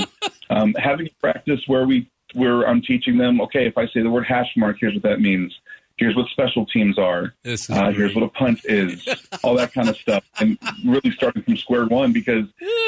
um, 0.51 0.75
having 0.75 1.09
practice 1.21 1.61
where 1.67 1.87
we 1.87 2.09
where 2.35 2.67
I'm 2.69 2.81
teaching 2.81 3.19
them, 3.19 3.41
okay, 3.41 3.67
if 3.67 3.77
I 3.77 3.87
say 3.89 4.03
the 4.03 4.11
word 4.11 4.25
hash 4.25 4.53
mark, 4.57 4.77
here's 4.81 4.95
what 4.95 5.03
that 5.03 5.21
means. 5.21 5.53
Here's 5.97 6.17
what 6.17 6.29
special 6.29 6.65
teams 6.67 6.99
are. 6.99 7.35
Uh, 7.69 7.91
here's 7.91 8.15
what 8.15 8.25
a 8.25 8.29
punt 8.29 8.61
is. 8.65 9.07
all 9.43 9.55
that 9.57 9.75
kind 9.75 9.89
of 9.89 9.97
stuff, 9.97 10.25
and 10.39 10.57
really 10.85 11.11
starting 11.11 11.43
from 11.43 11.57
square 11.57 11.87
one. 11.87 12.13
Because 12.13 12.45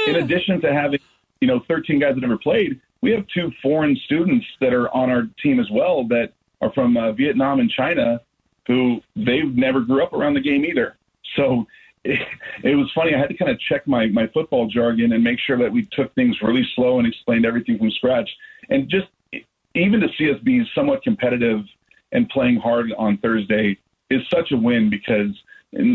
in 0.06 0.16
addition 0.16 0.60
to 0.62 0.72
having 0.72 1.00
you 1.40 1.48
know 1.48 1.60
13 1.68 1.98
guys 1.98 2.14
that 2.14 2.20
never 2.20 2.38
played, 2.38 2.80
we 3.02 3.10
have 3.10 3.26
two 3.28 3.52
foreign 3.62 3.96
students 3.96 4.46
that 4.60 4.72
are 4.72 4.88
on 4.94 5.10
our 5.10 5.28
team 5.42 5.60
as 5.60 5.70
well 5.70 6.04
that 6.08 6.32
are 6.62 6.72
from 6.72 6.96
uh, 6.96 7.12
Vietnam 7.12 7.60
and 7.60 7.68
China, 7.68 8.20
who 8.66 9.02
they 9.14 9.42
never 9.42 9.80
grew 9.80 10.02
up 10.02 10.12
around 10.14 10.34
the 10.34 10.40
game 10.40 10.64
either. 10.64 10.96
So 11.36 11.66
it, 12.04 12.20
it 12.64 12.74
was 12.74 12.90
funny. 12.94 13.14
I 13.14 13.18
had 13.18 13.28
to 13.28 13.36
kind 13.36 13.50
of 13.50 13.58
check 13.60 13.86
my, 13.86 14.06
my 14.06 14.26
football 14.28 14.68
jargon 14.68 15.12
and 15.12 15.22
make 15.22 15.38
sure 15.38 15.58
that 15.58 15.72
we 15.72 15.88
took 15.92 16.14
things 16.14 16.36
really 16.42 16.66
slow 16.74 16.98
and 16.98 17.06
explained 17.06 17.46
everything 17.46 17.78
from 17.78 17.90
scratch. 17.90 18.30
And 18.70 18.88
just 18.88 19.08
even 19.74 20.00
to 20.00 20.08
see 20.18 20.30
us 20.30 20.38
be 20.42 20.64
somewhat 20.74 21.02
competitive 21.02 21.60
and 22.12 22.28
playing 22.28 22.56
hard 22.56 22.92
on 22.98 23.18
Thursday 23.18 23.78
is 24.10 24.20
such 24.28 24.52
a 24.52 24.56
win 24.56 24.90
because 24.90 25.30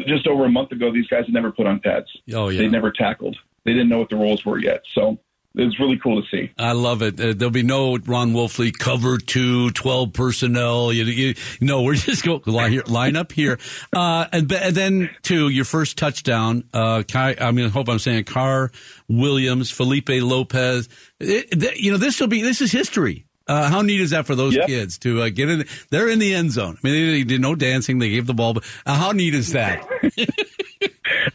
just 0.07 0.25
over 0.27 0.45
a 0.45 0.49
month 0.49 0.71
ago, 0.71 0.91
these 0.91 1.07
guys 1.07 1.25
had 1.25 1.33
never 1.33 1.51
put 1.51 1.67
on 1.67 1.79
pads. 1.79 2.07
Oh, 2.33 2.49
yeah. 2.49 2.61
They 2.61 2.67
never 2.67 2.91
tackled. 2.91 3.37
They 3.63 3.73
didn't 3.73 3.89
know 3.89 3.99
what 3.99 4.09
the 4.09 4.15
roles 4.15 4.43
were 4.43 4.57
yet. 4.57 4.81
So 4.93 5.19
it's 5.57 5.79
really 5.79 5.97
cool 5.97 6.21
to 6.21 6.27
see. 6.29 6.51
I 6.57 6.73
love 6.73 7.01
it. 7.01 7.19
Uh, 7.19 7.33
there'll 7.35 7.51
be 7.51 7.63
no 7.63 7.97
Ron 7.97 8.33
Wolfley 8.33 8.77
cover 8.77 9.17
two, 9.17 9.71
12 9.71 10.13
personnel. 10.13 10.93
You, 10.93 11.03
you, 11.05 11.35
no, 11.61 11.81
we're 11.81 11.95
just 11.95 12.23
go 12.23 12.41
line, 12.45 12.79
line 12.87 13.15
up 13.15 13.31
here. 13.31 13.59
Uh, 13.91 14.27
and, 14.31 14.51
and, 14.51 14.75
then 14.75 15.09
two, 15.23 15.49
your 15.49 15.65
first 15.65 15.97
touchdown, 15.97 16.63
uh, 16.73 17.03
Kai, 17.07 17.35
I 17.39 17.51
mean, 17.51 17.65
I 17.65 17.69
hope 17.69 17.89
I'm 17.89 17.99
saying 17.99 18.25
Carr 18.25 18.71
Williams, 19.07 19.71
Felipe 19.71 20.09
Lopez. 20.09 20.89
It, 21.19 21.79
you 21.79 21.91
know, 21.91 21.97
this 21.97 22.19
will 22.19 22.27
be, 22.27 22.41
this 22.41 22.61
is 22.61 22.71
history. 22.71 23.25
Uh, 23.47 23.69
how 23.69 23.81
neat 23.81 24.01
is 24.01 24.09
that 24.09 24.25
for 24.25 24.35
those 24.35 24.55
yep. 24.55 24.67
kids 24.67 24.97
to 24.99 25.21
uh, 25.21 25.29
get 25.29 25.49
in? 25.49 25.65
They're 25.89 26.09
in 26.09 26.19
the 26.19 26.35
end 26.35 26.51
zone. 26.51 26.77
I 26.83 26.87
mean, 26.87 26.93
they, 26.93 27.11
they 27.11 27.23
did 27.23 27.41
no 27.41 27.55
dancing. 27.55 27.99
They 27.99 28.09
gave 28.09 28.27
the 28.27 28.33
ball. 28.33 28.55
But 28.55 28.65
uh, 28.85 28.95
how 28.95 29.11
neat 29.13 29.33
is 29.33 29.53
that? 29.53 29.87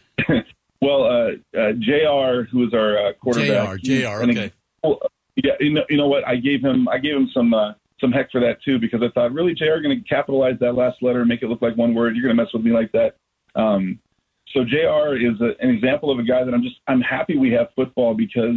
Well, 0.82 1.04
uh, 1.04 1.58
uh, 1.58 1.72
Jr., 1.78 2.42
who 2.50 2.66
is 2.66 2.74
our 2.74 2.98
uh, 2.98 3.12
quarterback, 3.12 3.80
Jr. 3.82 3.92
Jr. 3.92 4.08
Okay. 4.24 4.52
Well, 4.82 4.98
yeah, 5.36 5.52
you 5.60 5.72
know, 5.72 5.84
you 5.88 5.96
know 5.96 6.08
what? 6.08 6.26
I 6.26 6.34
gave 6.34 6.60
him 6.60 6.88
I 6.88 6.98
gave 6.98 7.14
him 7.14 7.30
some 7.32 7.54
uh, 7.54 7.74
some 8.00 8.10
heck 8.10 8.32
for 8.32 8.40
that 8.40 8.60
too 8.64 8.80
because 8.80 9.00
I 9.00 9.08
thought 9.14 9.32
really 9.32 9.54
Jr. 9.54 9.80
going 9.80 9.96
to 9.96 10.08
capitalize 10.08 10.56
that 10.58 10.72
last 10.74 11.00
letter 11.00 11.20
and 11.20 11.28
make 11.28 11.42
it 11.42 11.48
look 11.48 11.62
like 11.62 11.76
one 11.76 11.94
word. 11.94 12.16
You're 12.16 12.24
going 12.24 12.36
to 12.36 12.42
mess 12.42 12.52
with 12.52 12.64
me 12.64 12.72
like 12.72 12.90
that. 12.92 13.14
Um, 13.54 14.00
so 14.48 14.64
Jr. 14.64 15.14
is 15.14 15.40
a, 15.40 15.54
an 15.64 15.70
example 15.70 16.10
of 16.10 16.18
a 16.18 16.24
guy 16.24 16.42
that 16.42 16.52
I'm 16.52 16.64
just 16.64 16.80
I'm 16.88 17.00
happy 17.00 17.38
we 17.38 17.52
have 17.52 17.68
football 17.76 18.14
because 18.14 18.56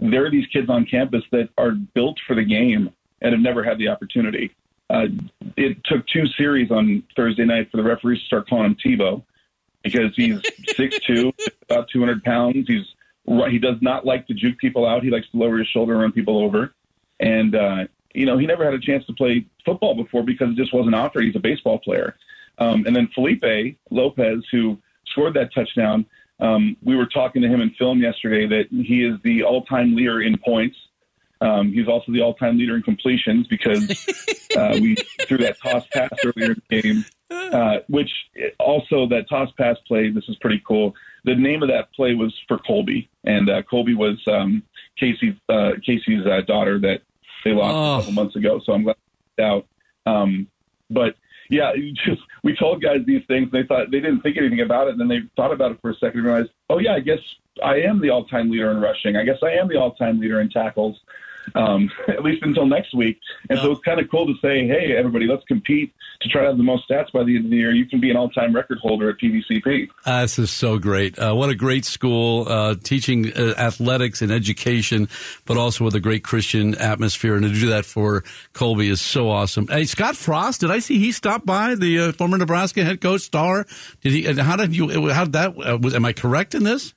there 0.00 0.26
are 0.26 0.30
these 0.30 0.46
kids 0.48 0.68
on 0.68 0.86
campus 0.86 1.22
that 1.30 1.50
are 1.56 1.70
built 1.94 2.18
for 2.26 2.34
the 2.34 2.44
game 2.44 2.90
and 3.22 3.32
have 3.32 3.40
never 3.40 3.62
had 3.62 3.78
the 3.78 3.86
opportunity. 3.86 4.50
Uh, 4.90 5.06
it 5.56 5.76
took 5.84 6.04
two 6.08 6.26
series 6.36 6.72
on 6.72 7.04
Thursday 7.14 7.44
night 7.44 7.70
for 7.70 7.76
the 7.76 7.84
referees 7.84 8.18
to 8.18 8.26
start 8.26 8.48
calling 8.48 8.66
him 8.66 8.76
Tebow 8.84 9.22
because 9.82 10.14
he's 10.16 10.40
six 10.74 10.98
two, 11.00 11.32
about 11.62 11.88
200 11.92 12.22
pounds. 12.22 12.66
He's 12.66 12.86
he 13.48 13.58
does 13.58 13.76
not 13.80 14.04
like 14.04 14.26
to 14.26 14.34
juke 14.34 14.58
people 14.58 14.86
out. 14.86 15.02
He 15.02 15.10
likes 15.10 15.28
to 15.30 15.36
lower 15.36 15.58
his 15.58 15.68
shoulder 15.68 15.92
and 15.92 16.02
run 16.02 16.12
people 16.12 16.42
over. 16.42 16.74
And 17.20 17.54
uh, 17.54 17.84
you 18.14 18.26
know, 18.26 18.38
he 18.38 18.46
never 18.46 18.64
had 18.64 18.74
a 18.74 18.80
chance 18.80 19.04
to 19.06 19.12
play 19.12 19.46
football 19.64 19.94
before 19.94 20.24
because 20.24 20.50
it 20.50 20.56
just 20.56 20.74
wasn't 20.74 20.94
offered. 20.94 21.24
He's 21.24 21.36
a 21.36 21.40
baseball 21.40 21.78
player. 21.78 22.16
Um, 22.58 22.84
and 22.86 22.94
then 22.94 23.08
Felipe 23.14 23.76
Lopez, 23.90 24.44
who 24.50 24.78
scored 25.06 25.34
that 25.34 25.54
touchdown, 25.54 26.06
um, 26.40 26.76
we 26.82 26.96
were 26.96 27.06
talking 27.06 27.42
to 27.42 27.48
him 27.48 27.60
in 27.60 27.70
film 27.70 28.00
yesterday 28.00 28.46
that 28.46 28.68
he 28.70 29.04
is 29.04 29.18
the 29.22 29.44
all-time 29.44 29.94
leader 29.94 30.20
in 30.20 30.38
points. 30.38 30.76
Um, 31.42 31.72
he's 31.72 31.88
also 31.88 32.12
the 32.12 32.20
all-time 32.20 32.58
leader 32.58 32.76
in 32.76 32.82
completions 32.82 33.46
because 33.46 33.90
uh, 34.56 34.78
we 34.80 34.96
threw 35.22 35.38
that 35.38 35.58
toss 35.58 35.86
pass 35.92 36.10
earlier 36.24 36.52
in 36.52 36.62
the 36.68 36.82
game 36.82 37.04
uh, 37.30 37.78
which 37.88 38.10
also 38.58 39.06
that 39.08 39.28
toss 39.28 39.50
pass 39.56 39.76
play. 39.86 40.10
This 40.10 40.24
is 40.28 40.36
pretty 40.40 40.62
cool. 40.66 40.94
The 41.24 41.34
name 41.34 41.62
of 41.62 41.68
that 41.68 41.92
play 41.92 42.14
was 42.14 42.34
for 42.48 42.58
Colby, 42.58 43.08
and 43.24 43.48
uh, 43.48 43.62
Colby 43.62 43.94
was 43.94 44.18
um, 44.26 44.62
Casey 44.98 45.38
uh, 45.48 45.72
Casey's 45.84 46.26
uh, 46.26 46.40
daughter 46.46 46.78
that 46.80 47.02
they 47.44 47.52
lost 47.52 47.74
oh. 47.74 47.94
a 47.94 47.98
couple 47.98 48.12
months 48.12 48.36
ago. 48.36 48.60
So 48.64 48.72
I'm 48.72 48.82
glad 48.82 48.96
out. 49.40 49.66
Um, 50.06 50.48
but 50.90 51.14
yeah, 51.48 51.72
just 52.04 52.22
we 52.42 52.54
told 52.56 52.82
guys 52.82 53.00
these 53.06 53.22
things. 53.26 53.48
And 53.52 53.52
they 53.52 53.66
thought 53.66 53.90
they 53.90 54.00
didn't 54.00 54.22
think 54.22 54.36
anything 54.36 54.60
about 54.60 54.88
it, 54.88 54.92
and 54.92 55.00
then 55.00 55.08
they 55.08 55.20
thought 55.36 55.52
about 55.52 55.72
it 55.72 55.78
for 55.80 55.90
a 55.90 55.94
second 55.94 56.20
and 56.20 56.24
realized, 56.24 56.50
oh 56.68 56.78
yeah, 56.78 56.94
I 56.94 57.00
guess 57.00 57.20
I 57.62 57.76
am 57.80 58.00
the 58.00 58.10
all-time 58.10 58.50
leader 58.50 58.70
in 58.70 58.80
rushing. 58.80 59.16
I 59.16 59.24
guess 59.24 59.38
I 59.42 59.50
am 59.50 59.68
the 59.68 59.76
all-time 59.76 60.20
leader 60.20 60.40
in 60.40 60.48
tackles 60.48 60.98
um, 61.54 61.90
at 62.08 62.22
least 62.22 62.42
until 62.42 62.66
next 62.66 62.94
week. 62.94 63.18
And 63.48 63.58
so 63.58 63.72
it's 63.72 63.80
kind 63.82 64.00
of 64.00 64.10
cool 64.10 64.26
to 64.26 64.34
say, 64.42 64.66
hey, 64.66 64.94
everybody, 64.96 65.26
let's 65.26 65.44
compete 65.44 65.92
to 66.20 66.28
try 66.28 66.42
to 66.42 66.48
have 66.48 66.56
the 66.56 66.62
most 66.62 66.88
stats 66.88 67.10
by 67.12 67.24
the 67.24 67.36
end 67.36 67.46
of 67.46 67.50
the 67.50 67.56
year. 67.56 67.72
You 67.72 67.86
can 67.86 68.00
be 68.00 68.10
an 68.10 68.16
all-time 68.16 68.54
record 68.54 68.78
holder 68.78 69.10
at 69.10 69.16
PVCP. 69.18 69.88
Uh, 70.04 70.22
this 70.22 70.38
is 70.38 70.50
so 70.50 70.78
great. 70.78 71.18
Uh, 71.18 71.34
what 71.34 71.50
a 71.50 71.54
great 71.54 71.84
school, 71.84 72.46
uh, 72.48 72.74
teaching 72.82 73.32
uh, 73.32 73.54
athletics 73.56 74.22
and 74.22 74.30
education, 74.30 75.08
but 75.46 75.56
also 75.56 75.84
with 75.84 75.94
a 75.94 76.00
great 76.00 76.22
Christian 76.24 76.74
atmosphere. 76.76 77.34
And 77.34 77.44
to 77.44 77.52
do 77.52 77.68
that 77.68 77.84
for 77.84 78.24
Colby 78.52 78.88
is 78.88 79.00
so 79.00 79.30
awesome. 79.30 79.66
Hey, 79.68 79.84
Scott 79.84 80.16
Frost, 80.16 80.60
did 80.60 80.70
I 80.70 80.78
see 80.78 80.98
he 80.98 81.12
stopped 81.12 81.46
by 81.46 81.74
the 81.74 81.98
uh, 81.98 82.12
former 82.12 82.36
Nebraska 82.36 82.84
head 82.84 83.00
coach 83.00 83.22
star? 83.22 83.66
Did 84.02 84.12
he? 84.12 84.22
How 84.40 84.56
did 84.56 84.76
you? 84.76 85.10
How 85.10 85.24
did 85.24 85.32
that? 85.32 85.54
Uh, 85.56 85.78
was, 85.80 85.94
am 85.94 86.04
I 86.04 86.12
correct 86.12 86.54
in 86.54 86.64
this? 86.64 86.94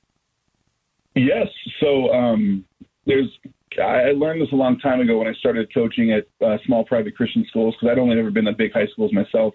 Yes. 1.14 1.48
So 1.80 2.12
um, 2.12 2.64
there's 3.06 3.30
I 3.78 4.12
learned 4.12 4.42
this 4.42 4.52
a 4.52 4.56
long 4.56 4.78
time 4.78 5.00
ago 5.00 5.18
when 5.18 5.28
I 5.28 5.34
started 5.34 5.72
coaching 5.72 6.12
at 6.12 6.26
uh, 6.44 6.58
small 6.66 6.84
private 6.84 7.16
Christian 7.16 7.44
schools 7.48 7.74
because 7.74 7.92
I'd 7.92 7.98
only 7.98 8.18
ever 8.18 8.30
been 8.30 8.46
at 8.46 8.56
big 8.56 8.72
high 8.72 8.86
schools 8.92 9.12
myself. 9.12 9.54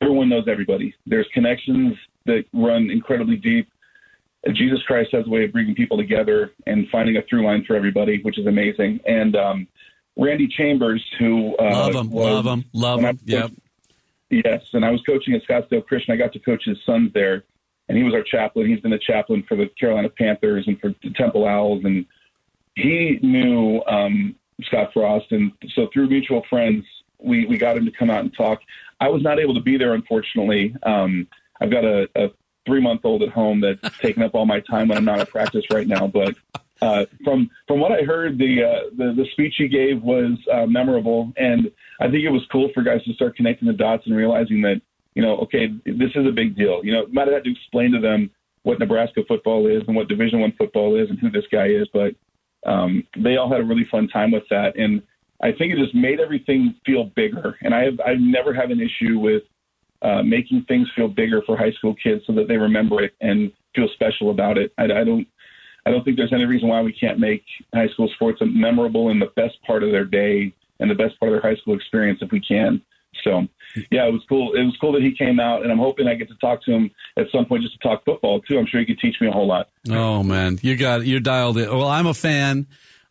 Everyone 0.00 0.28
knows 0.28 0.44
everybody. 0.48 0.94
There's 1.06 1.28
connections 1.32 1.94
that 2.26 2.44
run 2.52 2.90
incredibly 2.90 3.36
deep. 3.36 3.68
Jesus 4.54 4.82
Christ 4.86 5.10
has 5.12 5.26
a 5.26 5.30
way 5.30 5.44
of 5.44 5.52
bringing 5.52 5.74
people 5.74 5.96
together 5.96 6.50
and 6.66 6.88
finding 6.90 7.16
a 7.16 7.22
through 7.30 7.44
line 7.46 7.64
for 7.64 7.76
everybody, 7.76 8.20
which 8.22 8.38
is 8.38 8.46
amazing. 8.46 8.98
And 9.06 9.36
um, 9.36 9.68
Randy 10.16 10.48
Chambers, 10.48 11.02
who 11.18 11.56
uh, 11.58 11.70
love 11.70 11.94
him, 11.94 12.10
was, 12.10 12.24
love 12.26 12.46
him, 12.46 12.64
love 12.72 13.00
him. 13.00 13.18
Yep. 13.24 13.50
Yes, 14.30 14.62
and 14.72 14.84
I 14.84 14.90
was 14.90 15.00
coaching 15.06 15.34
at 15.34 15.42
Scottsdale 15.46 15.86
Christian. 15.86 16.14
I 16.14 16.16
got 16.16 16.32
to 16.32 16.38
coach 16.38 16.62
his 16.64 16.78
sons 16.86 17.12
there, 17.12 17.44
and 17.88 17.98
he 17.98 18.02
was 18.02 18.14
our 18.14 18.22
chaplain. 18.22 18.66
He's 18.66 18.80
been 18.80 18.94
a 18.94 18.98
chaplain 18.98 19.44
for 19.46 19.56
the 19.56 19.68
Carolina 19.78 20.08
Panthers 20.08 20.64
and 20.66 20.80
for 20.80 20.94
the 21.02 21.12
Temple 21.14 21.46
Owls, 21.46 21.82
and 21.84 22.06
he 22.74 23.18
knew 23.22 23.82
um, 23.86 24.34
Scott 24.62 24.90
Frost, 24.92 25.30
and 25.30 25.52
so 25.74 25.88
through 25.92 26.08
mutual 26.08 26.42
friends, 26.48 26.84
we 27.18 27.46
we 27.46 27.58
got 27.58 27.76
him 27.76 27.84
to 27.84 27.92
come 27.92 28.10
out 28.10 28.20
and 28.20 28.34
talk. 28.34 28.60
I 29.00 29.08
was 29.08 29.22
not 29.22 29.38
able 29.38 29.54
to 29.54 29.60
be 29.60 29.76
there, 29.76 29.94
unfortunately. 29.94 30.74
Um, 30.82 31.26
I've 31.60 31.70
got 31.70 31.84
a, 31.84 32.08
a 32.16 32.28
three 32.66 32.80
month 32.80 33.02
old 33.04 33.22
at 33.22 33.30
home 33.30 33.60
that's 33.60 33.98
taking 34.00 34.22
up 34.22 34.34
all 34.34 34.46
my 34.46 34.60
time 34.60 34.88
when 34.88 34.98
I'm 34.98 35.04
not 35.04 35.20
at 35.20 35.30
practice 35.30 35.64
right 35.72 35.86
now. 35.86 36.06
But 36.06 36.34
uh, 36.80 37.06
from 37.24 37.50
from 37.68 37.80
what 37.80 37.92
I 37.92 38.02
heard, 38.02 38.38
the 38.38 38.64
uh, 38.64 38.90
the, 38.96 39.12
the 39.14 39.26
speech 39.32 39.54
he 39.58 39.68
gave 39.68 40.02
was 40.02 40.38
uh, 40.52 40.66
memorable, 40.66 41.32
and 41.36 41.70
I 42.00 42.10
think 42.10 42.24
it 42.24 42.30
was 42.30 42.42
cool 42.50 42.70
for 42.74 42.82
guys 42.82 43.02
to 43.04 43.14
start 43.14 43.36
connecting 43.36 43.68
the 43.68 43.74
dots 43.74 44.06
and 44.06 44.16
realizing 44.16 44.62
that 44.62 44.80
you 45.14 45.22
know, 45.22 45.36
okay, 45.38 45.68
this 45.84 46.10
is 46.14 46.26
a 46.26 46.32
big 46.32 46.56
deal. 46.56 46.80
You 46.84 46.92
know, 46.92 47.06
might 47.10 47.26
have 47.26 47.34
had 47.34 47.44
to 47.44 47.52
explain 47.52 47.92
to 47.92 48.00
them 48.00 48.30
what 48.62 48.78
Nebraska 48.78 49.22
football 49.26 49.66
is 49.66 49.82
and 49.86 49.96
what 49.96 50.08
Division 50.08 50.40
One 50.40 50.52
football 50.56 50.96
is 50.96 51.10
and 51.10 51.18
who 51.18 51.30
this 51.30 51.44
guy 51.50 51.66
is, 51.66 51.86
but 51.92 52.14
um, 52.64 53.04
they 53.16 53.36
all 53.36 53.50
had 53.50 53.60
a 53.60 53.64
really 53.64 53.86
fun 53.90 54.08
time 54.08 54.30
with 54.30 54.44
that, 54.50 54.76
and 54.76 55.02
I 55.42 55.52
think 55.52 55.72
it 55.72 55.78
just 55.78 55.94
made 55.94 56.20
everything 56.20 56.74
feel 56.86 57.04
bigger. 57.16 57.56
And 57.62 57.74
I 57.74 57.84
have 57.84 58.00
I've 58.06 58.20
never 58.20 58.54
had 58.54 58.70
an 58.70 58.80
issue 58.80 59.18
with 59.18 59.42
uh, 60.02 60.22
making 60.22 60.64
things 60.68 60.88
feel 60.94 61.08
bigger 61.08 61.42
for 61.46 61.56
high 61.56 61.72
school 61.72 61.94
kids 61.94 62.22
so 62.26 62.32
that 62.34 62.48
they 62.48 62.56
remember 62.56 63.02
it 63.02 63.14
and 63.20 63.52
feel 63.74 63.88
special 63.94 64.30
about 64.30 64.58
it. 64.58 64.72
I, 64.78 64.84
I 64.84 65.04
don't 65.04 65.26
I 65.84 65.90
don't 65.90 66.04
think 66.04 66.16
there's 66.16 66.32
any 66.32 66.44
reason 66.44 66.68
why 66.68 66.80
we 66.80 66.92
can't 66.92 67.18
make 67.18 67.44
high 67.74 67.88
school 67.88 68.08
sports 68.14 68.40
memorable 68.42 69.10
in 69.10 69.18
the 69.18 69.32
best 69.34 69.60
part 69.66 69.82
of 69.82 69.90
their 69.90 70.04
day 70.04 70.54
and 70.78 70.90
the 70.90 70.94
best 70.94 71.18
part 71.18 71.32
of 71.32 71.40
their 71.40 71.50
high 71.50 71.58
school 71.60 71.74
experience 71.74 72.20
if 72.22 72.30
we 72.30 72.40
can. 72.40 72.80
So, 73.24 73.46
yeah, 73.90 74.06
it 74.06 74.12
was 74.12 74.22
cool. 74.28 74.54
It 74.54 74.64
was 74.64 74.76
cool 74.80 74.92
that 74.92 75.02
he 75.02 75.14
came 75.14 75.38
out, 75.40 75.62
and 75.62 75.70
I'm 75.70 75.78
hoping 75.78 76.08
I 76.08 76.14
get 76.14 76.28
to 76.28 76.34
talk 76.36 76.64
to 76.64 76.72
him 76.72 76.90
at 77.16 77.26
some 77.32 77.46
point 77.46 77.62
just 77.62 77.80
to 77.80 77.88
talk 77.88 78.04
football 78.04 78.40
too. 78.40 78.58
I'm 78.58 78.66
sure 78.66 78.80
he 78.80 78.86
could 78.86 78.98
teach 78.98 79.16
me 79.20 79.28
a 79.28 79.30
whole 79.30 79.46
lot. 79.46 79.68
Oh 79.90 80.22
man, 80.22 80.58
you 80.62 80.76
got 80.76 81.06
you're 81.06 81.20
dialed 81.20 81.58
in. 81.58 81.68
Well, 81.68 81.88
I'm 81.88 82.06
a 82.06 82.14
fan. 82.14 82.66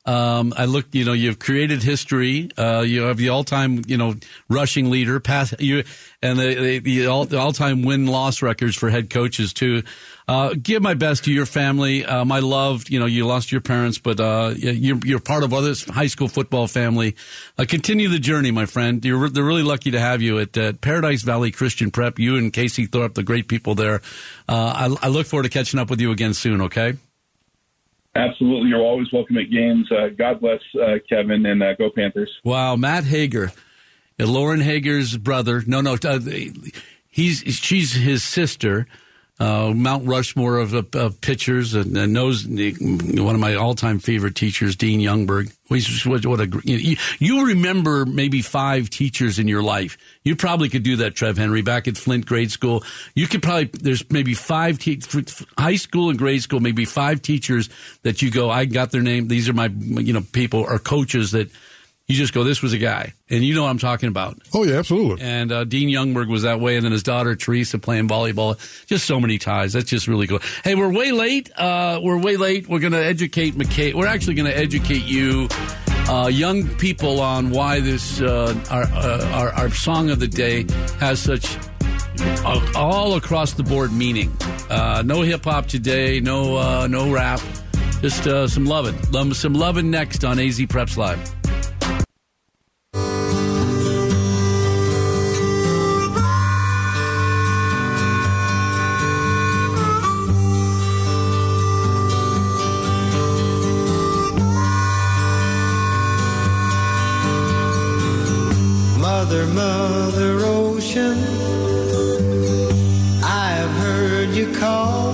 Um, 0.06 0.54
I 0.58 0.66
look, 0.66 0.88
you 0.94 1.06
know, 1.06 1.14
you've 1.14 1.38
created 1.38 1.84
history. 1.84 2.50
Uh, 2.58 2.82
you 2.82 3.04
have 3.04 3.18
the 3.18 3.30
all-time, 3.30 3.84
you 3.88 3.98
know, 3.98 4.16
rushing 4.50 4.90
leader, 4.90 5.20
pass 5.20 5.54
you, 5.60 5.84
and 6.24 6.40
the 6.40 6.80
the, 6.80 7.06
all, 7.08 7.36
all-time 7.36 7.84
win-loss 7.84 8.42
records 8.42 8.76
for 8.76 8.90
head 8.90 9.12
coaches 9.12 9.54
too. 9.54 9.84
Uh, 10.28 10.56
give 10.60 10.82
my 10.82 10.96
best 10.96 11.26
to 11.26 11.32
your 11.32 11.46
family. 11.46 12.04
Um, 12.06 12.30
my 12.30 12.40
love, 12.40 12.90
you 12.90 13.00
know, 13.00 13.06
you 13.06 13.28
lost 13.28 13.52
your 13.52 13.62
parents, 13.62 14.00
but 14.00 14.20
uh, 14.20 14.54
you're 14.56 14.98
you're 15.04 15.20
part 15.20 15.44
of 15.44 15.54
other 15.54 15.74
high 15.90 16.08
school 16.08 16.28
football 16.28 16.68
family. 16.68 17.16
Uh, 17.58 17.66
continue 17.68 18.08
the 18.10 18.20
journey, 18.20 18.50
my 18.50 18.66
friend. 18.66 19.04
You're 19.06 19.30
they're 19.30 19.44
really 19.44 19.64
lucky 19.64 19.92
to 19.92 20.00
have 20.00 20.22
you 20.22 20.40
at 20.40 20.58
uh, 20.58 20.74
Paradise 20.74 21.22
Valley 21.22 21.52
Christian 21.52 21.92
Prep. 21.92 22.18
You 22.18 22.38
and 22.38 22.52
Casey 22.52 22.88
Thorpe, 22.88 23.14
the 23.14 23.24
great 23.24 23.48
people 23.48 23.76
there. 23.76 24.02
Uh, 24.50 24.98
I, 25.02 25.06
I 25.06 25.10
look 25.10 25.28
forward 25.28 25.44
to 25.44 25.50
catching 25.50 25.80
up 25.80 25.90
with 25.90 26.02
you 26.02 26.12
again 26.12 26.34
soon. 26.34 26.62
Okay. 26.62 26.96
Absolutely. 28.16 28.70
You're 28.70 28.82
always 28.82 29.12
welcome 29.14 29.38
at 29.38 29.50
games. 29.50 29.90
Uh, 29.92 30.10
God 30.10 30.42
bless 30.42 30.60
uh, 30.76 30.96
Kevin 31.08 31.46
and 31.46 31.64
uh, 31.64 31.74
go 31.76 31.90
Panthers. 31.96 32.32
Wow. 32.44 32.76
Matt 32.76 33.06
Haeger, 33.06 33.52
Lauren 34.20 34.60
Haeger's 34.60 35.18
brother. 35.18 35.64
No, 35.66 35.82
no. 35.82 35.96
Uh, 36.04 36.20
he's, 37.08 37.40
she's 37.40 37.94
his 37.94 38.24
sister 38.24 38.88
uh, 39.42 39.74
Mount 39.74 40.06
Rushmore 40.06 40.60
of, 40.60 40.74
of, 40.76 40.96
of 40.96 41.20
pitchers, 41.20 41.74
and, 41.74 41.98
and, 41.98 42.14
knows 42.14 42.46
one 42.46 43.34
of 43.34 43.42
my 43.42 43.56
all-time 43.56 43.98
favorite 43.98 44.36
teachers, 44.36 44.76
Dean 44.76 45.00
Youngberg. 45.00 45.52
What, 46.06 46.26
what 46.28 46.40
a 46.42 46.62
you, 46.64 46.98
you, 47.18 47.48
remember 47.48 48.06
maybe 48.06 48.44
five 48.44 48.92
teachers 48.92 49.40
in 49.40 49.48
your 49.48 49.64
life. 49.64 49.98
You 50.24 50.36
probably 50.36 50.70
could 50.70 50.84
do 50.84 50.98
that, 50.98 51.16
Trev 51.16 51.38
Henry, 51.38 51.64
back 51.64 51.88
at 51.88 51.98
Flint 51.98 52.28
grade 52.28 52.52
school. 52.52 52.84
You 53.16 53.26
could 53.26 53.42
probably 53.42 53.72
there's 53.74 54.08
maybe 54.12 54.36
five 54.36 54.78
te- 54.78 55.02
high 55.58 55.78
school 55.78 56.10
and 56.10 56.20
grade 56.20 56.44
school, 56.44 56.60
maybe 56.60 56.86
five 56.86 57.24
teachers 57.24 57.70
that 58.04 58.22
you 58.22 58.30
go, 58.30 58.52
I 58.52 58.66
got 58.66 58.92
their 58.92 59.02
name. 59.02 59.28
These 59.28 59.50
are 59.50 59.54
my 59.54 59.68
you 59.68 60.14
know 60.14 60.22
people 60.34 60.60
or 60.60 60.78
coaches 60.78 61.32
that 61.32 61.50
you 62.12 62.18
just 62.18 62.34
go, 62.34 62.44
this 62.44 62.62
was 62.62 62.74
a 62.74 62.78
guy. 62.78 63.14
And 63.30 63.44
you 63.44 63.56
know 63.56 63.64
what 63.64 63.70
I'm 63.70 63.78
talking 63.78 64.10
about. 64.10 64.38
Oh, 64.54 64.64
yeah, 64.64 64.76
absolutely. 64.76 65.24
And 65.24 65.52
uh, 65.52 65.64
Dean 65.64 65.88
Youngberg 65.88 66.28
was 66.28 66.44
that 66.44 66.60
way. 66.60 66.76
And 66.76 66.84
then 66.84 66.92
his 66.92 67.04
daughter, 67.04 67.36
Teresa, 67.36 67.80
playing 67.80 68.08
volleyball. 68.08 68.58
Just 68.88 69.06
so 69.06 69.20
many 69.20 69.38
ties. 69.38 69.74
That's 69.74 69.90
just 69.90 70.08
really 70.08 70.28
cool. 70.28 70.40
Hey, 70.64 70.76
we're 70.76 70.92
way 70.92 71.12
late. 71.12 71.50
Uh, 71.58 72.00
we're 72.04 72.18
way 72.18 72.38
late. 72.38 72.68
We're 72.68 72.80
going 72.80 72.94
to 72.94 73.04
educate 73.04 73.56
McKay. 73.56 73.94
We're 73.94 74.08
actually 74.08 74.34
going 74.34 74.52
to 74.52 74.58
educate 74.58 75.04
you, 75.04 75.48
uh, 76.10 76.28
young 76.32 76.68
people, 76.76 77.22
on 77.22 77.52
why 77.52 77.80
this, 77.80 78.20
uh, 78.22 78.54
our, 78.70 78.84
uh, 78.84 79.32
our, 79.34 79.50
our, 79.54 79.70
song 79.70 80.10
of 80.10 80.20
the 80.20 80.28
day 80.28 80.66
has 81.00 81.20
such 81.20 81.58
uh, 82.20 82.72
all 82.76 83.16
across 83.16 83.54
the 83.54 83.64
board 83.64 83.94
meaning. 83.94 84.36
no 84.70 85.22
hip 85.22 85.46
hop 85.46 85.68
today, 85.68 86.20
no, 86.20 86.86
no 86.88 87.12
rap. 87.12 87.40
Just 88.02 88.24
some 88.52 88.66
loving. 88.66 89.34
Some 89.34 89.54
loving 89.54 89.90
next 89.90 90.26
on 90.26 90.40
AZ 90.40 90.60
Preps 90.62 90.98
Live. 90.98 91.41
Mother, 109.32 109.48
Mother 109.54 110.46
Ocean, 110.46 111.18
I've 113.24 113.72
heard 113.80 114.36
you 114.36 114.54
call. 114.60 115.14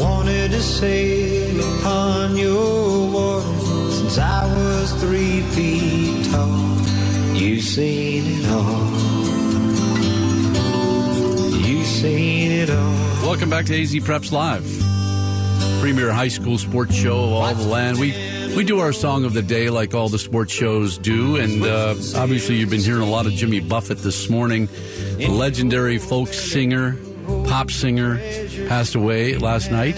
Wanted 0.00 0.50
to 0.50 0.60
sail 0.60 1.78
upon 1.78 2.36
your 2.36 3.12
waters 3.12 3.96
since 3.96 4.18
I 4.18 4.52
was 4.56 4.92
three 4.94 5.42
feet 5.52 6.32
tall. 6.32 6.80
You've 7.32 7.62
seen 7.62 8.24
it 8.26 8.50
all. 8.50 8.90
You've 11.60 11.86
seen 11.86 12.50
it 12.50 12.70
all. 12.70 13.24
Welcome 13.24 13.50
back 13.50 13.66
to 13.66 13.80
AZ 13.80 13.94
Preps 13.94 14.32
Live, 14.32 14.66
premier 15.80 16.10
high 16.10 16.26
school 16.26 16.58
sports 16.58 16.92
show 16.92 17.22
of 17.22 17.32
all 17.34 17.54
the 17.54 17.68
land. 17.68 18.00
We 18.00 18.31
we 18.56 18.64
do 18.64 18.80
our 18.80 18.92
song 18.92 19.24
of 19.24 19.32
the 19.32 19.42
day 19.42 19.70
like 19.70 19.94
all 19.94 20.08
the 20.08 20.18
sports 20.18 20.52
shows 20.52 20.98
do, 20.98 21.36
and 21.36 21.64
uh, 21.64 21.94
obviously 22.16 22.56
you've 22.56 22.70
been 22.70 22.80
hearing 22.80 23.02
a 23.02 23.10
lot 23.10 23.26
of 23.26 23.32
Jimmy 23.32 23.60
Buffett 23.60 23.98
this 23.98 24.28
morning, 24.28 24.68
the 25.16 25.28
legendary 25.28 25.98
folk 25.98 26.28
singer, 26.28 26.96
pop 27.46 27.70
singer, 27.70 28.18
passed 28.68 28.94
away 28.94 29.38
last 29.38 29.70
night, 29.70 29.96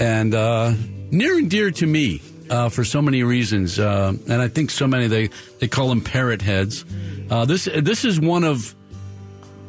and 0.00 0.34
uh, 0.34 0.72
near 1.10 1.36
and 1.36 1.50
dear 1.50 1.70
to 1.70 1.86
me 1.86 2.22
uh, 2.50 2.68
for 2.68 2.84
so 2.84 3.02
many 3.02 3.22
reasons, 3.22 3.78
uh, 3.78 4.12
and 4.28 4.42
I 4.42 4.48
think 4.48 4.70
so 4.70 4.86
many 4.86 5.06
they 5.06 5.28
they 5.58 5.68
call 5.68 5.88
them 5.88 6.00
parrot 6.00 6.42
heads. 6.42 6.84
Uh, 7.30 7.44
this 7.44 7.64
this 7.64 8.04
is 8.04 8.20
one 8.20 8.44
of 8.44 8.74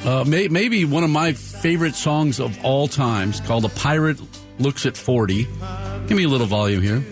uh, 0.05 0.23
may, 0.25 0.47
maybe 0.47 0.85
one 0.85 1.03
of 1.03 1.09
my 1.09 1.33
favorite 1.33 1.95
songs 1.95 2.39
of 2.39 2.57
all 2.63 2.87
times, 2.87 3.41
called 3.41 3.65
"A 3.65 3.69
Pirate 3.69 4.19
Looks 4.57 4.85
at 4.85 4.95
40. 4.95 5.47
Give 6.07 6.17
me 6.17 6.23
a 6.23 6.29
little 6.29 6.47
volume 6.47 6.81
here. 6.81 7.03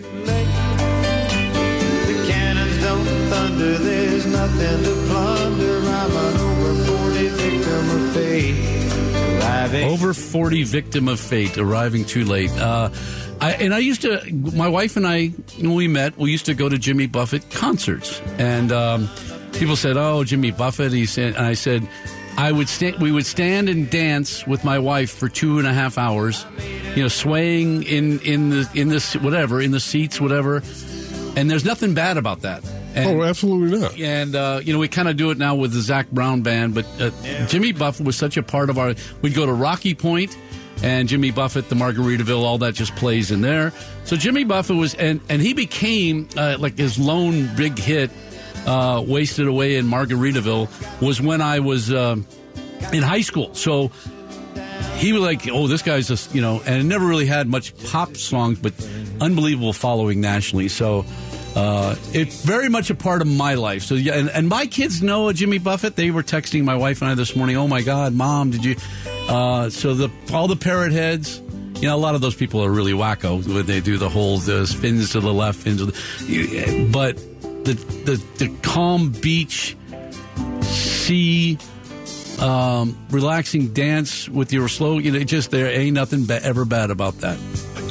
To 4.52 5.06
plunder. 5.08 5.80
I'm 5.86 6.10
an 6.10 6.36
over 6.40 6.74
40 6.84 7.28
victim 7.28 7.90
of 7.90 8.14
fate. 8.14 9.40
Arriving. 9.40 9.84
Over 9.88 10.14
40 10.14 10.62
victim 10.64 11.08
of 11.08 11.20
fate, 11.20 11.56
arriving 11.56 12.04
too 12.04 12.24
late. 12.24 12.50
Uh, 12.52 12.90
I, 13.40 13.52
and 13.54 13.74
I 13.74 13.78
used 13.78 14.02
to, 14.02 14.20
my 14.32 14.68
wife 14.68 14.96
and 14.96 15.06
I, 15.06 15.28
when 15.58 15.74
we 15.74 15.88
met, 15.88 16.18
we 16.18 16.30
used 16.30 16.46
to 16.46 16.54
go 16.54 16.68
to 16.68 16.78
Jimmy 16.78 17.06
Buffett 17.06 17.50
concerts. 17.50 18.20
And 18.38 18.70
um, 18.70 19.08
people 19.52 19.76
said, 19.76 19.96
"Oh, 19.96 20.24
Jimmy 20.24 20.50
Buffett." 20.50 20.92
He 20.92 21.06
said, 21.06 21.36
and 21.36 21.46
I 21.46 21.54
said, 21.54 21.88
"I 22.36 22.52
would 22.52 22.68
stand. 22.68 23.00
We 23.00 23.12
would 23.12 23.26
stand 23.26 23.68
and 23.68 23.88
dance 23.90 24.46
with 24.46 24.62
my 24.64 24.78
wife 24.78 25.10
for 25.10 25.28
two 25.28 25.58
and 25.58 25.66
a 25.66 25.72
half 25.72 25.98
hours, 25.98 26.44
you 26.94 27.02
know, 27.02 27.08
swaying 27.08 27.84
in 27.84 28.20
in 28.20 28.50
the 28.50 28.68
in 28.74 28.88
the 28.88 29.18
whatever 29.22 29.60
in 29.60 29.70
the 29.70 29.80
seats, 29.80 30.20
whatever." 30.20 30.62
And 31.36 31.50
there's 31.50 31.64
nothing 31.64 31.94
bad 31.94 32.16
about 32.16 32.42
that. 32.42 32.62
And, 32.94 33.10
oh, 33.10 33.22
absolutely 33.24 33.80
not. 33.80 33.98
And 33.98 34.36
uh, 34.36 34.60
you 34.62 34.72
know, 34.72 34.78
we 34.78 34.88
kind 34.88 35.08
of 35.08 35.16
do 35.16 35.30
it 35.30 35.38
now 35.38 35.56
with 35.56 35.72
the 35.72 35.80
Zac 35.80 36.10
Brown 36.10 36.42
band, 36.42 36.74
but 36.74 36.84
uh, 37.00 37.10
yeah. 37.22 37.46
Jimmy 37.46 37.72
Buffett 37.72 38.06
was 38.06 38.16
such 38.16 38.36
a 38.36 38.42
part 38.42 38.70
of 38.70 38.78
our. 38.78 38.94
We'd 39.20 39.34
go 39.34 39.46
to 39.46 39.52
Rocky 39.52 39.94
Point, 39.94 40.36
and 40.82 41.08
Jimmy 41.08 41.30
Buffett, 41.30 41.68
the 41.68 41.74
Margaritaville, 41.74 42.42
all 42.42 42.58
that 42.58 42.74
just 42.74 42.94
plays 42.96 43.30
in 43.30 43.40
there. 43.40 43.72
So 44.04 44.16
Jimmy 44.16 44.44
Buffett 44.44 44.76
was, 44.76 44.94
and 44.94 45.20
and 45.28 45.42
he 45.42 45.54
became 45.54 46.28
uh, 46.36 46.56
like 46.58 46.78
his 46.78 46.98
lone 46.98 47.50
big 47.56 47.78
hit, 47.78 48.10
uh, 48.66 49.02
"Wasted 49.06 49.48
Away" 49.48 49.76
in 49.76 49.86
Margaritaville 49.86 51.00
was 51.00 51.20
when 51.20 51.40
I 51.40 51.58
was 51.58 51.92
um, 51.92 52.26
in 52.92 53.02
high 53.02 53.22
school. 53.22 53.54
So 53.54 53.90
he 54.96 55.12
was 55.12 55.22
like, 55.22 55.48
oh, 55.48 55.66
this 55.66 55.82
guy's 55.82 56.08
just, 56.08 56.34
you 56.34 56.40
know, 56.40 56.62
and 56.64 56.88
never 56.88 57.04
really 57.04 57.26
had 57.26 57.48
much 57.48 57.76
pop 57.86 58.16
songs, 58.16 58.58
but 58.58 58.72
unbelievable 59.20 59.72
following 59.72 60.20
nationally. 60.20 60.68
So 60.68 61.04
uh, 61.54 61.94
it's 62.12 62.42
very 62.42 62.68
much 62.68 62.90
a 62.90 62.94
part 62.94 63.22
of 63.22 63.28
my 63.28 63.54
life. 63.54 63.82
So 63.82 63.94
yeah, 63.94 64.14
and, 64.14 64.28
and 64.30 64.48
my 64.48 64.66
kids 64.66 65.02
know 65.02 65.32
Jimmy 65.32 65.58
Buffett. 65.58 65.96
They 65.96 66.10
were 66.10 66.22
texting 66.22 66.64
my 66.64 66.76
wife 66.76 67.00
and 67.00 67.10
I 67.10 67.14
this 67.14 67.36
morning. 67.36 67.56
Oh 67.56 67.68
my 67.68 67.82
God, 67.82 68.12
mom, 68.12 68.50
did 68.50 68.64
you? 68.64 68.76
Uh, 69.28 69.70
so 69.70 69.94
the 69.94 70.10
all 70.32 70.48
the 70.48 70.56
parrot 70.56 70.92
heads. 70.92 71.40
You 71.76 71.88
know, 71.88 71.96
a 71.96 71.98
lot 71.98 72.14
of 72.14 72.20
those 72.20 72.34
people 72.34 72.64
are 72.64 72.70
really 72.70 72.92
wacko 72.92 73.46
when 73.46 73.66
they 73.66 73.80
do 73.80 73.98
the 73.98 74.08
whole 74.08 74.38
the 74.38 74.66
spins 74.66 75.12
to 75.12 75.20
the 75.20 75.32
left, 75.32 75.60
spins 75.60 75.78
to 75.78 75.86
the. 75.86 76.88
But 76.92 77.16
the 77.64 77.74
the, 78.04 78.24
the 78.38 78.56
calm 78.62 79.10
beach 79.10 79.76
sea 80.62 81.58
um, 82.40 82.96
relaxing 83.10 83.68
dance 83.68 84.28
with 84.28 84.52
your 84.52 84.68
slow. 84.68 84.98
You 84.98 85.12
know, 85.12 85.22
just 85.24 85.50
there 85.50 85.66
ain't 85.66 85.94
nothing 85.94 86.28
ever 86.30 86.64
bad 86.64 86.90
about 86.90 87.18
that. 87.18 87.38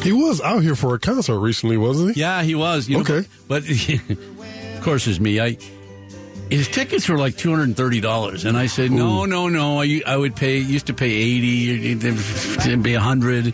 He 0.03 0.11
was 0.11 0.41
out 0.41 0.61
here 0.63 0.75
for 0.75 0.93
a 0.95 0.99
concert 0.99 1.39
recently, 1.39 1.77
wasn't 1.77 2.13
he? 2.15 2.21
Yeah, 2.21 2.43
he 2.43 2.55
was. 2.55 2.87
You 2.89 2.97
know, 2.97 3.01
Okay. 3.01 3.27
but, 3.47 3.63
of 3.69 4.81
course, 4.81 5.07
it's 5.07 5.19
me. 5.19 5.39
I 5.39 5.57
his 6.49 6.67
tickets 6.67 7.09
were 7.09 7.17
like 7.17 7.35
two 7.37 7.49
hundred 7.49 7.63
and 7.63 7.77
thirty 7.77 7.99
dollars, 8.01 8.45
and 8.45 8.55
I 8.57 8.67
said, 8.67 8.91
no, 8.91 9.25
no, 9.25 9.47
no. 9.49 9.81
I, 9.81 10.01
I 10.05 10.15
would 10.17 10.35
pay. 10.35 10.57
Used 10.59 10.87
to 10.87 10.93
pay 10.93 11.09
eighty, 11.09 11.91
it'd 11.93 12.83
be 12.83 12.93
a 12.93 12.99
hundred, 12.99 13.53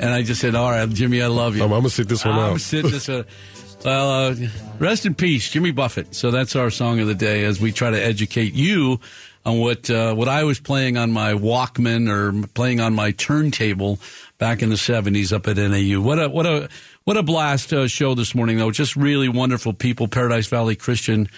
and 0.00 0.10
I 0.10 0.22
just 0.22 0.40
said, 0.40 0.54
all 0.56 0.70
right, 0.70 0.88
Jimmy, 0.88 1.22
I 1.22 1.28
love 1.28 1.54
you. 1.56 1.62
I'm, 1.62 1.70
I'm 1.72 1.80
gonna 1.80 1.90
sit 1.90 2.08
this 2.08 2.24
one 2.24 2.34
I'm 2.34 2.54
out. 2.54 2.60
sitting 2.60 2.90
this 2.90 3.06
one. 3.08 3.24
Well, 3.82 4.10
uh, 4.10 4.34
rest 4.78 5.06
in 5.06 5.14
peace, 5.14 5.48
Jimmy 5.50 5.70
Buffett. 5.70 6.14
So 6.14 6.30
that's 6.30 6.54
our 6.54 6.68
song 6.68 7.00
of 7.00 7.06
the 7.06 7.14
day 7.14 7.44
as 7.44 7.62
we 7.62 7.72
try 7.72 7.88
to 7.90 7.98
educate 7.98 8.52
you 8.52 9.00
on 9.50 9.58
what 9.58 9.90
uh, 9.90 10.14
what 10.14 10.28
I 10.28 10.44
was 10.44 10.60
playing 10.60 10.96
on 10.96 11.10
my 11.10 11.32
Walkman 11.32 12.08
or 12.08 12.46
playing 12.48 12.80
on 12.80 12.94
my 12.94 13.10
turntable 13.10 13.98
back 14.38 14.62
in 14.62 14.68
the 14.70 14.76
'70s 14.76 15.32
up 15.32 15.48
at 15.48 15.56
NAU. 15.56 16.00
What 16.00 16.18
a 16.18 16.28
what 16.28 16.46
a 16.46 16.68
what 17.04 17.16
a 17.16 17.22
blast 17.22 17.72
uh, 17.72 17.88
show 17.88 18.14
this 18.14 18.34
morning, 18.34 18.58
though. 18.58 18.70
Just 18.70 18.96
really 18.96 19.28
wonderful 19.28 19.72
people. 19.72 20.08
Paradise 20.08 20.46
Valley 20.46 20.76
Christian 20.76 21.28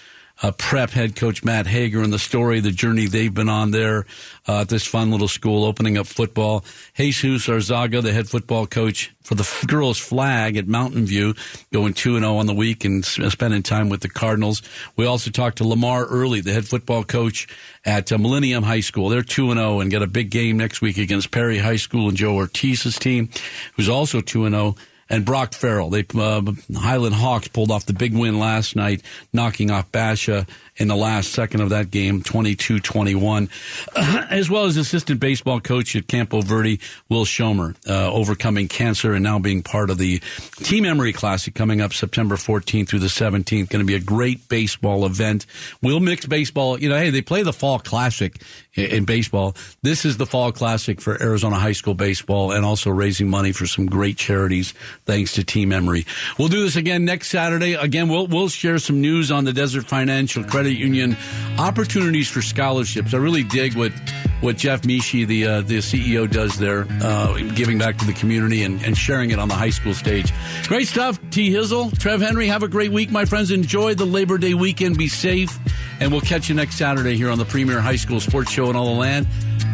uh, 0.43 0.51
prep 0.53 0.90
head 0.90 1.14
coach 1.14 1.45
Matt 1.45 1.66
Haeger 1.66 2.03
and 2.03 2.12
the 2.12 2.18
story, 2.18 2.61
the 2.61 2.72
journey 2.72 3.07
they've 3.07 3.32
been 3.32 3.49
on 3.49 3.70
there 3.70 4.07
uh, 4.49 4.62
at 4.62 4.68
this 4.68 4.84
fun 4.84 5.11
little 5.11 5.28
school, 5.28 5.64
opening 5.64 5.97
up 5.97 6.07
football. 6.07 6.64
Jesus 6.95 7.47
Arzaga, 7.47 8.03
the 8.03 8.12
head 8.12 8.28
football 8.28 8.66
coach 8.66 9.14
for 9.22 9.36
the 9.36 9.49
girls' 9.68 9.99
flag 9.99 10.57
at 10.57 10.66
Mountain 10.66 11.07
View, 11.07 11.34
going 11.72 11.95
2 11.95 12.18
0 12.18 12.36
on 12.36 12.47
the 12.47 12.55
week 12.55 12.84
and 12.84 13.05
spending 13.05 13.62
time 13.62 13.88
with 13.88 14.01
the 14.01 14.09
Cardinals. 14.09 14.62
We 14.97 15.07
also 15.07 15.30
talked 15.30 15.59
to 15.59 15.66
Lamar 15.66 16.05
Early, 16.07 16.40
the 16.40 16.53
head 16.53 16.66
football 16.66 17.05
coach 17.05 17.47
at 17.84 18.11
uh, 18.11 18.18
Millennium 18.18 18.64
High 18.64 18.80
School. 18.80 19.09
They're 19.09 19.22
2 19.22 19.55
0 19.55 19.80
and 19.80 19.90
get 19.90 20.03
a 20.03 20.09
big 20.09 20.30
game 20.30 20.57
next 20.57 20.80
week 20.80 20.99
against 20.99 21.30
Perry 21.30 21.59
High 21.59 21.76
School 21.76 22.09
and 22.09 22.16
Joe 22.16 22.34
Ortiz's 22.34 22.99
team, 22.99 23.30
who's 23.76 23.88
also 23.88 24.20
2 24.20 24.51
0 24.51 24.74
and 25.12 25.26
Brock 25.26 25.52
Farrell. 25.52 25.90
They 25.90 26.04
uh, 26.14 26.42
Highland 26.74 27.14
Hawks 27.14 27.46
pulled 27.46 27.70
off 27.70 27.86
the 27.86 27.92
big 27.92 28.14
win 28.14 28.38
last 28.38 28.74
night, 28.74 29.02
knocking 29.32 29.70
off 29.70 29.92
Basha 29.92 30.46
in 30.76 30.88
the 30.88 30.96
last 30.96 31.32
second 31.32 31.60
of 31.60 31.68
that 31.68 31.90
game, 31.90 32.22
22-21, 32.22 33.50
as 34.30 34.48
well 34.48 34.64
as 34.64 34.78
assistant 34.78 35.20
baseball 35.20 35.60
coach 35.60 35.94
at 35.94 36.08
Campo 36.08 36.40
Verde, 36.40 36.80
Will 37.10 37.26
Schommer, 37.26 37.76
uh, 37.86 38.10
overcoming 38.10 38.68
cancer 38.68 39.12
and 39.12 39.22
now 39.22 39.38
being 39.38 39.62
part 39.62 39.90
of 39.90 39.98
the 39.98 40.18
Team 40.56 40.86
Emory 40.86 41.12
Classic 41.12 41.54
coming 41.54 41.82
up 41.82 41.92
September 41.92 42.36
14th 42.36 42.88
through 42.88 43.00
the 43.00 43.06
17th. 43.06 43.68
Going 43.68 43.80
to 43.80 43.84
be 43.84 43.94
a 43.94 44.00
great 44.00 44.48
baseball 44.48 45.04
event. 45.04 45.44
We'll 45.82 46.00
mix 46.00 46.24
baseball. 46.24 46.80
You 46.80 46.88
know, 46.88 46.96
hey, 46.96 47.10
they 47.10 47.20
play 47.20 47.42
the 47.42 47.52
Fall 47.52 47.78
Classic 47.78 48.40
in, 48.75 49.05
baseball. 49.05 49.55
This 49.83 50.05
is 50.05 50.16
the 50.16 50.27
Fall 50.27 50.53
Classic 50.53 51.01
for 51.01 51.20
Arizona 51.20 51.57
high 51.57 51.73
school 51.73 51.95
baseball 51.95 52.53
and 52.53 52.64
also 52.64 52.91
raising 52.91 53.29
money 53.29 53.53
for 53.53 53.66
some 53.66 53.87
great 53.87 54.16
charities 54.16 54.73
thanks 55.05 55.35
to 55.35 55.45
Team 55.45 55.73
Emory. 55.73 56.07
We'll 56.39 56.49
do 56.49 56.62
this 56.62 56.77
again 56.77 57.05
next 57.05 57.29
Saturday. 57.29 57.75
Again, 57.75 58.09
we'll, 58.09 58.27
we'll 58.27 58.49
share 58.49 58.79
some 58.79 59.01
news 59.01 59.31
on 59.31 59.45
the 59.45 59.53
Desert 59.53 59.85
Financial 59.85 60.45
Credit 60.45 60.73
Union 60.73 61.16
opportunities 61.59 62.29
for 62.29 62.41
scholarships. 62.41 63.12
I 63.12 63.18
really 63.18 63.43
dig 63.45 63.75
what 63.75 63.93
what 64.41 64.57
Jeff 64.57 64.83
Meshey, 64.83 65.25
the 65.25 65.47
uh, 65.47 65.61
the 65.61 65.79
CEO, 65.79 66.29
does 66.29 66.59
there, 66.59 66.87
uh, 67.01 67.39
giving 67.55 67.79
back 67.79 67.97
to 67.99 68.05
the 68.05 68.12
community 68.12 68.64
and, 68.64 68.83
and 68.85 68.99
sharing 68.99 69.31
it 69.31 69.39
on 69.39 69.49
the 69.49 69.55
high 69.55 69.70
school 69.70 69.95
stage. 69.95 70.33
Great 70.66 70.89
stuff. 70.89 71.20
T. 71.31 71.51
Hizzle, 71.51 71.97
Trev 71.97 72.20
Henry, 72.20 72.49
have 72.49 72.64
a 72.64 72.68
great 72.68 72.91
week, 72.91 73.11
my 73.11 73.25
friends. 73.25 73.53
Enjoy 73.53 73.95
the 73.95 74.05
Labor 74.05 74.39
Day 74.39 74.55
weekend. 74.55 74.99
Be 74.99 75.07
safe, 75.07 75.57
and 76.01 76.11
we'll 76.11 76.20
catch 76.20 76.49
you 76.49 76.57
next 76.57 76.77
Saturday 76.77 77.16
here 77.16 77.31
on 77.31 77.39
the 77.39 77.45
Premier 77.45 77.81
High 77.81 77.97
School 77.97 78.18
Sports 78.18 78.51
Show 78.51 78.61
in 78.70 78.76
all 78.76 78.94
the 78.94 79.00
land. 79.00 79.26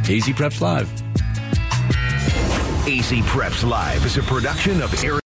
AZ 0.05 0.25
Preps 0.29 0.61
Live. 0.61 0.91
AZ 2.87 3.11
Preps 3.27 3.69
Live 3.69 4.05
is 4.05 4.17
a 4.17 4.23
production 4.23 4.81
of 4.83 4.93
Arizona. 4.95 5.21